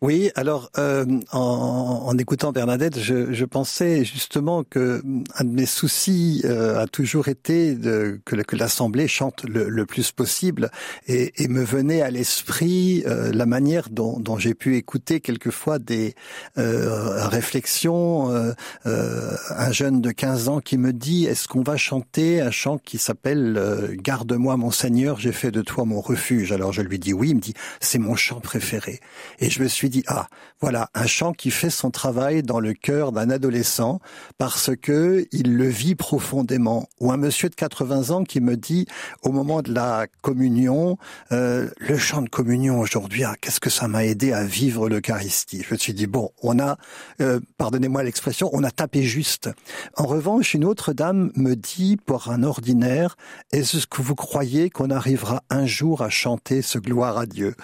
oui, 0.02 0.32
alors 0.36 0.70
euh, 0.78 1.06
en, 1.34 2.04
en, 2.06 2.18
écoutant 2.18 2.54
Bernadette, 2.54 2.98
je, 2.98 3.34
je, 3.34 3.44
pensais 3.44 4.06
justement 4.06 4.64
que 4.64 5.04
un 5.36 5.44
de 5.44 5.50
mes 5.50 5.66
soucis 5.66 6.42
euh, 6.46 6.80
a 6.80 6.88
toujours 6.88 7.28
été 7.28 7.76
de, 7.76 8.22
que, 8.24 8.38
que 8.38 8.56
l'Assemblée 8.56 9.10
chante 9.10 9.44
le, 9.44 9.68
le, 9.68 9.86
plus 9.86 10.14
possible 10.14 10.72
et, 11.08 11.34
et 11.44 11.50
me 11.50 11.66
venait 11.66 12.02
à 12.02 12.12
l'esprit 12.12 13.04
euh, 13.08 13.34
la 13.34 13.46
manière 13.46 13.90
dont, 13.90 14.18
dont 14.22 14.38
j'ai 14.38 14.54
pu 14.54 14.78
écouter 14.78 15.20
quelquefois 15.20 15.80
des 15.80 16.16
euh, 16.58 17.28
réflexions. 17.28 18.32
Euh, 18.32 19.36
un 19.50 19.72
jeune 19.74 20.00
de 20.00 20.12
15 20.12 20.48
ans 20.48 20.60
qui 20.62 20.78
me 20.78 20.94
dit 20.94 21.26
est-ce 21.26 21.50
qu'on 21.50 21.62
va 21.62 21.76
chanter 21.76 22.40
un 22.40 22.52
chant 22.52 22.78
qui 22.78 23.00
s'appelle 23.00 23.98
Garde-moi 24.02 24.56
mon 24.56 24.72
Seigneur, 24.72 25.20
j'ai 25.20 25.34
fait 25.34 25.52
de 25.52 25.62
toi 25.62 25.84
mon 25.84 26.00
refuge? 26.00 26.54
Alors 26.54 26.72
je 26.72 26.84
lui 26.84 27.00
dis 27.00 27.12
oui, 27.12 27.32
il 27.32 27.36
me 27.36 27.42
dit 27.42 27.54
c'est 27.82 28.00
mon 28.00 28.16
chant 28.16 28.40
préféré 28.40 29.02
et 29.40 29.50
je 29.50 29.62
me 29.62 29.68
suis 29.68 29.89
dit 29.90 30.04
ah 30.08 30.28
voilà 30.62 30.90
un 30.94 31.08
chant 31.08 31.34
qui 31.34 31.52
fait 31.52 31.70
son 31.70 31.92
travail 31.92 32.44
dans 32.44 32.60
le 32.60 32.74
cœur 32.74 33.12
d'un 33.12 33.30
adolescent 33.30 34.00
parce 34.38 34.72
que 34.76 35.28
il 35.32 35.56
le 35.56 35.68
vit 35.68 35.96
profondément. 35.96 36.88
Ou 37.00 37.12
un 37.12 37.18
monsieur 37.18 37.50
de 37.50 37.56
80 37.56 38.10
ans 38.10 38.24
qui 38.24 38.42
me 38.42 38.58
dit 38.58 38.86
au 39.24 39.32
moment 39.32 39.62
de 39.62 39.74
la 39.74 40.08
communion, 40.22 40.98
euh, 41.32 41.70
le 41.80 41.98
chant 41.98 42.22
de 42.22 42.30
communion 42.30 42.80
aujourd'hui, 42.80 43.24
ah, 43.24 43.36
qu'est-ce 43.40 43.60
que 43.60 43.70
ça 43.70 43.88
m'a 43.88 44.06
aidé 44.06 44.34
à 44.34 44.44
vivre 44.44 44.90
l'Eucharistie? 44.90 45.64
Je 45.68 45.74
me 45.74 45.78
suis 45.78 45.94
dit 45.94 46.08
bon, 46.08 46.32
on 46.42 46.60
a, 46.60 46.78
euh, 47.22 47.40
pardonnez-moi 47.58 48.04
l'expression, 48.04 48.50
on 48.54 48.64
a 48.64 48.72
tapé 48.72 49.04
juste. 49.04 49.50
En 49.96 50.06
revanche, 50.06 50.54
une 50.54 50.66
autre 50.66 50.94
dame 50.94 51.32
me 51.36 51.56
dit 51.56 51.98
pour 51.98 52.30
un 52.30 52.44
ordinaire, 52.44 53.18
est-ce 53.52 53.88
que 53.88 54.02
vous 54.02 54.16
croyez 54.16 54.70
qu'on 54.70 54.90
arrivera 54.90 55.44
un 55.50 55.66
jour 55.66 56.02
à 56.02 56.10
chanter 56.10 56.62
ce 56.62 56.78
gloire 56.78 57.18
à 57.18 57.26
Dieu 57.26 57.56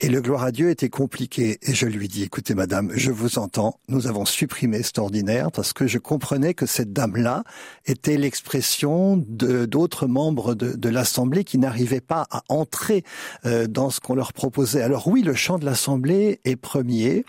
et 0.00 0.08
le 0.08 0.20
gloire 0.20 0.44
à 0.44 0.52
Dieu 0.52 0.70
était 0.70 0.88
compliqué. 0.88 1.58
Et 1.62 1.74
je 1.74 1.86
lui 1.86 2.08
dis, 2.08 2.22
écoutez 2.22 2.54
madame, 2.54 2.90
je 2.94 3.10
vous 3.10 3.38
entends, 3.38 3.78
nous 3.88 4.06
avons 4.06 4.24
supprimé 4.24 4.82
cet 4.82 4.98
ordinaire 4.98 5.52
parce 5.52 5.72
que 5.72 5.86
je 5.86 5.98
comprenais 5.98 6.54
que 6.54 6.66
cette 6.66 6.92
dame-là 6.92 7.44
était 7.86 8.16
l'expression 8.16 9.16
d'autres 9.18 10.06
membres 10.06 10.54
de, 10.54 10.72
de 10.72 10.88
l'Assemblée 10.88 11.44
qui 11.44 11.58
n'arrivaient 11.58 12.00
pas 12.00 12.26
à 12.30 12.42
entrer 12.48 13.04
euh, 13.44 13.66
dans 13.66 13.90
ce 13.90 14.00
qu'on 14.00 14.14
leur 14.14 14.32
proposait. 14.32 14.82
Alors 14.82 15.08
oui, 15.08 15.22
le 15.22 15.34
chant 15.34 15.58
de 15.58 15.64
l'Assemblée 15.64 16.40
est 16.44 16.56
premier. 16.56 17.24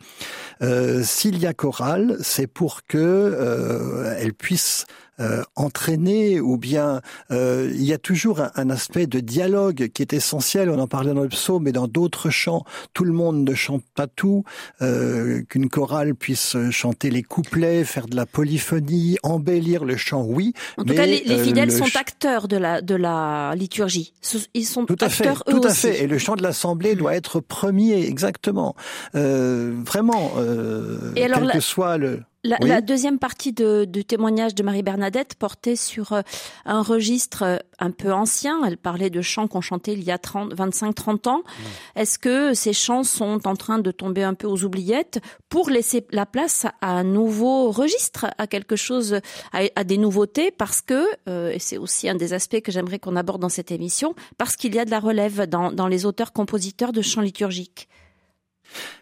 Euh, 0.62 1.04
S'il 1.04 1.38
y 1.40 1.48
a 1.48 1.54
chorale, 1.54 2.18
c'est 2.22 2.48
pour 2.48 2.86
que 2.86 2.98
euh, 2.98 4.16
elle 4.18 4.34
puisse 4.34 4.86
euh, 5.22 5.44
entraîner 5.56 6.40
ou 6.40 6.58
bien 6.58 7.02
euh, 7.30 7.72
il 7.76 7.84
y 7.84 7.94
a 7.94 8.00
toujours 8.00 8.42
un, 8.42 8.52
un, 8.56 8.70
aspect 8.72 9.06
de 9.06 9.20
dialogue 9.20 9.90
qui 9.94 10.02
est 10.02 10.14
essentiel. 10.14 10.70
On 10.70 10.80
en 10.80 10.88
parlait 10.88 11.14
dans 11.14 11.22
le 11.22 11.30
psaume, 11.30 11.64
mais 11.64 11.72
dans 11.72 11.88
d'autres 11.88 12.30
chants, 12.32 12.66
tout 12.94 13.04
le 13.04 13.14
monde 13.14 13.48
ne 13.48 13.54
chante 13.54 13.84
pas 13.94 14.08
tout. 14.08 14.44
Euh, 14.82 15.44
Qu'une 15.50 15.70
chorale 15.70 16.16
puisse 16.16 16.58
chanter 16.72 17.12
les 17.12 17.22
couplets, 17.22 17.84
faire 17.84 18.08
de 18.08 18.16
la 18.16 18.26
polyphonie, 18.26 19.18
embellir 19.22 19.86
le 19.86 19.96
chant, 19.96 20.24
oui. 20.24 20.54
En 20.78 20.84
tout 20.84 20.94
cas, 20.94 21.06
les, 21.06 21.24
les 21.24 21.38
fidèles 21.38 21.72
sont 21.72 21.96
acteurs 21.96 22.48
de 22.48 22.58
la 22.58 22.82
de 22.82 22.96
la 22.96 23.54
liturgie. 23.56 24.14
Ils 24.54 24.66
sont 24.66 24.86
tout 24.86 24.96
à 25.02 25.06
acteurs 25.06 25.44
fait, 25.46 25.52
tout 25.52 25.62
à 25.64 25.68
aussi. 25.68 25.82
fait. 25.82 26.04
Et 26.04 26.08
le 26.08 26.18
chant 26.18 26.36
de 26.36 26.44
l'assemblée 26.44 26.96
doit 26.96 27.16
être 27.16 27.40
premier, 27.40 28.08
exactement. 28.08 28.76
vraiment. 29.14 30.32
Et 31.16 31.26
alors, 31.26 31.40
quel 31.40 31.48
la... 31.48 31.54
que 31.54 31.60
soit 31.60 31.98
le 31.98 32.22
la, 32.44 32.58
oui. 32.62 32.70
la, 32.70 32.82
deuxième 32.82 33.20
partie 33.20 33.54
de, 33.54 33.86
du 33.86 34.04
témoignage 34.04 34.56
de 34.56 34.64
Marie 34.64 34.82
Bernadette 34.82 35.36
portait 35.36 35.76
sur 35.76 36.14
euh, 36.14 36.22
un 36.66 36.82
registre 36.82 37.44
euh, 37.44 37.58
un 37.80 37.92
peu 37.92 38.12
ancien. 38.12 38.64
Elle 38.66 38.78
parlait 38.78 39.10
de 39.12 39.22
chants 39.22 39.48
qu'on 39.48 39.62
chantait 39.62 39.94
il 39.94 40.04
y 40.04 40.12
a 40.12 40.18
25-30 40.18 41.30
ans. 41.30 41.44
Est-ce 41.96 42.18
que 42.18 42.54
ces 42.54 42.74
chants 42.74 43.04
sont 43.04 43.48
en 43.48 43.56
train 43.56 43.80
de 43.80 43.92
tomber 43.92 44.24
un 44.24 44.34
peu 44.34 44.48
aux 44.48 44.64
oubliettes 44.64 45.20
pour 45.50 45.70
laisser 45.70 46.06
la 46.12 46.26
place 46.26 46.66
à 46.82 46.92
un 46.92 47.04
nouveau 47.04 47.72
registre, 47.72 48.28
à 48.38 48.48
quelque 48.48 48.76
chose, 48.76 49.20
à, 49.54 49.62
à 49.76 49.84
des 49.84 49.98
nouveautés? 49.98 50.52
Parce 50.52 50.82
que, 50.82 51.06
euh, 51.30 51.52
et 51.52 51.60
c'est 51.60 51.78
aussi 51.78 52.10
un 52.10 52.16
des 52.16 52.34
aspects 52.34 52.62
que 52.62 52.72
j'aimerais 52.72 52.98
qu'on 52.98 53.16
aborde 53.16 53.42
dans 53.42 53.50
cette 53.50 53.72
émission, 53.72 54.16
parce 54.38 54.56
qu'il 54.56 54.74
y 54.74 54.80
a 54.80 54.86
de 54.86 54.92
la 54.92 55.00
relève 55.00 55.48
dans, 55.48 55.72
dans 55.72 55.88
les 55.88 56.06
auteurs-compositeurs 56.06 56.92
de 56.92 57.02
chants 57.02 57.22
liturgiques. 57.22 57.88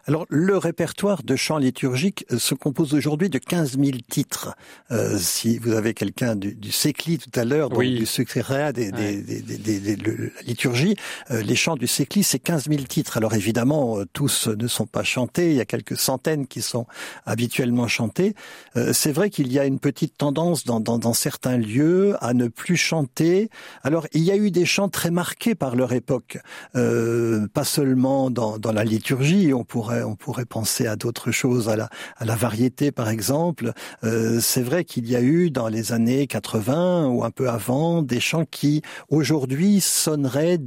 Alors, 0.05 0.25
le 0.29 0.57
répertoire 0.57 1.23
de 1.23 1.35
chants 1.35 1.57
liturgiques 1.57 2.25
euh, 2.31 2.39
se 2.39 2.55
compose 2.55 2.93
aujourd'hui 2.93 3.29
de 3.29 3.37
15 3.37 3.77
000 3.77 3.97
titres. 4.09 4.55
Euh, 4.91 5.17
si 5.17 5.57
vous 5.59 5.73
avez 5.73 5.93
quelqu'un 5.93 6.35
du, 6.35 6.55
du 6.55 6.71
Sécli 6.71 7.17
tout 7.17 7.37
à 7.39 7.45
l'heure, 7.45 7.71
oui. 7.73 7.95
du 7.99 8.05
secrétariat 8.05 8.73
des, 8.73 8.91
ouais. 8.91 9.17
des, 9.21 9.41
des, 9.41 9.79
des, 9.79 9.95
la 9.95 10.41
liturgie, 10.45 10.95
euh, 11.31 11.41
les 11.41 11.55
chants 11.55 11.75
du 11.75 11.87
Sécli, 11.87 12.23
c'est 12.23 12.39
15 12.39 12.69
000 12.69 12.83
titres. 12.83 13.17
Alors 13.17 13.33
évidemment, 13.33 13.99
euh, 13.99 14.05
tous 14.11 14.47
ne 14.47 14.67
sont 14.67 14.85
pas 14.85 15.03
chantés. 15.03 15.51
Il 15.51 15.57
y 15.57 15.61
a 15.61 15.65
quelques 15.65 15.97
centaines 15.97 16.47
qui 16.47 16.61
sont 16.61 16.87
habituellement 17.25 17.87
chantés. 17.87 18.35
Euh, 18.75 18.93
c'est 18.93 19.11
vrai 19.11 19.29
qu'il 19.29 19.51
y 19.51 19.59
a 19.59 19.65
une 19.65 19.79
petite 19.79 20.17
tendance 20.17 20.63
dans, 20.63 20.79
dans, 20.79 20.97
dans, 20.97 21.13
certains 21.13 21.57
lieux 21.57 22.15
à 22.21 22.33
ne 22.33 22.47
plus 22.47 22.77
chanter. 22.77 23.49
Alors, 23.83 24.07
il 24.13 24.23
y 24.23 24.31
a 24.31 24.35
eu 24.35 24.51
des 24.51 24.65
chants 24.65 24.89
très 24.89 25.11
marqués 25.11 25.55
par 25.55 25.75
leur 25.75 25.93
époque, 25.93 26.39
euh, 26.75 27.47
pas 27.53 27.63
seulement 27.63 28.29
dans, 28.29 28.57
dans 28.57 28.71
la 28.71 28.83
liturgie. 28.83 29.53
On 29.59 29.65
pourrait 29.65 30.03
on 30.03 30.15
pourrait 30.15 30.45
penser 30.45 30.87
à 30.87 30.95
d'autres 30.95 31.31
choses, 31.31 31.67
à 31.67 31.75
la, 31.75 31.89
à 32.15 32.23
la 32.23 32.35
variété 32.35 32.93
par 32.93 33.09
exemple. 33.09 33.73
Euh, 34.05 34.39
c'est 34.39 34.61
vrai 34.61 34.85
qu'il 34.85 35.09
y 35.09 35.17
a 35.17 35.21
eu 35.21 35.51
dans 35.51 35.67
les 35.67 35.91
années 35.91 36.27
80 36.27 37.07
ou 37.07 37.25
un 37.25 37.31
peu 37.31 37.49
avant 37.49 38.01
des 38.01 38.21
chants 38.21 38.45
qui 38.45 38.81
aujourd'hui 39.09 39.81
sonneraient 39.81 40.59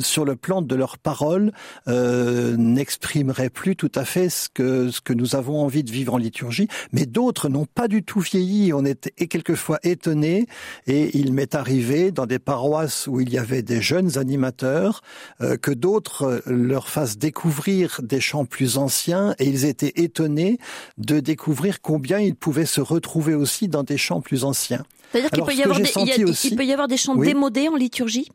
sur 0.00 0.24
le 0.24 0.36
plan 0.36 0.62
de 0.62 0.74
leurs 0.74 0.98
paroles, 0.98 1.52
euh, 1.88 2.56
n'exprimeraient 2.56 3.50
plus 3.50 3.76
tout 3.76 3.92
à 3.94 4.04
fait 4.04 4.28
ce 4.28 4.48
que, 4.48 4.90
ce 4.90 5.00
que 5.00 5.12
nous 5.12 5.36
avons 5.36 5.62
envie 5.62 5.84
de 5.84 5.90
vivre 5.90 6.14
en 6.14 6.18
liturgie, 6.18 6.68
mais 6.92 7.06
d'autres 7.06 7.48
n'ont 7.48 7.66
pas 7.66 7.88
du 7.88 8.02
tout 8.02 8.20
vieilli. 8.20 8.72
On 8.72 8.84
est 8.84 9.10
quelquefois 9.28 9.78
étonnés 9.82 10.46
et 10.86 11.16
il 11.18 11.32
m'est 11.32 11.54
arrivé 11.54 12.10
dans 12.12 12.26
des 12.26 12.38
paroisses 12.38 13.06
où 13.06 13.20
il 13.20 13.30
y 13.32 13.38
avait 13.38 13.62
des 13.62 13.80
jeunes 13.80 14.18
animateurs 14.18 15.02
euh, 15.40 15.56
que 15.56 15.70
d'autres 15.70 16.42
leur 16.46 16.88
fassent 16.88 17.18
découvrir 17.18 18.00
des 18.02 18.20
chants 18.20 18.44
plus 18.44 18.78
anciens 18.78 19.34
et 19.38 19.46
ils 19.46 19.64
étaient 19.64 19.92
étonnés 19.96 20.58
de 20.98 21.20
découvrir 21.20 21.80
combien 21.80 22.18
ils 22.18 22.34
pouvaient 22.36 22.66
se 22.66 22.80
retrouver 22.80 23.34
aussi 23.34 23.68
dans 23.68 23.82
des 23.82 23.98
chants 23.98 24.20
plus 24.20 24.44
anciens. 24.44 24.84
C'est-à-dire 25.12 25.30
qu'il 25.30 25.44
peut, 25.44 25.52
il 25.52 26.56
peut 26.56 26.64
y 26.64 26.72
avoir 26.72 26.88
des 26.88 26.96
chants 26.96 27.16
oui. 27.16 27.26
démodés 27.26 27.68
en 27.68 27.76
liturgie? 27.76 28.30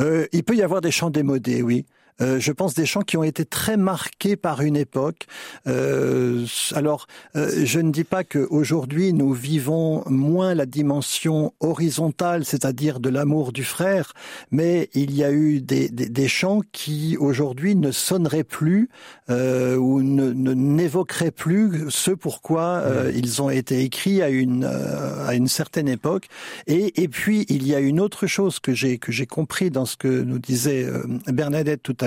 Euh, 0.00 0.26
il 0.32 0.44
peut 0.44 0.56
y 0.56 0.62
avoir 0.62 0.80
des 0.80 0.90
chants 0.90 1.10
démodés, 1.10 1.62
oui. 1.62 1.86
Euh, 2.20 2.38
je 2.38 2.52
pense 2.52 2.74
des 2.74 2.86
chants 2.86 3.02
qui 3.02 3.16
ont 3.16 3.24
été 3.24 3.44
très 3.44 3.76
marqués 3.76 4.36
par 4.36 4.60
une 4.62 4.76
époque. 4.76 5.26
Euh, 5.66 6.46
alors, 6.74 7.06
euh, 7.36 7.64
je 7.64 7.80
ne 7.80 7.90
dis 7.90 8.04
pas 8.04 8.22
qu'aujourd'hui 8.22 9.12
nous 9.12 9.32
vivons 9.32 10.04
moins 10.06 10.54
la 10.54 10.66
dimension 10.66 11.52
horizontale, 11.60 12.44
c'est-à-dire 12.44 13.00
de 13.00 13.08
l'amour 13.08 13.52
du 13.52 13.64
frère, 13.64 14.12
mais 14.50 14.90
il 14.94 15.14
y 15.14 15.24
a 15.24 15.32
eu 15.32 15.60
des, 15.60 15.88
des, 15.88 16.08
des 16.08 16.28
chants 16.28 16.60
qui 16.72 17.16
aujourd'hui 17.18 17.74
ne 17.74 17.90
sonneraient 17.90 18.44
plus 18.44 18.88
euh, 19.30 19.76
ou 19.76 20.02
ne 20.02 20.32
n'évoqueraient 20.32 21.30
plus 21.30 21.90
ce 21.90 22.12
pourquoi 22.12 22.80
euh, 22.84 23.10
mmh. 23.10 23.16
ils 23.16 23.42
ont 23.42 23.50
été 23.50 23.80
écrits 23.80 24.22
à 24.22 24.28
une 24.28 24.64
à 24.64 25.34
une 25.34 25.48
certaine 25.48 25.88
époque. 25.88 26.28
Et, 26.66 27.02
et 27.02 27.08
puis 27.08 27.44
il 27.48 27.66
y 27.66 27.74
a 27.74 27.80
une 27.80 28.00
autre 28.00 28.26
chose 28.26 28.60
que 28.60 28.72
j'ai 28.72 28.98
que 28.98 29.10
j'ai 29.10 29.26
compris 29.26 29.70
dans 29.70 29.86
ce 29.86 29.96
que 29.96 30.22
nous 30.22 30.38
disait 30.38 30.86
Bernadette 31.26 31.82
tout 31.82 31.96
à 32.00 32.03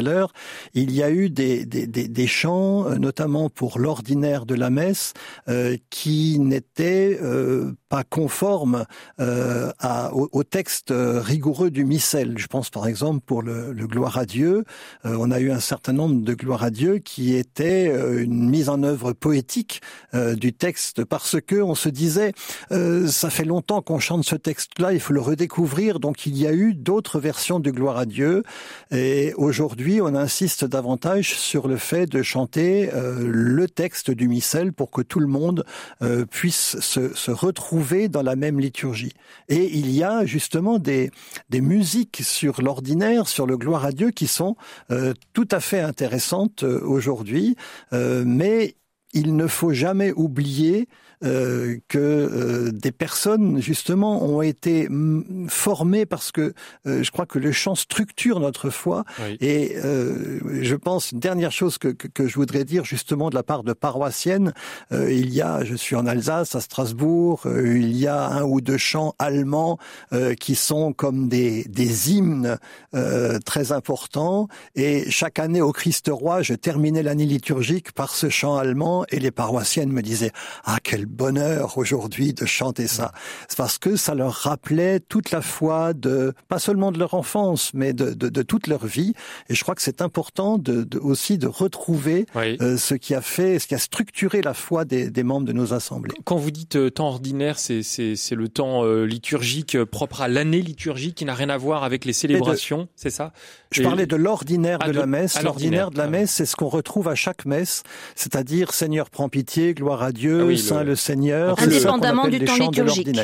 il 0.73 0.91
y 0.91 1.03
a 1.03 1.11
eu 1.11 1.29
des, 1.29 2.27
chants, 2.27 2.87
euh, 2.87 2.95
notamment 2.95 3.49
pour 3.49 3.79
l'ordinaire 3.79 4.45
de 4.45 4.55
la 4.55 4.69
messe, 4.69 5.13
euh, 5.49 5.77
qui 5.89 6.39
n'étaient 6.39 7.17
euh, 7.21 7.73
pas 7.89 8.03
conformes 8.03 8.85
au, 9.19 10.43
texte 10.43 10.93
rigoureux 10.95 11.71
du 11.71 11.85
missel. 11.85 12.37
Je 12.37 12.47
pense 12.47 12.69
par 12.69 12.87
exemple 12.87 13.21
pour 13.25 13.41
le, 13.41 13.73
gloire 13.73 14.17
à 14.17 14.25
Dieu, 14.25 14.63
on 15.03 15.31
a 15.31 15.39
eu 15.39 15.51
un 15.51 15.59
certain 15.59 15.93
nombre 15.93 16.21
de 16.21 16.33
gloire 16.33 16.63
à 16.63 16.69
Dieu 16.69 16.97
qui 16.97 17.35
étaient 17.35 17.87
une 18.17 18.49
mise 18.49 18.69
en 18.69 18.83
œuvre 18.83 19.13
poétique 19.13 19.81
du 20.13 20.53
texte 20.53 21.05
parce 21.05 21.39
que 21.39 21.61
on 21.61 21.75
se 21.75 21.89
disait 21.89 22.33
ça 22.69 23.29
fait 23.29 23.45
longtemps 23.45 23.81
qu'on 23.81 23.99
chante 23.99 24.25
ce 24.25 24.35
texte-là, 24.35 24.93
il 24.93 24.99
faut 24.99 25.13
le 25.13 25.21
redécouvrir. 25.21 25.99
Donc 25.99 26.25
il 26.25 26.37
y 26.37 26.47
a 26.47 26.53
eu 26.53 26.73
d'autres 26.73 27.19
versions 27.19 27.59
du 27.59 27.71
gloire 27.71 27.97
à 27.97 28.05
Dieu 28.05 28.43
et 28.91 29.33
aujourd'hui 29.37 29.86
on 30.01 30.15
insiste 30.15 30.65
davantage 30.65 31.35
sur 31.35 31.67
le 31.67 31.77
fait 31.77 32.05
de 32.05 32.21
chanter 32.21 32.93
euh, 32.93 33.29
le 33.31 33.67
texte 33.67 34.11
du 34.11 34.27
missel 34.27 34.73
pour 34.73 34.91
que 34.91 35.01
tout 35.01 35.19
le 35.19 35.27
monde 35.27 35.65
euh, 36.01 36.25
puisse 36.25 36.79
se, 36.79 37.31
retrouver 37.31 38.09
dans 38.09 38.21
la 38.21 38.35
même 38.35 38.59
liturgie. 38.59 39.13
Et 39.49 39.77
il 39.77 39.91
y 39.91 40.03
a 40.03 40.25
justement 40.25 40.77
des, 40.79 41.11
musiques 41.53 42.21
sur 42.23 42.61
l'ordinaire, 42.61 43.27
sur 43.27 43.45
le 43.47 43.57
gloire 43.57 43.85
à 43.85 43.91
Dieu, 43.91 44.11
qui 44.11 44.27
sont 44.27 44.55
euh, 44.91 45.13
tout 45.33 45.47
à 45.51 45.59
fait 45.59 45.79
intéressantes 45.79 46.63
aujourd'hui, 46.63 47.55
mais 47.91 48.75
il 49.13 49.35
ne 49.35 49.47
faut 49.47 49.73
jamais 49.73 50.11
oublier 50.13 50.87
euh, 51.23 51.77
que 51.87 51.97
euh, 51.97 52.71
des 52.71 52.91
personnes 52.91 53.59
justement 53.59 54.23
ont 54.23 54.43
été 54.43 54.87
formées 55.47 56.05
parce 56.05 56.31
que 56.31 56.53
euh, 56.85 57.01
je 57.01 57.11
crois 57.11 57.25
que 57.25 57.39
le 57.39 57.51
chant 57.51 57.73
structure 57.73 58.39
notre 58.39 58.69
foi 58.69 59.03
oui. 59.19 59.37
et 59.39 59.77
euh, 59.77 60.39
je 60.61 60.75
pense 60.75 61.11
une 61.11 61.19
dernière 61.19 61.51
chose 61.51 61.79
que, 61.79 61.87
que, 61.87 62.07
que, 62.07 62.27
je 62.27 62.35
voudrais 62.35 62.65
dire 62.65 62.85
justement 62.85 63.31
de 63.31 63.35
la 63.35 63.41
part 63.41 63.63
de 63.63 63.73
paroissiennes 63.73 64.53
euh, 64.91 65.11
il 65.11 65.33
y 65.33 65.41
a 65.41 65.63
je 65.63 65.73
suis 65.73 65.95
en 65.95 66.05
Alsace 66.05 66.53
à 66.53 66.61
Strasbourg 66.61 67.41
euh, 67.47 67.77
il 67.77 67.97
y 67.97 68.05
a 68.05 68.27
un 68.27 68.43
ou 68.43 68.61
deux 68.61 68.77
chants 68.77 69.15
allemands 69.17 69.79
qui 70.39 70.55
sont 70.55 70.93
comme 70.93 71.29
des, 71.29 71.63
des 71.65 72.11
hymnes 72.11 72.57
très 73.45 73.71
importants 73.71 74.47
et 74.75 75.09
chaque 75.09 75.39
année 75.39 75.61
au 75.61 75.71
Christ 75.71 76.09
roi 76.11 76.41
je 76.41 76.53
terminais 76.53 77.01
l'année 77.01 77.25
liturgique 77.25 77.91
par 77.91 78.13
ce 78.13 78.29
chant 78.29 78.55
allemand 78.55 79.05
et 79.09 79.19
les 79.19 79.31
paroissiennes 79.31 79.91
me 79.91 80.01
disaient 80.01 80.31
ah 80.65 80.77
quel 80.83 81.06
bonheur 81.07 81.77
aujourd'hui 81.77 82.33
de 82.33 82.45
chanter 82.45 82.87
ça. 82.87 83.11
C'est 83.47 83.57
parce 83.57 83.77
que 83.77 83.95
ça 83.95 84.15
leur 84.15 84.33
rappelait 84.33 84.99
toute 84.99 85.31
la 85.31 85.41
foi 85.41 85.93
de, 85.93 86.33
pas 86.47 86.59
seulement 86.59 86.91
de 86.91 86.99
leur 86.99 87.13
enfance, 87.13 87.71
mais 87.73 87.93
de, 87.93 88.13
de, 88.13 88.29
de 88.29 88.41
toute 88.41 88.67
leur 88.67 88.85
vie. 88.85 89.13
Et 89.49 89.55
je 89.55 89.63
crois 89.63 89.75
que 89.75 89.81
c'est 89.81 90.01
important 90.01 90.57
de, 90.57 90.83
de, 90.83 90.99
aussi 90.99 91.37
de 91.37 91.47
retrouver 91.47 92.25
euh, 92.35 92.77
ce 92.77 92.95
qui 92.95 93.13
a 93.13 93.21
fait, 93.21 93.59
ce 93.59 93.67
qui 93.67 93.75
a 93.75 93.79
structuré 93.79 94.41
la 94.41 94.53
foi 94.53 94.85
des, 94.85 95.09
des 95.09 95.23
membres 95.23 95.45
de 95.45 95.53
nos 95.53 95.73
assemblées. 95.73 96.15
Quand 96.25 96.37
vous 96.37 96.51
dites 96.51 96.75
euh, 96.75 96.89
temps 96.89 97.07
ordinaire, 97.07 97.57
c'est 97.59 97.81
le 98.31 98.49
temps 98.49 98.83
euh, 98.83 99.05
liturgique 99.05 99.83
propre 99.85 100.21
à 100.21 100.27
l'année 100.27 100.61
liturgique 100.61 101.15
qui 101.15 101.25
n'a 101.25 101.33
rien 101.33 101.49
à 101.49 101.57
voir 101.57 101.83
avec 101.83 102.05
les 102.05 102.13
célébrations, 102.13 102.87
c'est 102.95 103.09
ça? 103.09 103.33
Je 103.71 103.83
parlais 103.83 104.05
de 104.05 104.15
l'ordinaire 104.15 104.79
ah, 104.81 104.87
de, 104.87 104.93
la 104.93 105.05
messe. 105.05 105.41
L'ordinaire 105.41 105.91
de 105.91 105.97
la 105.97 106.07
messe, 106.07 106.31
c'est 106.31 106.45
ce 106.45 106.55
qu'on 106.55 106.69
retrouve 106.69 107.07
à 107.07 107.15
chaque 107.15 107.45
messe, 107.45 107.83
c'est-à-dire 108.15 108.73
Seigneur 108.73 109.09
prend 109.09 109.29
pitié, 109.29 109.73
gloire 109.73 110.03
à 110.03 110.11
Dieu, 110.11 110.47
ah 110.49 110.57
Saint 110.57 110.83
le... 110.83 110.95
Seigneur, 110.97 111.59
indépendamment 111.61 112.27
du 112.27 112.43
temps 112.43 112.55
liturgique. 112.55 113.17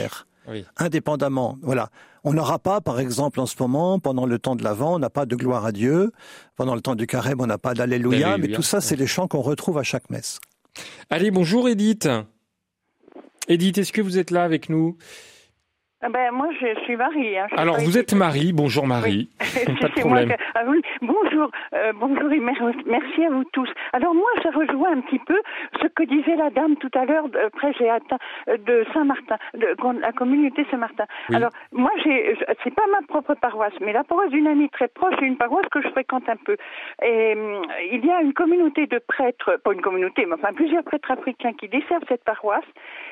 Oui. 0.47 0.65
Indépendamment, 0.77 1.57
voilà. 1.61 1.89
On 2.25 2.33
n'aura 2.33 2.59
pas, 2.59 2.81
par 2.81 2.99
exemple, 2.99 3.39
en 3.39 3.45
ce 3.45 3.55
moment, 3.59 3.99
pendant 3.99 4.25
le 4.25 4.39
temps 4.39 4.55
de 4.55 4.63
l'Avent, 4.63 4.95
on 4.95 4.99
n'a 4.99 5.09
pas 5.09 5.25
de 5.25 5.35
gloire 5.35 5.65
à 5.65 5.71
Dieu. 5.71 6.11
Pendant 6.55 6.75
le 6.75 6.81
temps 6.81 6.95
du 6.95 7.07
carême, 7.07 7.39
on 7.39 7.47
n'a 7.47 7.57
pas 7.57 7.73
d'Alléluia. 7.73 8.37
Mais 8.37 8.49
tout 8.49 8.61
ça, 8.61 8.81
c'est 8.81 8.95
les 8.95 9.07
chants 9.07 9.27
qu'on 9.27 9.41
retrouve 9.41 9.77
à 9.77 9.83
chaque 9.83 10.09
messe. 10.09 10.39
Allez, 11.09 11.31
bonjour 11.31 11.69
Edith. 11.69 12.09
Edith, 13.47 13.77
est-ce 13.77 13.91
que 13.91 14.01
vous 14.01 14.17
êtes 14.17 14.31
là 14.31 14.43
avec 14.43 14.69
nous? 14.69 14.97
Ben, 16.09 16.31
moi, 16.31 16.49
je 16.59 16.79
suis 16.83 16.95
Marie. 16.95 17.37
Hein. 17.37 17.47
Alors, 17.57 17.77
vous 17.79 17.97
êtes 17.97 18.13
Marie. 18.13 18.53
Bonjour 18.53 18.85
Marie. 18.87 19.29
Pas 19.81 19.87
de 19.87 19.99
problème. 19.99 20.33
Ah, 20.55 20.63
oui. 20.67 20.81
Bonjour. 21.01 21.49
Euh, 21.73 21.93
bonjour 21.95 22.31
et 22.31 22.39
merci 22.39 23.25
à 23.25 23.29
vous 23.29 23.43
tous. 23.53 23.69
Alors, 23.93 24.13
moi, 24.13 24.29
ça 24.41 24.49
rejoint 24.51 24.91
un 24.91 25.01
petit 25.01 25.19
peu 25.19 25.39
ce 25.81 25.87
que 25.87 26.03
disait 26.03 26.35
la 26.35 26.49
dame 26.49 26.75
tout 26.77 26.91
à 26.93 27.05
l'heure, 27.05 27.25
euh, 27.35 27.49
près 27.49 27.73
euh, 27.81 28.57
de 28.57 28.85
Saint-Martin, 28.93 29.37
de 29.53 29.75
la 30.01 30.11
communauté 30.11 30.65
Saint-Martin. 30.71 31.05
Alors, 31.33 31.51
moi, 31.71 31.91
j'ai, 32.03 32.37
c'est 32.63 32.73
pas 32.73 32.87
ma 32.91 33.05
propre 33.07 33.35
paroisse, 33.35 33.73
mais 33.81 33.93
la 33.93 34.03
paroisse 34.03 34.31
d'une 34.31 34.47
amie 34.47 34.69
très 34.69 34.87
proche 34.87 35.15
et 35.21 35.25
une 35.25 35.37
paroisse 35.37 35.67
que 35.71 35.81
je 35.81 35.89
fréquente 35.89 36.27
un 36.27 36.35
peu. 36.35 36.57
Et 37.03 37.35
il 37.91 38.05
y 38.05 38.11
a 38.11 38.21
une 38.21 38.33
communauté 38.33 38.87
de 38.87 38.99
prêtres, 38.99 39.59
pas 39.63 39.73
une 39.73 39.81
communauté, 39.81 40.25
mais 40.25 40.35
enfin 40.35 40.53
plusieurs 40.53 40.83
prêtres 40.83 41.11
africains 41.11 41.53
qui 41.53 41.67
desservent 41.67 42.03
cette 42.07 42.23
paroisse 42.23 42.65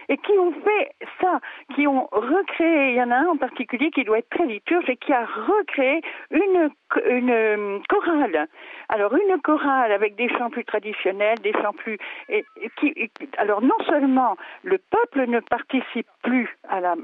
et 0.10 0.18
qui 0.18 0.34
ont 0.34 0.52
fait 0.52 0.92
ça, 1.22 1.40
qui 1.76 1.88
ont 1.88 2.08
recréé, 2.12 2.81
il 2.90 2.96
y 2.96 3.02
en 3.02 3.12
a 3.12 3.18
un 3.18 3.28
en 3.28 3.38
particulier 3.38 3.92
qui 3.92 4.04
doit 4.04 4.20
être 4.20 4.30
très 4.30 4.46
liturge 4.46 4.90
et 4.90 4.98
qui 4.98 5.14
a 5.14 5.26
recréé 5.26 6.02
une, 6.32 6.70
une 7.10 7.30
euh, 7.30 7.80
chorale. 7.90 8.48
Alors 8.90 9.14
une 9.16 9.40
chorale 9.42 9.92
avec 9.92 10.16
des 10.16 10.30
chants 10.30 10.50
plus 10.50 10.66
traditionnels, 10.66 11.40
des 11.40 11.54
chants 11.54 11.74
plus... 11.74 11.98
Et, 12.30 12.44
qui, 12.78 13.12
alors 13.38 13.62
non 13.62 13.78
seulement 13.88 14.36
le 14.64 14.78
peuple 14.78 15.30
ne 15.30 15.40
participe 15.40 16.08
plus 16.24 16.50
à 16.68 16.80
la... 16.80 16.96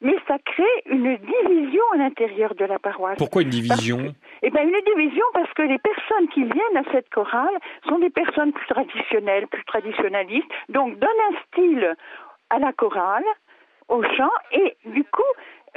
mais 0.00 0.16
ça 0.26 0.38
crée 0.44 0.64
une 0.86 1.16
division 1.16 1.82
à 1.94 1.96
l'intérieur 1.98 2.54
de 2.54 2.64
la 2.64 2.78
paroisse. 2.78 3.18
Pourquoi 3.18 3.42
une 3.42 3.50
division? 3.50 4.14
Eh 4.42 4.50
bien 4.50 4.62
une 4.62 4.80
division 4.94 5.24
parce 5.34 5.52
que 5.54 5.62
les 5.62 5.78
personnes 5.78 6.28
qui 6.28 6.44
viennent 6.44 6.76
à 6.76 6.90
cette 6.92 7.08
chorale 7.10 7.56
sont 7.88 7.98
des 7.98 8.10
personnes 8.10 8.52
plus 8.52 8.66
traditionnelles, 8.66 9.46
plus 9.46 9.64
traditionnalistes, 9.64 10.50
donc 10.68 10.98
donnent 10.98 11.10
un 11.30 11.36
style 11.46 11.94
à 12.50 12.58
la 12.58 12.72
chorale, 12.72 13.24
au 13.88 14.02
chant, 14.02 14.30
et 14.52 14.76
du 14.84 15.04
coup, 15.04 15.22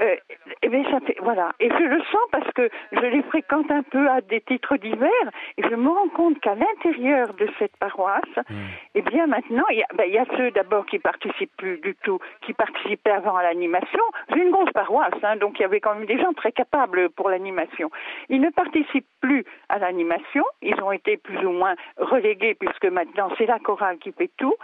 euh, 0.02 0.16
eh 0.62 0.68
bien, 0.68 0.84
ça 0.92 1.00
fait, 1.00 1.16
voilà. 1.22 1.52
Et 1.60 1.70
je 1.70 1.84
le 1.84 2.02
sens 2.12 2.22
parce 2.32 2.52
que 2.52 2.70
je 2.92 3.00
les 3.00 3.24
fréquente 3.24 3.72
un 3.72 3.84
peu 3.84 4.10
à 4.10 4.20
des 4.20 4.42
titres 4.42 4.76
divers 4.76 5.30
et 5.58 5.64
je 5.64 5.76
me 5.76 5.88
rends 5.88 6.10
compte 6.10 6.40
qu'à 6.42 6.56
l'intérieur 6.56 7.34
de 7.36 7.48
cette 7.58 7.76
paroisse, 7.78 8.24
mmh. 8.50 8.56
eh 8.96 9.02
bien, 9.04 9.28
maintenant, 9.28 9.64
il 9.70 9.78
y 9.78 9.84
a, 9.84 9.88
ben, 9.96 10.04
il 10.06 10.14
y 10.14 10.18
a 10.18 10.26
ceux 10.36 10.52
d'abord 10.52 10.86
qui 10.86 11.00
participent 11.00 11.56
plus 11.58 11.78
du 11.78 11.96
tout, 12.04 12.20
qui 12.42 12.54
participaient 12.54 13.12
avant 13.12 13.38
à 13.38 13.44
l'animation. 13.44 14.04
J'ai 14.34 14.44
une 14.44 14.52
grosse 14.52 14.72
paroisse, 14.74 15.14
hein, 15.24 15.38
donc 15.38 15.60
il 15.60 15.62
y 15.62 15.66
avait 15.66 15.80
quand 15.80 15.96
même 15.96 16.08
des 16.08 16.20
gens 16.20 16.34
très 16.34 16.52
capables 16.52 17.10
pour 17.12 17.30
l'animation. 17.30 17.90
Ils 18.28 18.42
ne 18.42 18.50
participent 18.50 19.08
plus 19.22 19.46
à 19.70 19.80
l'animation. 19.80 20.44
Ils 20.62 20.82
ont 20.84 20.92
été 20.92 21.16
plus 21.16 21.40
ou 21.46 21.52
moins 21.52 21.76
relégués 21.98 22.56
puisque 22.56 22.86
maintenant 22.86 23.30
c'est 23.38 23.46
la 23.46 23.60
chorale 23.60 23.98
qui 24.00 24.12
fait 24.12 24.32
tout. 24.38 24.56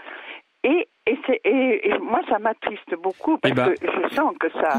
Et, 0.63 0.87
et, 1.07 1.89
et, 1.89 1.99
moi, 1.99 2.21
ça 2.29 2.39
m'attriste 2.39 2.95
beaucoup 3.01 3.37
parce 3.37 3.51
eh 3.51 3.55
ben, 3.55 3.73
que 3.73 4.09
je 4.09 4.15
sens 4.15 4.33
que 4.39 4.49
ça. 4.51 4.77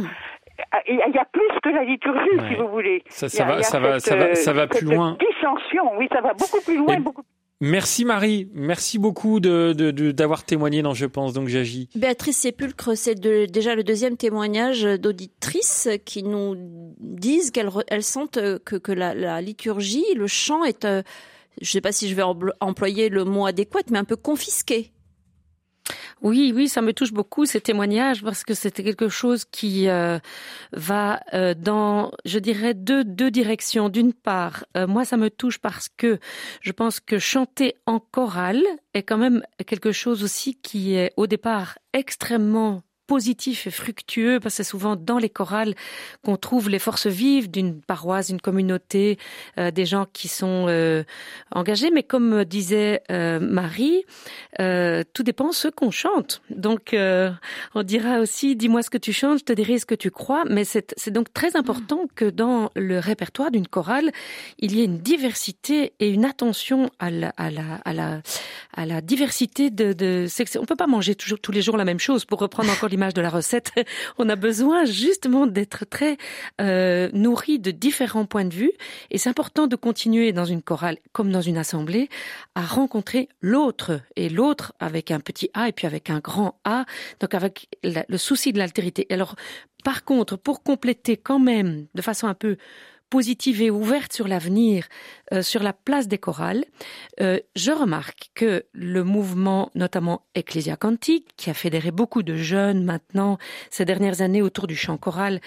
Il 0.87 0.97
y 0.97 1.19
a 1.19 1.25
plus 1.25 1.61
que 1.63 1.71
la 1.71 1.85
liturgie, 1.85 2.49
si 2.49 2.55
vous 2.55 2.69
voulez. 2.69 3.03
Ça, 3.09 3.29
ça, 3.29 3.45
va, 3.45 3.63
ça, 3.63 3.81
va, 3.81 3.99
ça, 3.99 4.17
va, 4.17 4.35
ça 4.35 4.53
va 4.53 4.67
plus 4.67 4.85
loin. 4.85 5.17
Dissension, 5.19 5.97
oui, 5.99 6.09
ça 6.13 6.21
va 6.21 6.35
beaucoup 6.35 6.61
plus 6.65 6.77
loin. 6.77 7.01
Beaucoup... 7.01 7.23
Merci 7.65 8.05
Marie, 8.05 8.49
merci 8.55 8.99
beaucoup 8.99 9.39
de, 9.39 9.73
d'avoir 10.11 10.41
de, 10.41 10.45
témoigné 10.45 10.83
dans 10.83 10.95
Je 10.95 11.07
pense 11.07 11.33
donc 11.33 11.47
j'agis. 11.47 11.89
Béatrice 11.95 12.39
Sépulcre, 12.39 12.97
c'est 12.97 13.15
déjà 13.15 13.77
le 13.77 13.85
deuxième 13.85 14.17
témoignage 14.17 14.83
d'auditrices 14.83 15.89
qui 16.05 16.25
nous 16.25 16.57
disent 16.99 17.53
qu'elles 17.53 17.71
elles 17.87 18.03
sentent 18.03 18.41
que, 18.65 18.77
que 18.77 18.91
la, 18.91 19.15
la, 19.15 19.41
liturgie, 19.41 20.05
le 20.17 20.27
chant 20.27 20.65
est, 20.65 20.85
euh, 20.85 21.03
je 21.61 21.69
ne 21.69 21.71
sais 21.71 21.81
pas 21.81 21.93
si 21.93 22.09
je 22.09 22.17
vais 22.17 22.25
employer 22.61 23.09
le 23.09 23.25
mot 23.25 23.47
adéquat, 23.47 23.83
mais 23.93 23.99
un 23.99 24.05
peu 24.05 24.17
confisqué. 24.17 24.91
Oui, 26.23 26.53
oui, 26.55 26.69
ça 26.69 26.83
me 26.83 26.93
touche 26.93 27.13
beaucoup 27.13 27.47
ces 27.47 27.61
témoignages 27.61 28.23
parce 28.23 28.45
que 28.45 28.55
c'était 28.55 28.85
quelque 28.85 29.09
chose 29.09 29.45
qui 29.45 29.89
euh, 29.89 30.19
va 30.73 31.21
euh, 31.35 31.55
dans, 31.55 32.13
je 32.25 32.39
dirais, 32.39 32.75
deux, 32.75 33.05
deux 33.05 33.31
directions. 33.31 33.89
D'une 33.89 34.13
part, 34.13 34.65
euh, 34.77 34.87
moi, 34.87 35.05
ça 35.05 35.17
me 35.17 35.31
touche 35.31 35.59
parce 35.59 35.89
que 35.89 36.19
je 36.61 36.73
pense 36.73 37.01
que 37.01 37.19
chanter 37.19 37.75
en 37.87 37.99
chorale 37.99 38.63
est 38.95 39.03
quand 39.03 39.19
même 39.19 39.43
quelque 39.67 39.93
chose 39.93 40.23
aussi 40.23 40.55
qui 40.55 40.95
est 40.95 41.13
au 41.17 41.27
départ 41.27 41.79
extrêmement 41.93 42.83
positif 43.07 43.67
et 43.67 43.71
fructueux, 43.71 44.41
parce 44.41 44.57
que 44.57 44.63
c'est 44.63 44.71
souvent 44.71 44.97
dans 44.97 45.19
les 45.19 45.29
chorales 45.29 45.75
qu'on 46.25 46.37
trouve 46.37 46.69
les 46.69 46.79
forces 46.79 47.07
vives 47.07 47.51
d'une 47.51 47.81
paroisse, 47.81 48.29
d'une 48.29 48.41
communauté, 48.41 49.19
euh, 49.59 49.71
des 49.71 49.87
gens 49.87 50.07
qui 50.13 50.29
sont 50.29 50.67
euh, 50.69 51.05
engagés. 51.51 51.91
Mais 51.91 52.03
comme 52.03 52.45
disait 52.45 53.03
euh, 53.11 53.41
Marie, 53.41 54.05
tout 54.59 55.23
dépend 55.23 55.53
ce 55.53 55.69
qu'on 55.69 55.91
chante. 55.91 56.43
Donc, 56.51 56.95
on 56.95 57.83
dira 57.83 58.21
aussi, 58.21 58.57
dis-moi 58.57 58.83
ce 58.83 58.91
que 58.91 58.99
tu 58.99 59.13
chantes, 59.13 59.41
je 59.41 59.45
te 59.45 59.53
dirai 59.53 59.79
ce 59.79 59.87
que 59.87 59.95
tu 59.95 60.11
crois. 60.11 60.45
Mais 60.49 60.65
c'est 60.65 61.11
donc 61.11 61.33
très 61.33 61.57
important 61.57 62.07
que 62.15 62.25
dans 62.25 62.71
le 62.77 62.99
répertoire 62.99 63.51
d'une 63.51 63.67
chorale, 63.67 64.11
il 64.59 64.77
y 64.77 64.81
ait 64.81 64.85
une 64.85 64.99
diversité 64.99 65.93
et 66.01 66.09
une 66.11 66.25
attention 66.25 66.91
à 66.99 67.11
la, 67.11 69.01
diversité 69.01 69.71
de, 69.71 69.93
de... 69.93 70.27
On 70.59 70.65
peut 70.65 70.77
pas 70.77 70.87
manger 70.87 71.15
toujours 71.15 71.41
tous 71.41 71.53
les 71.53 71.63
jours 71.63 71.77
la 71.77 71.85
même 71.85 72.01
chose, 72.01 72.25
pour 72.25 72.41
reprendre 72.41 72.71
encore 72.71 72.89
l'image 72.93 73.15
de 73.15 73.21
la 73.21 73.31
recette, 73.31 73.73
on 74.19 74.29
a 74.29 74.37
besoin 74.37 74.85
justement 74.85 75.47
d'être 75.47 75.85
très 75.85 76.17
euh, 76.61 77.11
nourri 77.13 77.59
de 77.59 77.71
différents 77.73 78.27
points 78.27 78.45
de 78.45 78.55
vue. 78.55 78.73
Et 79.11 79.19
c'est 79.19 79.29
important 79.29 79.67
de 79.67 79.75
continuer 79.77 80.33
dans 80.33 80.45
une 80.45 80.63
chorale 80.63 80.99
comme 81.13 81.33
dans 81.33 81.41
une 81.41 81.59
assemblée 81.59 82.09
à 82.55 82.63
rencontrer 82.63 83.29
l'autre 83.41 84.01
et 84.15 84.29
l'autre 84.29 84.73
avec 84.79 85.11
un 85.11 85.21
petit 85.21 85.51
A 85.55 85.69
et 85.69 85.73
puis 85.73 85.87
avec 85.87 86.11
un 86.11 86.21
grand 86.21 86.61
A, 86.65 86.85
donc 87.21 87.35
avec 87.35 87.69
le 87.83 88.17
souci 88.19 88.53
de 88.53 88.59
l'altérité. 88.59 89.07
Alors, 89.11 89.35
par 89.85 90.05
contre, 90.05 90.37
pour 90.37 90.63
compléter 90.63 91.17
quand 91.17 91.41
même 91.41 91.87
de 91.95 92.03
façon 92.03 92.29
un 92.29 92.35
peu 92.35 92.57
positive 93.13 93.61
et 93.61 93.71
ouverte 93.71 94.15
sur 94.15 94.27
l'avenir, 94.27 94.89
euh, 95.35 95.43
sur 95.43 95.63
la 95.63 95.75
place 95.75 96.09
des 96.09 96.17
chorales, 96.17 96.65
euh, 97.21 97.39
je 97.55 97.71
remarque 97.71 98.31
que 98.35 98.65
le 98.73 99.05
mouvement, 99.05 99.71
notamment 99.75 100.23
Ecclesia 100.35 100.77
Cantique, 100.77 101.29
qui 101.37 101.51
a 101.51 101.55
fédéré 101.55 101.91
beaucoup 101.91 102.23
de 102.23 102.37
jeunes 102.37 102.85
maintenant 102.85 103.37
ces 103.69 103.85
dernières 103.85 104.23
années 104.23 104.41
autour 104.41 104.67
du 104.67 104.77
chant 104.77 104.97
choral, 104.97 105.43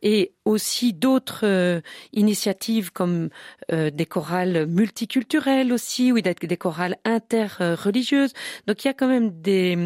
et 0.00 0.32
aussi 0.46 0.94
d'autres 0.94 1.44
euh, 1.44 1.82
initiatives 2.14 2.90
comme 2.90 3.28
des 3.70 4.06
chorales 4.06 4.66
multiculturelles 4.66 5.74
aussi, 5.74 6.12
ou 6.12 6.20
des, 6.22 6.34
des 6.34 6.56
chorales 6.56 6.96
interreligieuses. 7.04 8.32
Donc 8.66 8.82
il 8.82 8.88
y 8.88 8.90
a 8.90 8.94
quand 8.94 9.08
même 9.08 9.42
des 9.42 9.76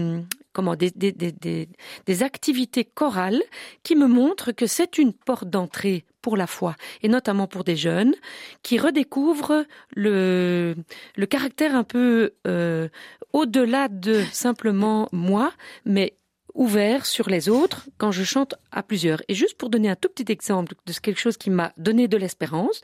comment 0.53 0.77
des, 0.77 0.93
des, 0.93 1.11
des, 1.11 1.69
des, 2.07 2.23
activités 2.23 2.85
chorales 2.85 3.43
qui 3.83 3.97
me 3.97 4.07
montrent 4.07 4.53
que 4.53 4.67
c'est 4.67 4.99
une 4.99 5.13
porte 5.13 5.51
d'entrée 5.51 6.05
pour 6.25 6.39
la 6.39 6.47
foi, 6.47 6.75
et 7.03 7.09
notamment 7.09 7.47
pour 7.47 7.65
des 7.65 7.77
jeunes 7.77 8.15
qui 8.63 8.79
redécouvrent 8.79 9.67
le, 9.95 10.75
le 11.17 11.27
caractère 11.27 11.77
un 11.77 11.85
peu 11.85 12.33
euh, 12.47 12.89
au-delà 13.35 13.89
de 13.89 14.23
simplement 14.33 15.07
moi, 15.13 15.53
mais 15.85 16.17
ouvert 16.55 17.05
sur 17.05 17.29
les 17.29 17.51
autres 17.51 17.91
quand 17.99 18.11
je 18.11 18.25
chante 18.25 18.55
à 18.73 18.83
plusieurs. 18.83 19.21
Et 19.29 19.35
juste 19.35 19.59
pour 19.59 19.69
donner 19.69 19.91
un 19.91 19.97
tout 19.97 20.09
petit 20.09 20.33
exemple 20.33 20.75
de 20.87 20.93
quelque 20.95 21.21
chose 21.21 21.37
qui 21.37 21.51
m'a 21.51 21.75
donné 21.77 22.09
de 22.09 22.17
l'espérance, 22.17 22.81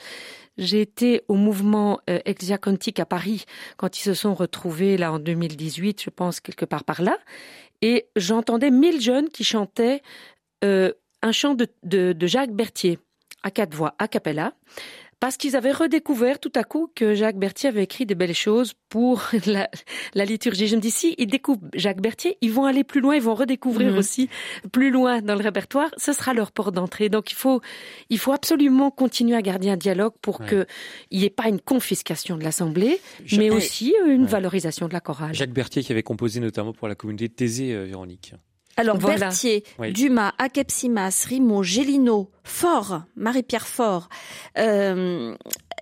j'ai 0.58 0.82
été 0.82 1.22
au 1.28 1.34
mouvement 1.34 1.98
euh, 2.10 2.18
à 2.98 3.06
Paris 3.06 3.44
quand 3.78 3.98
ils 3.98 4.02
se 4.02 4.12
sont 4.12 4.34
retrouvés 4.34 4.98
là 4.98 5.14
en 5.14 5.18
2018, 5.18 6.02
je 6.02 6.10
pense 6.10 6.40
quelque 6.40 6.66
part 6.66 6.84
par 6.84 7.00
là, 7.00 7.16
et 7.80 8.06
j'entendais 8.16 8.70
mille 8.70 9.00
jeunes 9.00 9.30
qui 9.30 9.44
chantaient 9.44 10.02
euh, 10.62 10.92
un 11.22 11.32
chant 11.32 11.54
de, 11.54 11.68
de, 11.84 12.12
de 12.12 12.26
Jacques 12.26 12.52
Berthier 12.52 12.98
à 13.42 13.50
quatre 13.50 13.74
voix, 13.74 13.94
a 13.98 14.08
cappella, 14.08 14.52
parce 15.20 15.36
qu'ils 15.36 15.54
avaient 15.54 15.70
redécouvert 15.70 16.40
tout 16.40 16.52
à 16.54 16.64
coup 16.64 16.90
que 16.94 17.14
Jacques 17.14 17.36
Berthier 17.36 17.68
avait 17.68 17.84
écrit 17.84 18.06
des 18.06 18.14
belles 18.14 18.34
choses 18.34 18.72
pour 18.88 19.22
la, 19.46 20.24
liturgie. 20.24 20.66
Je 20.66 20.76
me 20.76 20.80
dis, 20.80 20.90
si 20.90 21.14
ils 21.18 21.26
découvrent 21.26 21.68
Jacques 21.74 22.00
Berthier, 22.00 22.38
ils 22.40 22.50
vont 22.50 22.64
aller 22.64 22.84
plus 22.84 23.02
loin, 23.02 23.14
ils 23.14 23.22
vont 23.22 23.34
redécouvrir 23.34 23.92
mhm. 23.92 23.98
aussi 23.98 24.30
plus 24.72 24.90
loin 24.90 25.20
dans 25.20 25.34
le 25.34 25.42
répertoire. 25.42 25.90
Ce 25.98 26.14
sera 26.14 26.32
leur 26.32 26.52
porte 26.52 26.74
d'entrée. 26.74 27.10
Donc 27.10 27.30
il 27.30 27.34
faut, 27.34 27.60
il 28.08 28.18
faut 28.18 28.32
absolument 28.32 28.90
continuer 28.90 29.36
à 29.36 29.42
garder 29.42 29.68
un 29.68 29.76
dialogue 29.76 30.14
pour 30.22 30.42
qu'il 30.42 30.66
n'y 31.12 31.24
ait 31.24 31.30
pas 31.30 31.48
une 31.48 31.60
confiscation 31.60 32.38
de 32.38 32.42
l'Assemblée, 32.42 32.98
mais 33.32 33.50
aussi 33.50 33.94
une 34.06 34.24
valorisation 34.24 34.88
de 34.88 34.94
la 34.94 35.00
chorale. 35.00 35.34
Jacques 35.34 35.52
Berthier 35.52 35.82
qui 35.82 35.92
avait 35.92 36.02
composé 36.02 36.40
notamment 36.40 36.72
pour 36.72 36.88
la 36.88 36.94
communauté 36.94 37.28
de 37.28 37.34
Thésée, 37.34 37.74
euh, 37.74 37.84
Véronique. 37.84 38.32
Alors 38.80 38.96
Berthier, 38.96 39.62
Dumas, 39.90 40.32
Akepsimas, 40.38 41.26
Rimaud, 41.28 41.62
Gélino, 41.62 42.30
Fort, 42.44 43.02
Marie-Pierre 43.14 43.68
Fort, 43.68 44.08
euh, 44.56 45.34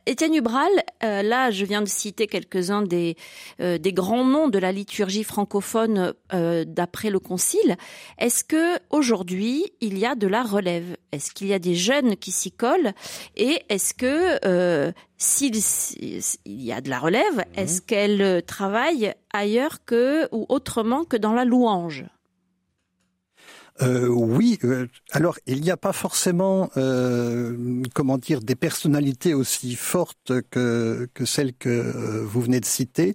Étienne 0.06 0.34
Hubral, 0.34 0.68
euh, 1.04 1.22
là 1.22 1.52
je 1.52 1.64
viens 1.64 1.80
de 1.80 1.88
citer 1.88 2.26
quelques-uns 2.26 2.82
des, 2.82 3.16
euh, 3.60 3.78
des 3.78 3.92
grands 3.92 4.24
noms 4.24 4.48
de 4.48 4.58
la 4.58 4.72
liturgie 4.72 5.22
francophone 5.22 6.12
d'après 6.32 7.10
le 7.10 7.20
Concile. 7.20 7.76
Est-ce 8.18 8.42
que 8.42 8.78
aujourd'hui 8.90 9.64
il 9.80 9.96
y 9.96 10.04
a 10.04 10.16
de 10.16 10.26
la 10.26 10.42
relève? 10.42 10.96
Est-ce 11.12 11.30
qu'il 11.30 11.46
y 11.46 11.54
a 11.54 11.60
des 11.60 11.76
jeunes 11.76 12.16
qui 12.16 12.32
s'y 12.32 12.50
collent? 12.50 12.94
Et 13.36 13.62
est-ce 13.68 13.94
que 13.94 14.92
s'il 15.18 15.56
y 16.46 16.72
a 16.72 16.80
de 16.80 16.90
la 16.90 16.98
relève, 16.98 17.36
mmh. 17.36 17.60
est-ce 17.60 17.80
qu'elle 17.80 18.42
travaille 18.42 19.14
ailleurs 19.32 19.84
que 19.84 20.28
ou 20.32 20.46
autrement 20.48 21.04
que 21.04 21.16
dans 21.16 21.32
la 21.32 21.44
louange? 21.44 22.04
Euh, 23.82 24.08
oui, 24.08 24.58
euh, 24.64 24.86
alors 25.12 25.38
il 25.46 25.60
n'y 25.60 25.70
a 25.70 25.76
pas 25.76 25.92
forcément, 25.92 26.70
euh, 26.76 27.82
comment 27.94 28.18
dire, 28.18 28.40
des 28.40 28.56
personnalités 28.56 29.34
aussi 29.34 29.74
fortes 29.76 30.32
que, 30.50 31.08
celles 31.24 31.54
que 31.54 31.68
euh, 31.68 32.24
vous 32.24 32.40
venez 32.40 32.60
de 32.60 32.64
citer. 32.64 33.14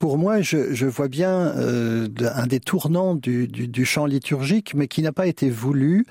Pour 0.00 0.16
moi, 0.16 0.40
je, 0.40 0.72
je 0.72 0.86
vois 0.86 1.08
bien 1.08 1.52
euh, 1.58 2.08
un 2.34 2.46
des 2.46 2.58
tournants 2.58 3.14
du, 3.14 3.46
du, 3.46 3.68
du, 3.68 3.84
chant 3.84 4.06
liturgique, 4.06 4.72
mais 4.74 4.88
qui 4.88 5.02
n'a 5.02 5.12
pas 5.12 5.26
été 5.26 5.50
voulu. 5.50 6.06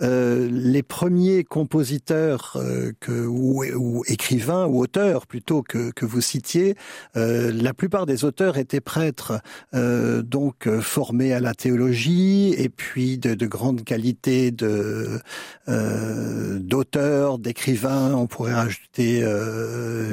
Euh, 0.00 0.48
les 0.50 0.82
premiers 0.82 1.44
compositeurs 1.44 2.56
euh, 2.56 2.92
que, 3.00 3.26
ou, 3.26 3.62
ou, 3.62 4.02
écrivains 4.06 4.64
ou 4.64 4.80
auteurs 4.80 5.26
plutôt 5.26 5.62
que, 5.62 5.90
que 5.90 6.06
vous 6.06 6.22
citiez, 6.22 6.74
euh, 7.18 7.52
la 7.52 7.74
plupart 7.74 8.06
des 8.06 8.24
auteurs 8.24 8.56
étaient 8.56 8.80
prêtres, 8.80 9.34
euh, 9.74 10.22
donc 10.22 10.66
formés 10.80 11.34
à 11.34 11.40
la 11.40 11.52
théologie 11.52 12.54
et 12.56 12.70
puis 12.70 13.18
de, 13.18 13.34
de 13.34 13.46
grande 13.46 13.84
qualité 13.84 14.52
de 14.52 15.20
d'auteurs, 15.66 17.38
d'écrivains. 17.38 18.14
On 18.14 18.26
pourrait 18.26 18.54
rajouter 18.54 19.22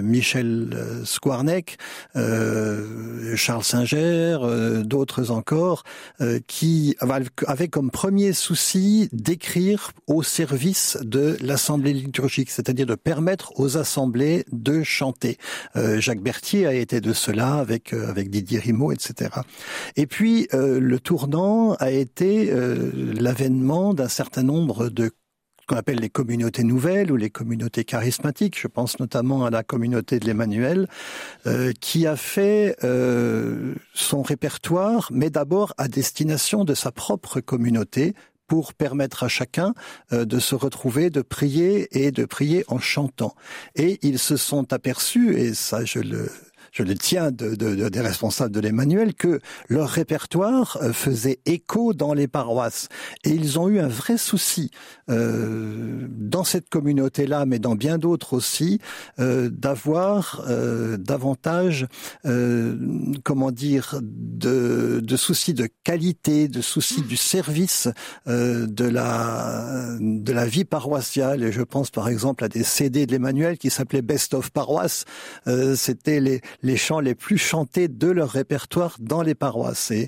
Michel 0.01 0.77
Squarneck. 1.05 1.77
Charles 3.35 3.63
Singer, 3.63 4.37
euh, 4.41 4.83
d'autres 4.83 5.31
encore, 5.31 5.83
euh, 6.21 6.39
qui 6.47 6.95
avaient 7.47 7.67
comme 7.67 7.91
premier 7.91 8.33
souci 8.33 9.09
d'écrire 9.11 9.91
au 10.07 10.23
service 10.23 10.97
de 11.01 11.37
l'assemblée 11.41 11.93
liturgique, 11.93 12.49
c'est-à-dire 12.49 12.85
de 12.85 12.95
permettre 12.95 13.59
aux 13.59 13.77
assemblées 13.77 14.45
de 14.51 14.83
chanter. 14.83 15.37
Euh, 15.75 15.99
Jacques 15.99 16.21
Berthier 16.21 16.65
a 16.65 16.73
été 16.73 17.01
de 17.01 17.13
cela 17.13 17.55
avec 17.55 17.93
avec 17.93 18.29
Didier 18.29 18.59
Rimaud, 18.59 18.91
etc. 18.91 19.31
Et 19.95 20.07
puis 20.07 20.47
le 20.51 20.99
tournant 20.99 21.73
a 21.75 21.91
été 21.91 22.51
l'avènement 22.93 23.93
d'un 23.93 24.07
certain 24.07 24.43
nombre 24.43 24.89
de 24.89 25.11
qu'on 25.71 25.77
appelle 25.77 25.99
les 25.99 26.09
communautés 26.09 26.65
nouvelles 26.65 27.13
ou 27.13 27.15
les 27.15 27.29
communautés 27.29 27.85
charismatiques. 27.85 28.59
Je 28.59 28.67
pense 28.67 28.99
notamment 28.99 29.45
à 29.45 29.49
la 29.49 29.63
communauté 29.63 30.19
de 30.19 30.25
l'Emmanuel, 30.25 30.89
euh, 31.47 31.71
qui 31.79 32.05
a 32.05 32.17
fait 32.17 32.75
euh, 32.83 33.75
son 33.93 34.21
répertoire, 34.21 35.07
mais 35.13 35.29
d'abord 35.29 35.73
à 35.77 35.87
destination 35.87 36.65
de 36.65 36.73
sa 36.73 36.91
propre 36.91 37.39
communauté, 37.39 38.15
pour 38.47 38.73
permettre 38.73 39.23
à 39.23 39.29
chacun 39.29 39.73
euh, 40.11 40.25
de 40.25 40.39
se 40.39 40.55
retrouver, 40.55 41.09
de 41.09 41.21
prier 41.21 41.87
et 41.97 42.11
de 42.11 42.25
prier 42.25 42.65
en 42.67 42.79
chantant. 42.79 43.33
Et 43.75 43.97
ils 44.01 44.19
se 44.19 44.35
sont 44.35 44.73
aperçus, 44.73 45.37
et 45.39 45.53
ça 45.53 45.85
je 45.85 45.99
le 45.99 46.29
je 46.71 46.83
le 46.83 46.95
tiens 46.95 47.31
de, 47.31 47.55
de, 47.55 47.89
des 47.89 48.01
responsables 48.01 48.53
de 48.53 48.59
l'Emmanuel, 48.59 49.13
que 49.13 49.39
leur 49.67 49.89
répertoire 49.89 50.77
euh, 50.81 50.93
faisait 50.93 51.39
écho 51.45 51.93
dans 51.93 52.13
les 52.13 52.27
paroisses. 52.27 52.87
Et 53.23 53.31
ils 53.31 53.59
ont 53.59 53.67
eu 53.67 53.79
un 53.79 53.87
vrai 53.87 54.17
souci 54.17 54.71
euh, 55.09 56.07
dans 56.09 56.43
cette 56.43 56.69
communauté-là, 56.69 57.45
mais 57.45 57.59
dans 57.59 57.75
bien 57.75 57.97
d'autres 57.97 58.33
aussi, 58.33 58.79
euh, 59.19 59.49
d'avoir 59.49 60.43
euh, 60.47 60.97
davantage, 60.97 61.87
euh, 62.25 62.77
comment 63.23 63.51
dire, 63.51 63.99
de, 64.01 65.01
de 65.03 65.17
soucis 65.17 65.53
de 65.53 65.67
qualité, 65.83 66.47
de 66.47 66.61
soucis 66.61 67.01
du 67.01 67.17
service 67.17 67.89
euh, 68.27 68.65
de 68.67 68.85
la 68.85 69.97
de 69.99 70.31
la 70.31 70.45
vie 70.45 70.65
paroissiale. 70.65 71.43
Et 71.43 71.51
je 71.51 71.61
pense 71.61 71.91
par 71.91 72.07
exemple 72.07 72.43
à 72.43 72.49
des 72.49 72.63
CD 72.63 73.05
de 73.05 73.11
l'Emmanuel 73.11 73.57
qui 73.57 73.69
s'appelaient 73.69 74.01
Best 74.01 74.33
of 74.33 74.51
Paroisse. 74.51 75.05
C'était 75.75 76.19
les 76.19 76.41
les 76.61 76.77
chants 76.77 76.99
les 76.99 77.15
plus 77.15 77.37
chantés 77.37 77.87
de 77.87 78.07
leur 78.07 78.29
répertoire 78.29 78.97
dans 78.99 79.21
les 79.21 79.35
paroisses. 79.35 79.91
Et, 79.91 80.07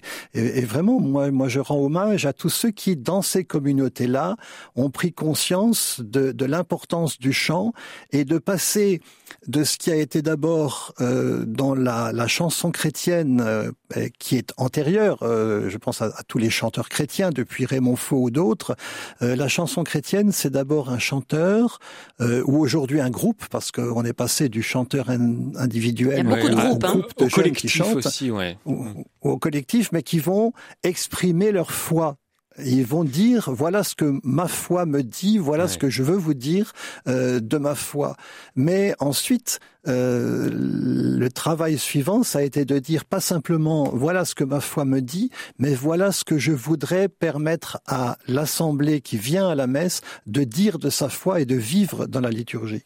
vraiment, 0.62 1.00
moi, 1.00 1.32
moi, 1.32 1.48
je 1.48 1.60
rends 1.60 1.80
hommage 1.80 2.26
à 2.26 2.34
tous 2.34 2.50
ceux 2.50 2.72
qui, 2.72 2.96
dans 2.96 3.22
ces 3.22 3.44
communautés-là, 3.44 4.36
ont 4.76 4.90
pris 4.90 5.14
conscience 5.14 6.02
de, 6.02 6.32
de 6.32 6.46
l'importance 6.46 7.20
du 7.20 7.34
chant 7.34 7.74
et 8.12 8.26
de 8.26 8.38
passer 8.38 9.02
de 9.48 9.64
ce 9.64 9.78
qui 9.78 9.92
a 9.92 9.96
été 9.96 10.22
d'abord 10.22 10.94
euh, 11.02 11.46
dans 11.46 11.76
la, 11.76 12.12
la, 12.12 12.28
chanson 12.28 12.72
chrétienne 12.72 13.42
euh, 13.42 13.72
qui 14.20 14.38
est 14.38 14.54
antérieure, 14.58 15.20
euh, 15.22 15.70
je 15.70 15.78
pense 15.78 16.02
à, 16.02 16.06
à, 16.06 16.24
tous 16.28 16.38
les 16.38 16.50
chanteurs 16.50 16.90
chrétiens 16.90 17.30
depuis 17.30 17.66
Raymond 17.66 17.96
Faux 17.96 18.24
ou 18.24 18.32
d'autres. 18.32 18.76
Euh, 19.22 19.36
la 19.36 19.48
chanson 19.48 19.84
chrétienne, 19.84 20.32
c'est 20.32 20.50
d'abord 20.50 20.90
un 20.90 21.00
chanteur 21.00 21.80
euh, 22.22 22.44
ou 22.46 22.60
aujourd'hui 22.60 23.02
un 23.02 23.10
groupe 23.10 23.46
parce 23.50 23.72
qu'on 23.72 24.04
est 24.06 24.14
passé 24.14 24.50
du 24.50 24.62
chanteur 24.62 25.10
individuel 25.10 26.20
Il 26.20 26.30
y 26.30 26.34
a 26.34 26.36
beaucoup 26.36 26.50
de 26.50 26.56
groupes, 26.56 26.84
hein. 26.86 27.02
de 27.18 27.30
jeunes 27.30 27.52
qui 27.52 27.68
chantent, 27.68 28.06
aussi, 28.06 28.32
ouais. 28.32 28.58
au, 28.66 28.86
au 29.22 29.38
collectif, 29.38 29.92
mais 29.92 30.04
qui 30.04 30.20
vont 30.20 30.54
exprimer 30.84 31.52
leur 31.52 31.72
foi 31.72 32.18
ils 32.58 32.86
vont 32.86 33.04
dire 33.04 33.50
voilà 33.52 33.84
ce 33.84 33.96
que 33.96 34.20
ma 34.24 34.48
foi 34.48 34.86
me 34.86 35.02
dit, 35.02 35.38
voilà 35.38 35.64
ouais. 35.64 35.70
ce 35.70 35.78
que 35.78 35.90
je 35.90 36.04
veux 36.04 36.18
vous 36.18 36.34
dire 36.34 36.72
euh, 37.08 37.40
de 37.40 37.58
ma 37.58 37.76
foi. 37.76 38.16
Mais 38.56 38.94
ensuite, 39.00 39.60
euh, 39.88 40.50
le 40.52 41.30
travail 41.30 41.78
suivant, 41.78 42.24
ça 42.24 42.40
a 42.40 42.42
été 42.42 42.66
de 42.66 42.80
dire 42.80 43.06
pas 43.06 43.20
simplement 43.20 43.90
voilà 43.94 44.26
ce 44.26 44.36
que 44.36 44.44
ma 44.44 44.60
foi 44.60 44.86
me 44.86 45.02
dit, 45.02 45.30
mais 45.58 45.74
voilà 45.74 46.12
ce 46.12 46.24
que 46.24 46.38
je 46.38 46.52
voudrais 46.52 47.10
permettre 47.10 47.80
à 47.88 48.18
l'assemblée 48.28 49.02
qui 49.02 49.18
vient 49.18 49.50
à 49.50 49.56
la 49.56 49.68
messe 49.68 50.02
de 50.28 50.44
dire 50.44 50.80
de 50.80 50.90
sa 50.90 51.10
foi 51.10 51.42
et 51.42 51.46
de 51.46 51.56
vivre 51.56 52.06
dans 52.08 52.22
la 52.22 52.30
liturgie. 52.30 52.84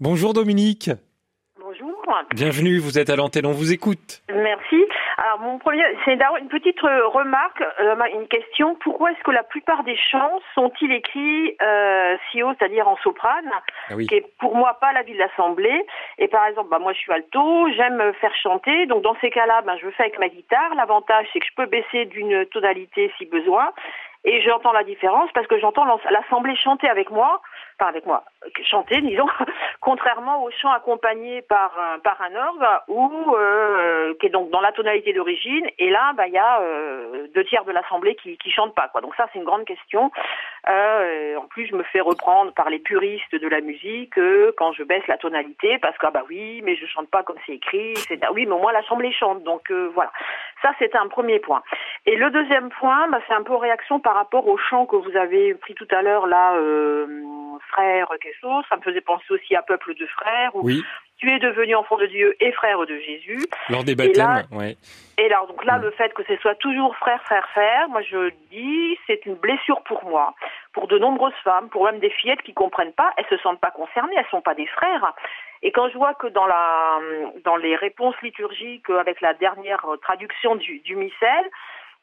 Bonjour 0.00 0.32
Dominique. 0.32 0.90
Bonjour. 1.58 1.86
Bienvenue, 2.34 2.78
vous 2.78 2.98
êtes 2.98 3.10
à 3.10 3.16
l'antenne, 3.16 3.46
on 3.46 3.52
vous 3.52 3.72
écoute. 3.72 4.22
Merci. 4.28 4.76
Alors 5.36 5.52
mon 5.52 5.58
premier, 5.58 5.84
c'est 6.06 6.16
d'abord 6.16 6.38
une 6.38 6.48
petite 6.48 6.82
euh, 6.82 7.08
remarque, 7.08 7.62
euh, 7.80 7.94
une 8.14 8.26
question. 8.26 8.74
Pourquoi 8.76 9.12
est-ce 9.12 9.22
que 9.22 9.30
la 9.30 9.42
plupart 9.42 9.84
des 9.84 9.96
chants 9.96 10.40
sont-ils 10.54 10.90
écrits 10.92 11.54
euh, 11.60 12.16
si 12.30 12.42
haut, 12.42 12.54
c'est-à-dire 12.58 12.88
en 12.88 12.96
soprane, 12.98 13.50
ah 13.90 13.94
oui. 13.96 14.06
qui 14.06 14.14
est 14.14 14.24
pour 14.38 14.56
moi 14.56 14.78
pas 14.80 14.94
la 14.94 15.02
vie 15.02 15.12
de 15.12 15.18
l'assemblée? 15.18 15.84
Et 16.16 16.28
par 16.28 16.46
exemple, 16.46 16.70
bah, 16.70 16.78
moi 16.78 16.94
je 16.94 17.00
suis 17.00 17.12
alto, 17.12 17.68
j'aime 17.76 18.14
faire 18.14 18.34
chanter, 18.36 18.86
donc 18.86 19.02
dans 19.02 19.16
ces 19.20 19.28
cas-là, 19.28 19.60
bah, 19.60 19.76
je 19.78 19.84
le 19.84 19.92
fais 19.92 20.04
avec 20.04 20.18
ma 20.18 20.28
guitare. 20.28 20.74
L'avantage 20.74 21.26
c'est 21.32 21.40
que 21.40 21.46
je 21.46 21.54
peux 21.54 21.66
baisser 21.66 22.06
d'une 22.06 22.46
tonalité 22.46 23.12
si 23.18 23.26
besoin, 23.26 23.72
et 24.24 24.42
j'entends 24.42 24.72
la 24.72 24.84
différence 24.84 25.30
parce 25.32 25.46
que 25.46 25.58
j'entends 25.58 25.84
l'assemblée 26.10 26.56
chanter 26.56 26.88
avec 26.88 27.10
moi 27.10 27.40
enfin 27.78 27.90
avec 27.90 28.06
moi, 28.06 28.24
chanter, 28.64 29.00
disons, 29.02 29.26
contrairement 29.80 30.42
au 30.42 30.50
chant 30.50 30.70
accompagné 30.70 31.42
par 31.42 31.78
un, 31.78 31.98
par 31.98 32.20
un 32.22 32.34
orgue 32.34 32.66
ou 32.88 33.34
euh, 33.34 34.14
qui 34.18 34.26
est 34.26 34.30
donc 34.30 34.50
dans 34.50 34.60
la 34.60 34.72
tonalité 34.72 35.12
d'origine. 35.12 35.66
Et 35.78 35.90
là, 35.90 36.12
bah 36.14 36.26
il 36.26 36.32
y 36.32 36.38
a 36.38 36.60
euh, 36.60 37.26
deux 37.34 37.44
tiers 37.44 37.64
de 37.64 37.72
l'assemblée 37.72 38.14
qui 38.16 38.36
qui 38.38 38.50
chantent 38.50 38.74
pas 38.74 38.88
quoi. 38.88 39.00
Donc 39.00 39.14
ça 39.16 39.26
c'est 39.32 39.38
une 39.38 39.44
grande 39.44 39.64
question. 39.64 40.10
Euh, 40.68 41.36
en 41.36 41.46
plus, 41.46 41.66
je 41.66 41.76
me 41.76 41.82
fais 41.84 42.00
reprendre 42.00 42.52
par 42.54 42.70
les 42.70 42.78
puristes 42.78 43.34
de 43.34 43.48
la 43.48 43.60
musique 43.60 44.18
quand 44.56 44.72
je 44.72 44.82
baisse 44.82 45.06
la 45.06 45.18
tonalité 45.18 45.78
parce 45.78 45.96
que 45.98 46.06
ah 46.06 46.10
bah 46.10 46.24
oui, 46.28 46.62
mais 46.64 46.76
je 46.76 46.86
chante 46.86 47.10
pas 47.10 47.22
comme 47.22 47.36
c'est 47.46 47.54
écrit. 47.54 47.94
C'est 47.96 48.20
oui, 48.30 48.46
mais 48.46 48.52
au 48.52 48.58
moins 48.58 48.72
l'assemblée 48.72 49.12
chante. 49.12 49.42
Donc 49.42 49.70
voilà. 49.94 50.10
Ça 50.62 50.72
c'était 50.78 50.98
un 50.98 51.08
premier 51.08 51.38
point. 51.40 51.62
Et 52.06 52.16
le 52.16 52.30
deuxième 52.30 52.70
point, 52.70 53.08
bah, 53.08 53.18
c'est 53.28 53.34
un 53.34 53.42
peu 53.42 53.54
réaction 53.54 54.00
rapport 54.16 54.46
au 54.48 54.58
chant 54.58 54.86
que 54.86 54.96
vous 54.96 55.16
avez 55.16 55.54
pris 55.54 55.74
tout 55.74 55.88
à 55.90 56.02
l'heure 56.02 56.26
là. 56.26 56.54
Euh, 56.56 57.06
frère 57.66 58.08
quelque 58.20 58.38
chose. 58.40 58.64
Ça 58.68 58.76
me 58.76 58.82
faisait 58.82 59.00
penser 59.00 59.24
aussi 59.30 59.54
à 59.54 59.62
peuple 59.62 59.94
de 59.94 60.06
frères. 60.06 60.54
Où 60.54 60.62
oui. 60.62 60.82
Tu 61.18 61.30
es 61.30 61.38
devenu 61.38 61.74
enfant 61.74 61.96
de 61.96 62.04
Dieu 62.06 62.36
et 62.40 62.52
frère 62.52 62.78
de 62.84 62.98
Jésus. 62.98 63.46
Lors 63.70 63.84
des 63.84 63.94
baptêmes, 63.94 64.44
ouais. 64.52 64.76
Et 65.16 65.30
là, 65.30 65.42
donc 65.48 65.64
là, 65.64 65.78
mmh. 65.78 65.82
le 65.82 65.90
fait 65.92 66.12
que 66.12 66.22
ce 66.24 66.36
soit 66.36 66.56
toujours 66.56 66.94
frère, 66.96 67.22
frère, 67.22 67.48
frère, 67.52 67.88
moi 67.88 68.02
je 68.02 68.30
dis, 68.50 68.98
c'est 69.06 69.24
une 69.24 69.36
blessure 69.36 69.82
pour 69.84 70.04
moi. 70.04 70.34
pour 70.74 70.88
de 70.88 70.98
nombreuses 70.98 71.32
femmes, 71.42 71.70
pour 71.70 71.84
même 71.86 72.00
des 72.00 72.10
fillettes 72.10 72.42
qui 72.42 72.52
comprennent 72.52 72.92
pas, 72.92 73.14
elles 73.16 73.24
se 73.30 73.38
sentent 73.38 73.60
pas 73.60 73.70
concernées, 73.70 74.14
elles 74.18 74.30
sont 74.30 74.42
pas 74.42 74.54
des 74.54 74.66
frères. 74.66 75.14
Et 75.62 75.72
quand 75.72 75.88
je 75.88 75.96
vois 75.96 76.12
que 76.12 76.26
dans 76.26 76.46
la 76.46 77.00
dans 77.44 77.56
les 77.56 77.76
réponses 77.76 78.16
liturgiques 78.22 78.90
avec 78.90 79.22
la 79.22 79.32
dernière 79.32 79.86
traduction 80.02 80.56
du, 80.56 80.80
du 80.80 80.96
missel, 80.96 81.44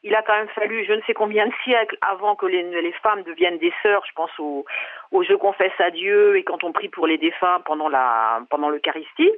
il 0.04 0.14
a 0.14 0.22
quand 0.22 0.36
même 0.36 0.48
fallu 0.48 0.84
je 0.84 0.92
ne 0.92 1.00
sais 1.02 1.14
combien 1.14 1.46
de 1.46 1.52
siècles 1.64 1.96
avant 2.02 2.36
que 2.36 2.46
les, 2.46 2.92
femmes 3.02 3.22
deviennent 3.22 3.58
des 3.58 3.72
sœurs. 3.82 4.04
Je 4.06 4.12
pense 4.14 4.30
au, 4.38 4.64
au 5.10 5.22
Je 5.22 5.34
confesse 5.34 5.72
à 5.78 5.90
Dieu 5.90 6.36
et 6.36 6.44
quand 6.44 6.62
on 6.62 6.72
prie 6.72 6.88
pour 6.88 7.06
les 7.06 7.18
défunts 7.18 7.60
pendant 7.64 7.88
la 7.88 8.40
pendant 8.50 8.68
l'Eucharistie. 8.68 9.32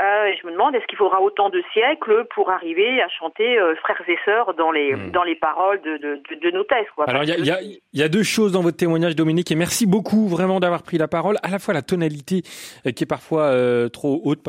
Euh, 0.00 0.32
je 0.40 0.46
me 0.46 0.52
demande 0.52 0.74
est-ce 0.74 0.86
qu'il 0.86 0.96
faudra 0.96 1.20
autant 1.20 1.50
de 1.50 1.62
siècles 1.74 2.24
pour 2.34 2.48
arriver 2.50 3.02
à 3.02 3.08
chanter 3.10 3.58
euh, 3.58 3.74
frères 3.76 4.00
et 4.08 4.16
sœurs 4.24 4.54
dans 4.54 4.70
les 4.70 4.94
hmm. 4.94 5.10
dans 5.10 5.22
les 5.22 5.34
paroles 5.34 5.82
de, 5.82 5.98
de, 5.98 6.22
de, 6.34 6.50
nos 6.50 6.64
thèses. 6.64 6.86
Quoi. 6.94 7.04
Alors 7.10 7.24
il 7.24 7.28
y 7.28 7.32
a, 7.32 7.38
y, 7.38 7.50
a, 7.50 7.58
y 7.92 8.02
a, 8.02 8.08
deux 8.08 8.22
choses 8.22 8.52
dans 8.52 8.62
votre 8.62 8.78
témoignage, 8.78 9.16
Dominique, 9.16 9.50
et 9.50 9.54
merci 9.54 9.84
beaucoup 9.84 10.28
vraiment 10.28 10.60
d'avoir 10.60 10.82
pris 10.82 10.96
la 10.96 11.08
parole. 11.08 11.36
À 11.42 11.50
la 11.50 11.58
fois 11.58 11.74
la 11.74 11.82
tonalité 11.82 12.42
euh, 12.86 12.92
qui 12.92 13.04
est 13.04 13.06
parfois 13.06 13.48
euh, 13.48 13.90
trop 13.90 14.22
haute, 14.24 14.44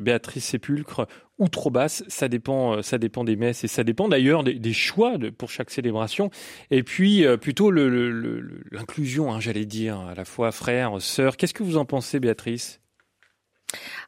Béatrice 0.00 0.44
Sépulcre, 0.44 1.06
ou 1.38 1.48
trop 1.48 1.70
basse, 1.70 2.02
ça 2.08 2.26
dépend, 2.26 2.82
ça 2.82 2.98
dépend 2.98 3.22
des 3.22 3.36
messes 3.36 3.62
et 3.62 3.68
ça 3.68 3.84
dépend 3.84 4.08
d'ailleurs 4.08 4.42
des, 4.42 4.54
des, 4.54 4.72
choix 4.72 5.16
de, 5.16 5.30
pour 5.30 5.48
chaque 5.48 5.70
célébration. 5.70 6.30
Et 6.72 6.82
puis 6.82 7.24
plutôt 7.40 7.70
l'inclusion, 7.70 9.32
hein, 9.32 9.38
j'allais 9.38 9.66
dire, 9.66 10.00
à 10.00 10.14
la 10.16 10.24
fois 10.24 10.50
frères, 10.50 11.00
sœurs. 11.00 11.36
Qu'est-ce 11.36 11.54
que 11.54 11.62
vous 11.62 11.76
en 11.76 11.84
pensez, 11.84 12.18
Béatrice? 12.18 12.80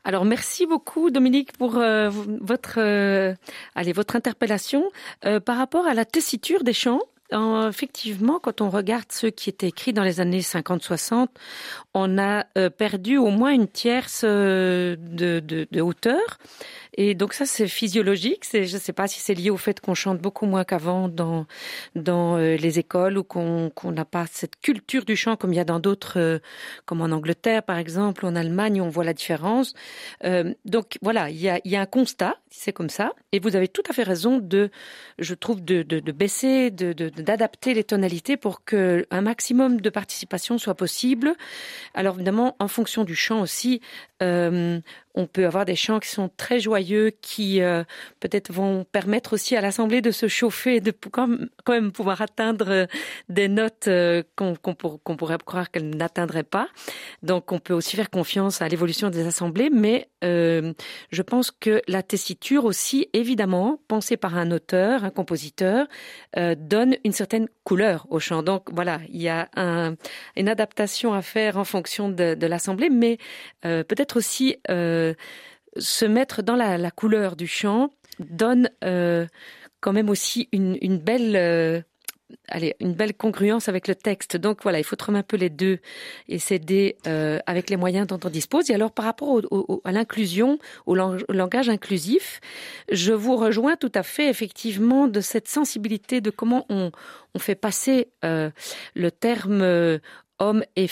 Alors 0.05 0.25
merci 0.25 0.67
beaucoup 0.67 1.11
Dominique 1.11 1.57
pour 1.57 1.77
euh, 1.77 2.11
votre 2.41 2.79
euh, 2.79 3.35
votre 3.95 4.17
interpellation 4.17 4.85
euh, 5.25 5.41
par 5.41 5.57
rapport 5.57 5.87
à 5.87 5.95
la 5.95 6.05
tessiture 6.05 6.65
des 6.65 6.73
effectivement, 7.31 8.39
quand 8.39 8.61
on 8.61 8.71
regarde 8.71 9.07
ceux 9.11 9.31
qui 9.31 9.51
étaient 9.51 9.69
écrits 9.69 9.93
dans 9.93 10.03
les 10.03 10.21
années 10.21 10.41
50-60, 10.41 11.29
on 11.95 12.19
a 12.19 12.45
perdu 12.71 13.17
au 13.19 13.29
moins 13.29 13.51
une 13.53 13.69
tierce 13.69 14.25
de, 14.25 14.97
de, 14.97 15.67
de 15.71 15.81
hauteur. 15.81 16.39
Et 17.01 17.15
donc 17.15 17.33
ça, 17.33 17.47
c'est 17.47 17.69
physiologique. 17.69 18.45
C'est, 18.45 18.65
je 18.65 18.75
ne 18.75 18.81
sais 18.81 18.93
pas 18.93 19.07
si 19.07 19.21
c'est 19.21 19.35
lié 19.35 19.51
au 19.51 19.57
fait 19.57 19.81
qu'on 19.81 19.95
chante 19.95 20.19
beaucoup 20.21 20.47
moins 20.47 20.65
qu'avant 20.65 21.09
dans 21.09 21.47
dans 21.95 22.37
euh, 22.37 22.57
les 22.57 22.81
écoles 22.81 23.19
ou 23.19 23.23
qu'on 23.23 23.71
n'a 23.85 24.05
pas 24.05 24.27
cette 24.31 24.61
culture 24.61 25.05
du 25.05 25.15
chant 25.15 25.37
comme 25.37 25.53
il 25.53 25.57
y 25.57 25.61
a 25.61 25.65
dans 25.65 25.79
d'autres, 25.79 26.19
euh, 26.19 26.39
comme 26.87 27.01
en 27.01 27.13
Angleterre 27.13 27.63
par 27.63 27.79
exemple, 27.79 28.25
ou 28.25 28.29
en 28.29 28.35
Allemagne, 28.35 28.81
on 28.81 28.89
voit 28.89 29.05
la 29.05 29.15
différence. 29.15 29.75
Euh, 30.25 30.53
donc 30.65 30.99
voilà, 31.01 31.31
il 31.31 31.37
y 31.37 31.49
a 31.49 31.61
y 31.65 31.77
a 31.77 31.81
un 31.81 31.87
constat, 31.87 32.35
c'est 32.51 32.73
comme 32.73 32.91
ça. 32.91 33.13
Et 33.31 33.39
vous 33.39 33.55
avez 33.55 33.69
tout 33.69 33.85
à 33.89 33.93
fait 33.93 34.03
raison 34.03 34.39
de, 34.39 34.71
je 35.21 35.35
trouve, 35.35 35.65
de 35.65 35.85
de, 35.85 36.01
de 36.01 36.13
baisser, 36.13 36.73
de, 36.73 36.93
de 36.93 37.11
d'adapter 37.23 37.75
les 37.75 37.85
tonalités 37.85 38.37
pour 38.37 38.65
que 38.65 39.07
un 39.11 39.21
maximum 39.21 39.81
de 39.81 39.91
participation 39.91 40.59
soit 40.59 40.75
possible. 40.75 41.35
Alors 41.95 42.17
évidemment, 42.17 42.57
en 42.59 42.69
fonction 42.69 43.05
du 43.05 43.15
chant 43.15 43.41
aussi, 43.41 43.81
euh, 44.23 44.81
on 45.19 45.27
peut 45.27 45.47
avoir 45.47 45.65
des 45.65 45.75
chants 45.75 45.99
qui 45.99 46.09
sont 46.09 46.31
très 46.37 46.61
joyeux, 46.61 47.11
qui 47.21 47.61
euh, 47.61 47.83
peut-être 48.21 48.53
vont 48.53 48.85
permettre 48.85 49.33
aussi 49.33 49.57
à 49.57 49.61
l'Assemblée 49.61 50.01
de 50.01 50.13
se 50.13 50.29
chauffer 50.29 50.81
de 50.81 50.93
quand 51.11 51.27
même 51.67 51.91
pouvoir 51.91 52.23
atteindre 52.23 52.71
euh, 52.71 52.87
des 53.29 53.49
notes 53.49 53.89
euh, 53.89 54.23
qu'on 54.37 54.55
pourrait 55.17 55.39
croire 55.45 55.73
qu'elle 55.73 55.91
n'atteindrait 55.91 56.45
pas. 56.45 56.69
Donc 57.25 57.51
on 57.51 57.59
peut 57.59 57.75
aussi 57.75 57.97
faire 57.97 58.11
confiance 58.11 58.63
à 58.63 58.69
l'évolution 58.69 59.11
des 59.11 59.27
assemblées, 59.27 59.71
mais 59.71 60.09
je 60.23 61.23
pense 61.23 61.51
que 61.51 61.81
la 61.87 62.03
tessiture 62.03 62.65
aussi, 62.65 63.09
évidemment, 63.13 63.81
pensée 63.89 64.17
par 64.17 64.37
un 64.37 64.51
auteur, 64.51 65.05
un 65.05 65.11
compositeur, 65.11 65.87
donne 66.37 66.97
une 67.05 67.13
certaine 67.13 67.49
couleur 67.65 68.07
au 68.11 68.19
chant. 68.19 68.43
Donc 68.43 68.71
voilà, 68.73 69.01
il 69.09 69.23
y 69.23 69.29
a 69.29 69.49
un, 69.55 69.95
une 70.37 70.49
adaptation 70.49 71.15
à 71.15 71.23
faire 71.23 71.57
en 71.57 71.65
fonction 71.65 72.09
de 72.09 72.47
l'Assemblée, 72.47 72.91
mais 72.91 73.19
peut-être 73.63 74.17
aussi 74.17 74.57
se 75.77 76.05
mettre 76.05 76.43
dans 76.43 76.57
la, 76.57 76.91
couleur 76.91 77.37
du 77.37 77.47
chant 77.47 77.91
donne 78.19 78.71
euh, 78.85 79.27
quand 79.81 79.93
même 79.93 80.11
aussi 80.11 80.49
une, 80.53 80.77
une 80.81 80.99
belle 80.99 81.37
euh, 81.37 81.81
une 82.81 82.93
belle 82.93 83.15
congruence 83.15 83.71
avec 83.71 83.89
le 83.89 83.95
texte. 83.95 84.37
Donc 84.37 84.63
voilà, 84.63 84.79
il 84.79 84.85
faut 84.85 84.97
trouver 84.97 85.19
un 85.19 85.23
peu 85.23 85.39
les 85.39 85.49
deux 85.49 85.79
et 86.29 86.39
s'aider 86.39 86.99
euh, 87.07 87.39
avec 87.47 87.71
les 87.71 87.79
moyens 87.79 88.07
dont 88.07 88.21
on 88.23 88.29
dispose. 88.29 88.71
Et 88.71 88.75
alors 88.75 88.93
par 88.93 89.07
rapport 89.07 89.41
à 89.85 89.93
l'inclusion, 89.93 90.59
au 90.85 90.95
langage 90.95 91.71
inclusif, 91.71 92.43
je 92.93 93.15
vous 93.15 93.35
rejoins 93.37 93.77
tout 93.77 93.93
à 93.95 94.03
fait 94.03 94.29
effectivement 94.29 95.09
de 95.09 95.23
cette 95.23 95.49
sensibilité 95.49 96.21
de 96.21 96.29
comment 96.29 96.67
on, 96.69 96.91
fait 97.39 97.55
passer 97.55 98.09
le 98.23 99.11
terme 99.11 99.63
hommes 100.39 100.65
et 100.77 100.91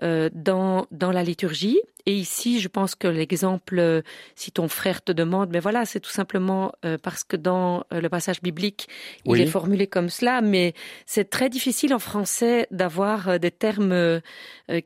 dans, 0.00 0.86
dans 0.90 1.12
la 1.12 1.22
liturgie. 1.22 1.80
Et 2.06 2.14
ici, 2.14 2.60
je 2.60 2.68
pense 2.68 2.94
que 2.94 3.08
l'exemple, 3.08 3.78
euh, 3.78 4.02
si 4.36 4.52
ton 4.52 4.68
frère 4.68 5.02
te 5.02 5.12
demande, 5.12 5.50
mais 5.50 5.58
voilà, 5.58 5.84
c'est 5.84 6.00
tout 6.00 6.10
simplement 6.10 6.72
euh, 6.84 6.98
parce 7.02 7.24
que 7.24 7.36
dans 7.36 7.84
le 7.90 8.08
passage 8.08 8.40
biblique, 8.40 8.88
il 9.24 9.40
est 9.40 9.46
formulé 9.46 9.86
comme 9.86 10.08
cela, 10.08 10.40
mais 10.40 10.74
c'est 11.04 11.28
très 11.28 11.48
difficile 11.48 11.92
en 11.92 11.98
français 11.98 12.68
d'avoir 12.70 13.40
des 13.40 13.50
termes 13.50 14.20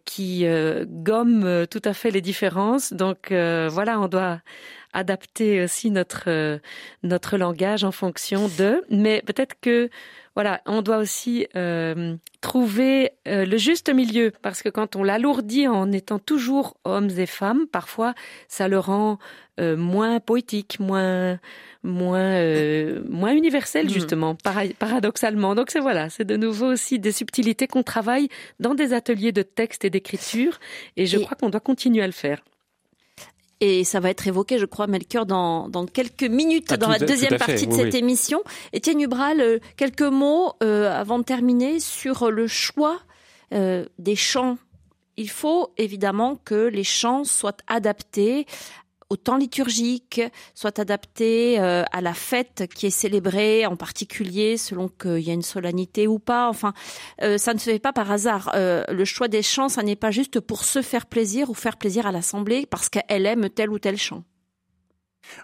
qui 0.04 0.44
gomment 0.86 1.66
tout 1.66 1.82
à 1.84 1.92
fait 1.92 2.10
les 2.10 2.20
différences. 2.20 2.92
Donc 2.92 3.30
voilà, 3.30 4.00
on 4.00 4.08
doit 4.08 4.40
adapter 4.92 5.62
aussi 5.62 5.90
notre 5.90 6.60
notre 7.02 7.36
langage 7.36 7.84
en 7.84 7.92
fonction 7.92 8.48
de. 8.58 8.84
Mais 8.90 9.22
peut-être 9.22 9.54
que 9.60 9.90
voilà, 10.36 10.60
on 10.64 10.80
doit 10.80 10.98
aussi 10.98 11.46
euh, 11.56 12.16
trouver 12.40 13.10
euh, 13.26 13.44
le 13.44 13.56
juste 13.56 13.92
milieu 13.92 14.32
parce 14.42 14.62
que 14.62 14.68
quand 14.68 14.94
on 14.94 15.02
l'alourdit 15.02 15.66
en 15.66 15.90
étant 15.90 16.20
toujours 16.20 16.76
hommes 16.84 17.10
et 17.18 17.26
femmes, 17.26 17.66
parfois 17.66 18.14
ça 18.46 18.68
le 18.68 18.78
rend 18.78 19.18
euh, 19.58 19.76
moins 19.76 20.20
poétique, 20.20 20.78
moins 20.78 21.40
moins 21.82 22.40
moins 23.08 23.32
universel 23.32 23.86
mm. 23.86 23.90
justement, 23.90 24.36
paradoxalement. 24.78 25.54
Donc 25.54 25.70
c'est 25.70 25.80
voilà, 25.80 26.10
c'est 26.10 26.24
de 26.24 26.36
nouveau 26.36 26.66
aussi 26.66 26.98
des 26.98 27.12
subtilités 27.12 27.66
qu'on 27.66 27.82
travaille 27.82 28.28
dans 28.60 28.74
des 28.74 28.92
ateliers 28.92 29.32
de 29.32 29.42
texte 29.42 29.84
et 29.84 29.90
d'écriture 29.90 30.60
et 30.96 31.06
je 31.06 31.18
crois 31.18 31.36
qu'on 31.36 31.50
doit 31.50 31.60
continuer 31.60 32.02
à 32.02 32.06
le 32.06 32.12
faire. 32.12 32.40
Et 33.60 33.84
ça 33.84 34.00
va 34.00 34.08
être 34.08 34.26
évoqué, 34.26 34.58
je 34.58 34.64
crois, 34.64 34.86
Melchior, 34.86 35.26
dans, 35.26 35.68
dans 35.68 35.84
quelques 35.84 36.22
minutes, 36.22 36.68
ah, 36.70 36.76
dans 36.78 36.88
la 36.88 36.98
deuxième 36.98 37.36
partie 37.36 37.66
de 37.66 37.72
cette 37.74 37.94
émission. 37.94 38.42
Étienne 38.72 39.00
Hubral, 39.00 39.40
euh, 39.40 39.58
quelques 39.76 40.00
mots 40.00 40.54
euh, 40.62 40.90
avant 40.90 41.18
de 41.18 41.24
terminer 41.24 41.78
sur 41.78 42.30
le 42.30 42.46
choix 42.46 43.00
euh, 43.52 43.84
des 43.98 44.16
chants. 44.16 44.56
Il 45.18 45.28
faut 45.28 45.74
évidemment 45.76 46.36
que 46.36 46.54
les 46.54 46.84
chants 46.84 47.24
soient 47.24 47.56
adaptés 47.66 48.46
au 49.10 49.16
temps 49.16 49.36
liturgique, 49.36 50.22
soit 50.54 50.78
adapté 50.78 51.60
euh, 51.60 51.82
à 51.92 52.00
la 52.00 52.14
fête 52.14 52.68
qui 52.74 52.86
est 52.86 52.90
célébrée, 52.90 53.66
en 53.66 53.76
particulier 53.76 54.56
selon 54.56 54.88
qu'il 54.88 55.20
y 55.20 55.30
a 55.30 55.34
une 55.34 55.42
solennité 55.42 56.06
ou 56.06 56.18
pas. 56.18 56.48
Enfin, 56.48 56.72
euh, 57.22 57.36
ça 57.36 57.52
ne 57.52 57.58
se 57.58 57.64
fait 57.64 57.80
pas 57.80 57.92
par 57.92 58.10
hasard. 58.10 58.52
Euh, 58.54 58.84
le 58.88 59.04
choix 59.04 59.28
des 59.28 59.42
chants, 59.42 59.68
ça 59.68 59.82
n'est 59.82 59.96
pas 59.96 60.12
juste 60.12 60.40
pour 60.40 60.64
se 60.64 60.80
faire 60.80 61.06
plaisir 61.06 61.50
ou 61.50 61.54
faire 61.54 61.76
plaisir 61.76 62.06
à 62.06 62.12
l'Assemblée 62.12 62.66
parce 62.66 62.88
qu'elle 62.88 63.26
aime 63.26 63.50
tel 63.50 63.70
ou 63.70 63.78
tel 63.78 63.96
chant. 63.96 64.22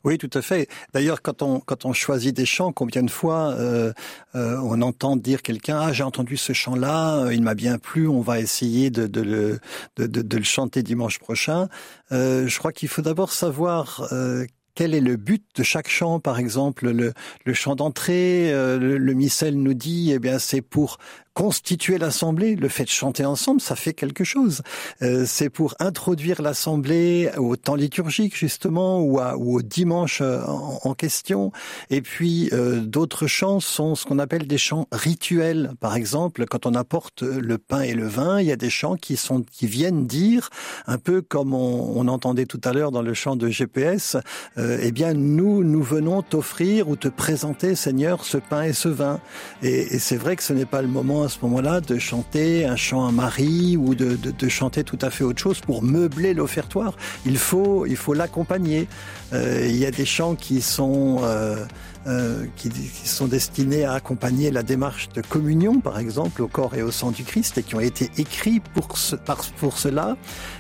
Oui, 0.05 0.19
tout 0.19 0.31
à 0.35 0.43
fait. 0.43 0.69
D'ailleurs, 0.95 1.23
quand 1.23 1.43
on 1.43 1.61
quand 1.61 1.85
on 1.85 1.93
choisit 1.93 2.35
des 2.35 2.47
chants, 2.47 2.73
combien 2.73 3.03
de 3.03 3.11
fois 3.11 3.53
euh, 3.55 3.93
euh, 4.35 4.59
on 4.63 4.81
entend 4.83 5.17
dire 5.17 5.43
quelqu'un 5.43 5.79
ah 5.81 5.93
j'ai 5.93 6.03
entendu 6.03 6.37
ce 6.37 6.53
chant-là, 6.53 7.25
euh, 7.25 7.35
il 7.35 7.43
m'a 7.43 7.55
bien 7.55 7.79
plu, 7.79 8.09
on 8.09 8.21
va 8.21 8.41
essayer 8.41 8.91
de 8.91 9.07
de 9.07 9.21
le 9.21 9.61
de, 9.97 10.07
de, 10.07 10.37
le 10.37 10.45
chanter 10.45 10.83
dimanche 10.83 11.19
prochain. 11.19 11.69
Euh, 12.13 12.47
je 12.47 12.59
crois 12.59 12.73
qu'il 12.73 12.89
faut 12.89 13.03
d'abord 13.03 13.33
savoir 13.33 14.09
euh, 14.13 14.47
quel 14.77 14.95
est 14.95 15.01
le 15.01 15.17
but 15.17 15.43
de 15.57 15.63
chaque 15.63 15.89
chant, 15.89 16.21
par 16.21 16.39
exemple 16.39 16.91
le, 16.91 17.13
le 17.45 17.55
chant 17.55 17.75
d'entrée, 17.75 18.53
euh, 18.53 18.79
le, 18.79 18.99
le, 18.99 19.15
missel 19.15 19.57
nous 19.57 19.75
dit, 19.75 20.13
eh 20.13 20.19
bien 20.19 20.39
c'est 20.39 20.61
pour 20.61 20.99
constituer 21.37 21.99
l'assemblée, 21.99 22.57
le 22.57 22.71
fait 22.71 22.85
de 22.85 22.89
chanter 22.89 23.27
ensemble, 23.27 23.61
ça 23.61 23.77
fait 23.77 23.93
quelque 23.93 24.25
chose. 24.25 24.63
Euh, 25.03 25.25
c'est 25.27 25.51
pour 25.51 25.75
introduire 25.81 26.41
l'assemblée 26.41 27.31
au 27.37 27.57
temps 27.57 27.75
liturgique 27.75 28.35
justement 28.35 29.01
ou, 29.01 29.21
à, 29.21 29.37
ou 29.37 29.59
au 29.59 29.61
dimanche 29.61 30.23
euh, 30.23 30.43
en, 30.47 30.81
en, 30.83 30.95
question. 30.95 31.53
Et 31.91 32.01
puis 32.01 32.49
euh, 32.55 32.81
d'autres 32.81 33.27
chants 33.27 33.61
sont 33.61 33.95
ce 33.97 34.07
qu'on 34.07 34.19
appelle 34.19 34.47
des 34.47 34.57
chants 34.57 34.89
rituels. 34.91 35.73
Par 35.79 35.95
exemple, 35.95 36.47
quand 36.47 36.65
on 36.65 36.75
apporte 36.75 37.21
le 37.21 37.59
pain 37.59 37.83
et 37.83 37.93
le 37.93 38.07
vin, 38.07 38.41
il 38.41 38.47
y 38.47 38.53
a 38.53 38.57
des 38.57 38.71
chants 38.71 38.97
qui 38.97 39.19
sont 39.19 39.43
qui 39.43 39.67
viennent 39.67 40.07
dire 40.07 40.49
un 40.87 40.97
peu 40.97 41.21
comme 41.21 41.53
on, 41.53 41.93
on 41.99 42.09
entendait 42.09 42.47
tout 42.47 42.63
à 42.65 42.73
l'heure 42.73 42.93
dans 42.93 43.03
le 43.03 43.13
chant 43.13 43.37
de 43.37 43.51
GPS. 43.51 44.17
Euh, 44.57 44.79
eh 44.81 44.91
bien, 44.91 45.13
nous 45.13 45.63
nous 45.65 45.83
venons 45.83 46.23
t'offrir 46.23 46.89
ou 46.89 46.97
te 46.97 47.09
présenter, 47.09 47.75
Seigneur, 47.75 48.25
ce 48.25 48.39
pain 48.39 48.63
et 48.63 48.73
ce 48.73 48.89
vin. 48.89 49.21
Et, 49.63 49.97
et 49.97 49.99
c'est 49.99 50.17
vrai 50.17 50.35
que 50.37 50.43
ce 50.43 50.55
n'est 50.55 50.65
pas 50.65 50.81
le 50.81 50.89
moment 50.89 51.26
à 51.27 51.29
ce 51.29 51.39
moment-là 51.43 51.81
de 51.81 51.99
chanter 51.99 52.65
un 52.65 52.77
chant 52.77 53.07
à 53.07 53.11
Marie 53.11 53.77
ou 53.77 53.95
de, 53.95 54.49
chanter 54.49 54.85
tout 54.85 54.99
à 55.03 55.11
fait 55.11 55.25
autre 55.25 55.41
chose 55.41 55.61
pour 55.61 55.83
meubler 55.83 56.35
l'offertoire. 56.35 56.95
Il 57.27 57.37
faut, 57.37 57.85
il 57.85 57.97
faut 57.97 58.15
l'accompagner. 58.15 58.87
Euh, 59.33 59.67
il 59.69 59.77
y 59.77 59.85
a 59.87 59.91
des 59.91 60.05
chants 60.05 60.37
qui 60.37 60.63
sont 60.63 61.19
euh, 61.23 61.65
euh, 62.07 62.45
qui, 62.57 62.71
qui, 62.71 63.09
sont 63.09 63.27
destinés 63.27 63.85
à 63.85 63.95
accompagner 63.95 64.51
la 64.51 64.63
démarche 64.63 65.09
de 65.11 65.23
communion, 65.23 65.81
par 65.81 65.99
exemple, 65.99 66.43
au 66.43 66.49
corps 66.49 66.75
et 66.75 66.83
au 66.83 66.91
sang 66.91 67.11
du 67.11 67.25
Christ, 67.25 67.59
et 67.59 67.63
qui 67.63 67.75
ont 67.75 67.81
été 67.81 68.11
écrits 68.17 68.61
pour, 68.75 68.97
ce, 68.99 69.17
pour 69.59 69.79
cela. 69.79 70.17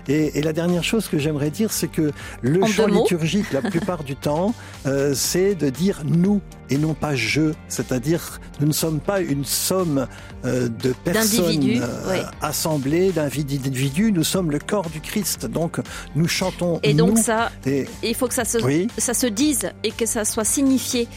Et, 0.09 0.39
et, 0.39 0.43
la 0.43 0.53
dernière 0.53 0.85
chose 0.85 1.09
que 1.09 1.19
j'aimerais 1.19 1.51
dire, 1.51 1.73
c'est 1.73 1.89
que 1.89 2.13
le 2.43 2.63
en 2.63 2.67
chant 2.67 2.87
liturgique, 2.87 3.53
la 3.53 3.63
plupart 3.63 4.05
du 4.05 4.17
temps, 4.17 4.55
euh, 4.87 5.15
c'est 5.15 5.55
de 5.55 5.71
dire 5.71 6.03
nous 6.05 6.41
et 6.71 6.79
non 6.79 6.95
pas 6.95 7.15
je, 7.15 7.53
c'est-à-dire 7.69 8.41
nous 8.61 8.67
ne 8.67 8.73
sommes 8.73 9.01
pas 9.01 9.21
une 9.21 9.45
somme 9.45 10.07
euh, 10.45 10.69
de 10.69 10.93
personnes 11.05 11.81
euh, 11.81 12.11
ouais. 12.11 12.23
assemblées, 12.41 13.13
d'individus, 13.13 14.13
nous 14.13 14.25
sommes 14.25 14.51
le 14.51 14.59
corps 14.59 14.91
du 14.91 15.01
Christ, 15.01 15.47
donc 15.47 15.79
nous 16.15 16.29
chantons. 16.29 16.81
Et 16.83 16.95
donc 16.95 17.11
nous, 17.11 17.23
ça, 17.23 17.51
et... 17.67 17.87
il 18.03 18.15
faut 18.15 18.27
que 18.27 18.35
ça 18.35 18.45
se, 18.45 18.59
oui. 18.59 18.89
ça 18.99 19.15
se 19.15 19.27
dise 19.27 19.71
et 19.85 19.91
que 19.91 20.07
ça 20.07 20.25
soit 20.25 20.45
signifié 20.45 21.09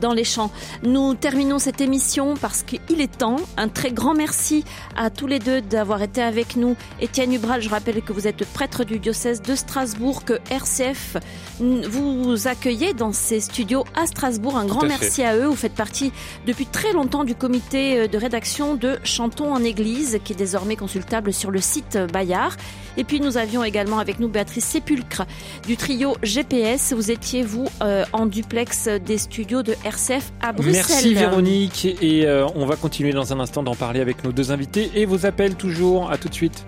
dans 0.00 0.12
les 0.12 0.24
chants. 0.24 0.50
Nous 0.82 1.14
terminons 1.14 1.58
cette 1.58 1.80
émission 1.80 2.34
parce 2.34 2.62
qu'il 2.62 3.00
est 3.00 3.18
temps. 3.18 3.36
Un 3.56 3.68
très 3.68 3.90
grand 3.90 4.14
merci 4.14 4.64
à 4.96 5.10
tous 5.10 5.26
les 5.26 5.38
deux 5.38 5.60
d'avoir 5.60 6.02
été 6.02 6.22
avec 6.22 6.56
nous. 6.56 6.76
Étienne 7.00 7.32
Hubral, 7.32 7.62
je 7.62 7.68
rappelle 7.68 8.02
que 8.02 8.12
vous 8.12 8.26
êtes 8.26 8.44
prêtre 8.46 8.84
du 8.84 8.98
diocèse 8.98 9.42
de 9.42 9.54
Strasbourg, 9.54 10.24
que 10.24 10.38
RCF 10.50 11.16
vous 11.60 12.48
accueillez 12.48 12.94
dans 12.94 13.12
ses 13.12 13.40
studios 13.40 13.84
à 13.94 14.06
Strasbourg. 14.06 14.56
Un 14.56 14.66
grand 14.66 14.86
merci 14.86 15.22
à 15.22 15.36
eux. 15.36 15.46
Vous 15.46 15.56
faites 15.56 15.74
partie 15.74 16.12
depuis 16.46 16.66
très 16.66 16.92
longtemps 16.92 17.24
du 17.24 17.34
comité 17.34 18.08
de 18.08 18.18
rédaction 18.18 18.74
de 18.74 18.98
Chantons 19.04 19.52
en 19.52 19.62
Église, 19.62 20.18
qui 20.24 20.32
est 20.32 20.36
désormais 20.36 20.76
consultable 20.76 21.32
sur 21.32 21.50
le 21.50 21.60
site 21.60 21.98
Bayard. 22.12 22.56
Et 22.98 23.04
puis 23.04 23.20
nous 23.20 23.38
avions 23.38 23.62
également 23.62 24.00
avec 24.00 24.18
nous 24.18 24.28
Béatrice 24.28 24.64
Sépulcre 24.64 25.22
du 25.66 25.76
trio 25.76 26.16
GPS. 26.24 26.92
Vous 26.92 27.12
étiez, 27.12 27.44
vous, 27.44 27.68
euh, 27.80 28.04
en 28.12 28.26
duplex 28.26 28.88
des 28.88 29.18
studios 29.18 29.62
de 29.62 29.74
RCF 29.84 30.32
à 30.42 30.52
Bruxelles. 30.52 30.74
Merci 30.74 31.14
Véronique. 31.14 31.84
Et 32.02 32.26
euh, 32.26 32.46
on 32.56 32.66
va 32.66 32.74
continuer 32.74 33.12
dans 33.12 33.32
un 33.32 33.38
instant 33.38 33.62
d'en 33.62 33.76
parler 33.76 34.00
avec 34.00 34.24
nos 34.24 34.32
deux 34.32 34.50
invités 34.50 34.90
et 34.96 35.06
vos 35.06 35.26
appels 35.26 35.54
toujours. 35.54 36.10
À 36.10 36.18
tout 36.18 36.28
de 36.28 36.34
suite. 36.34 36.66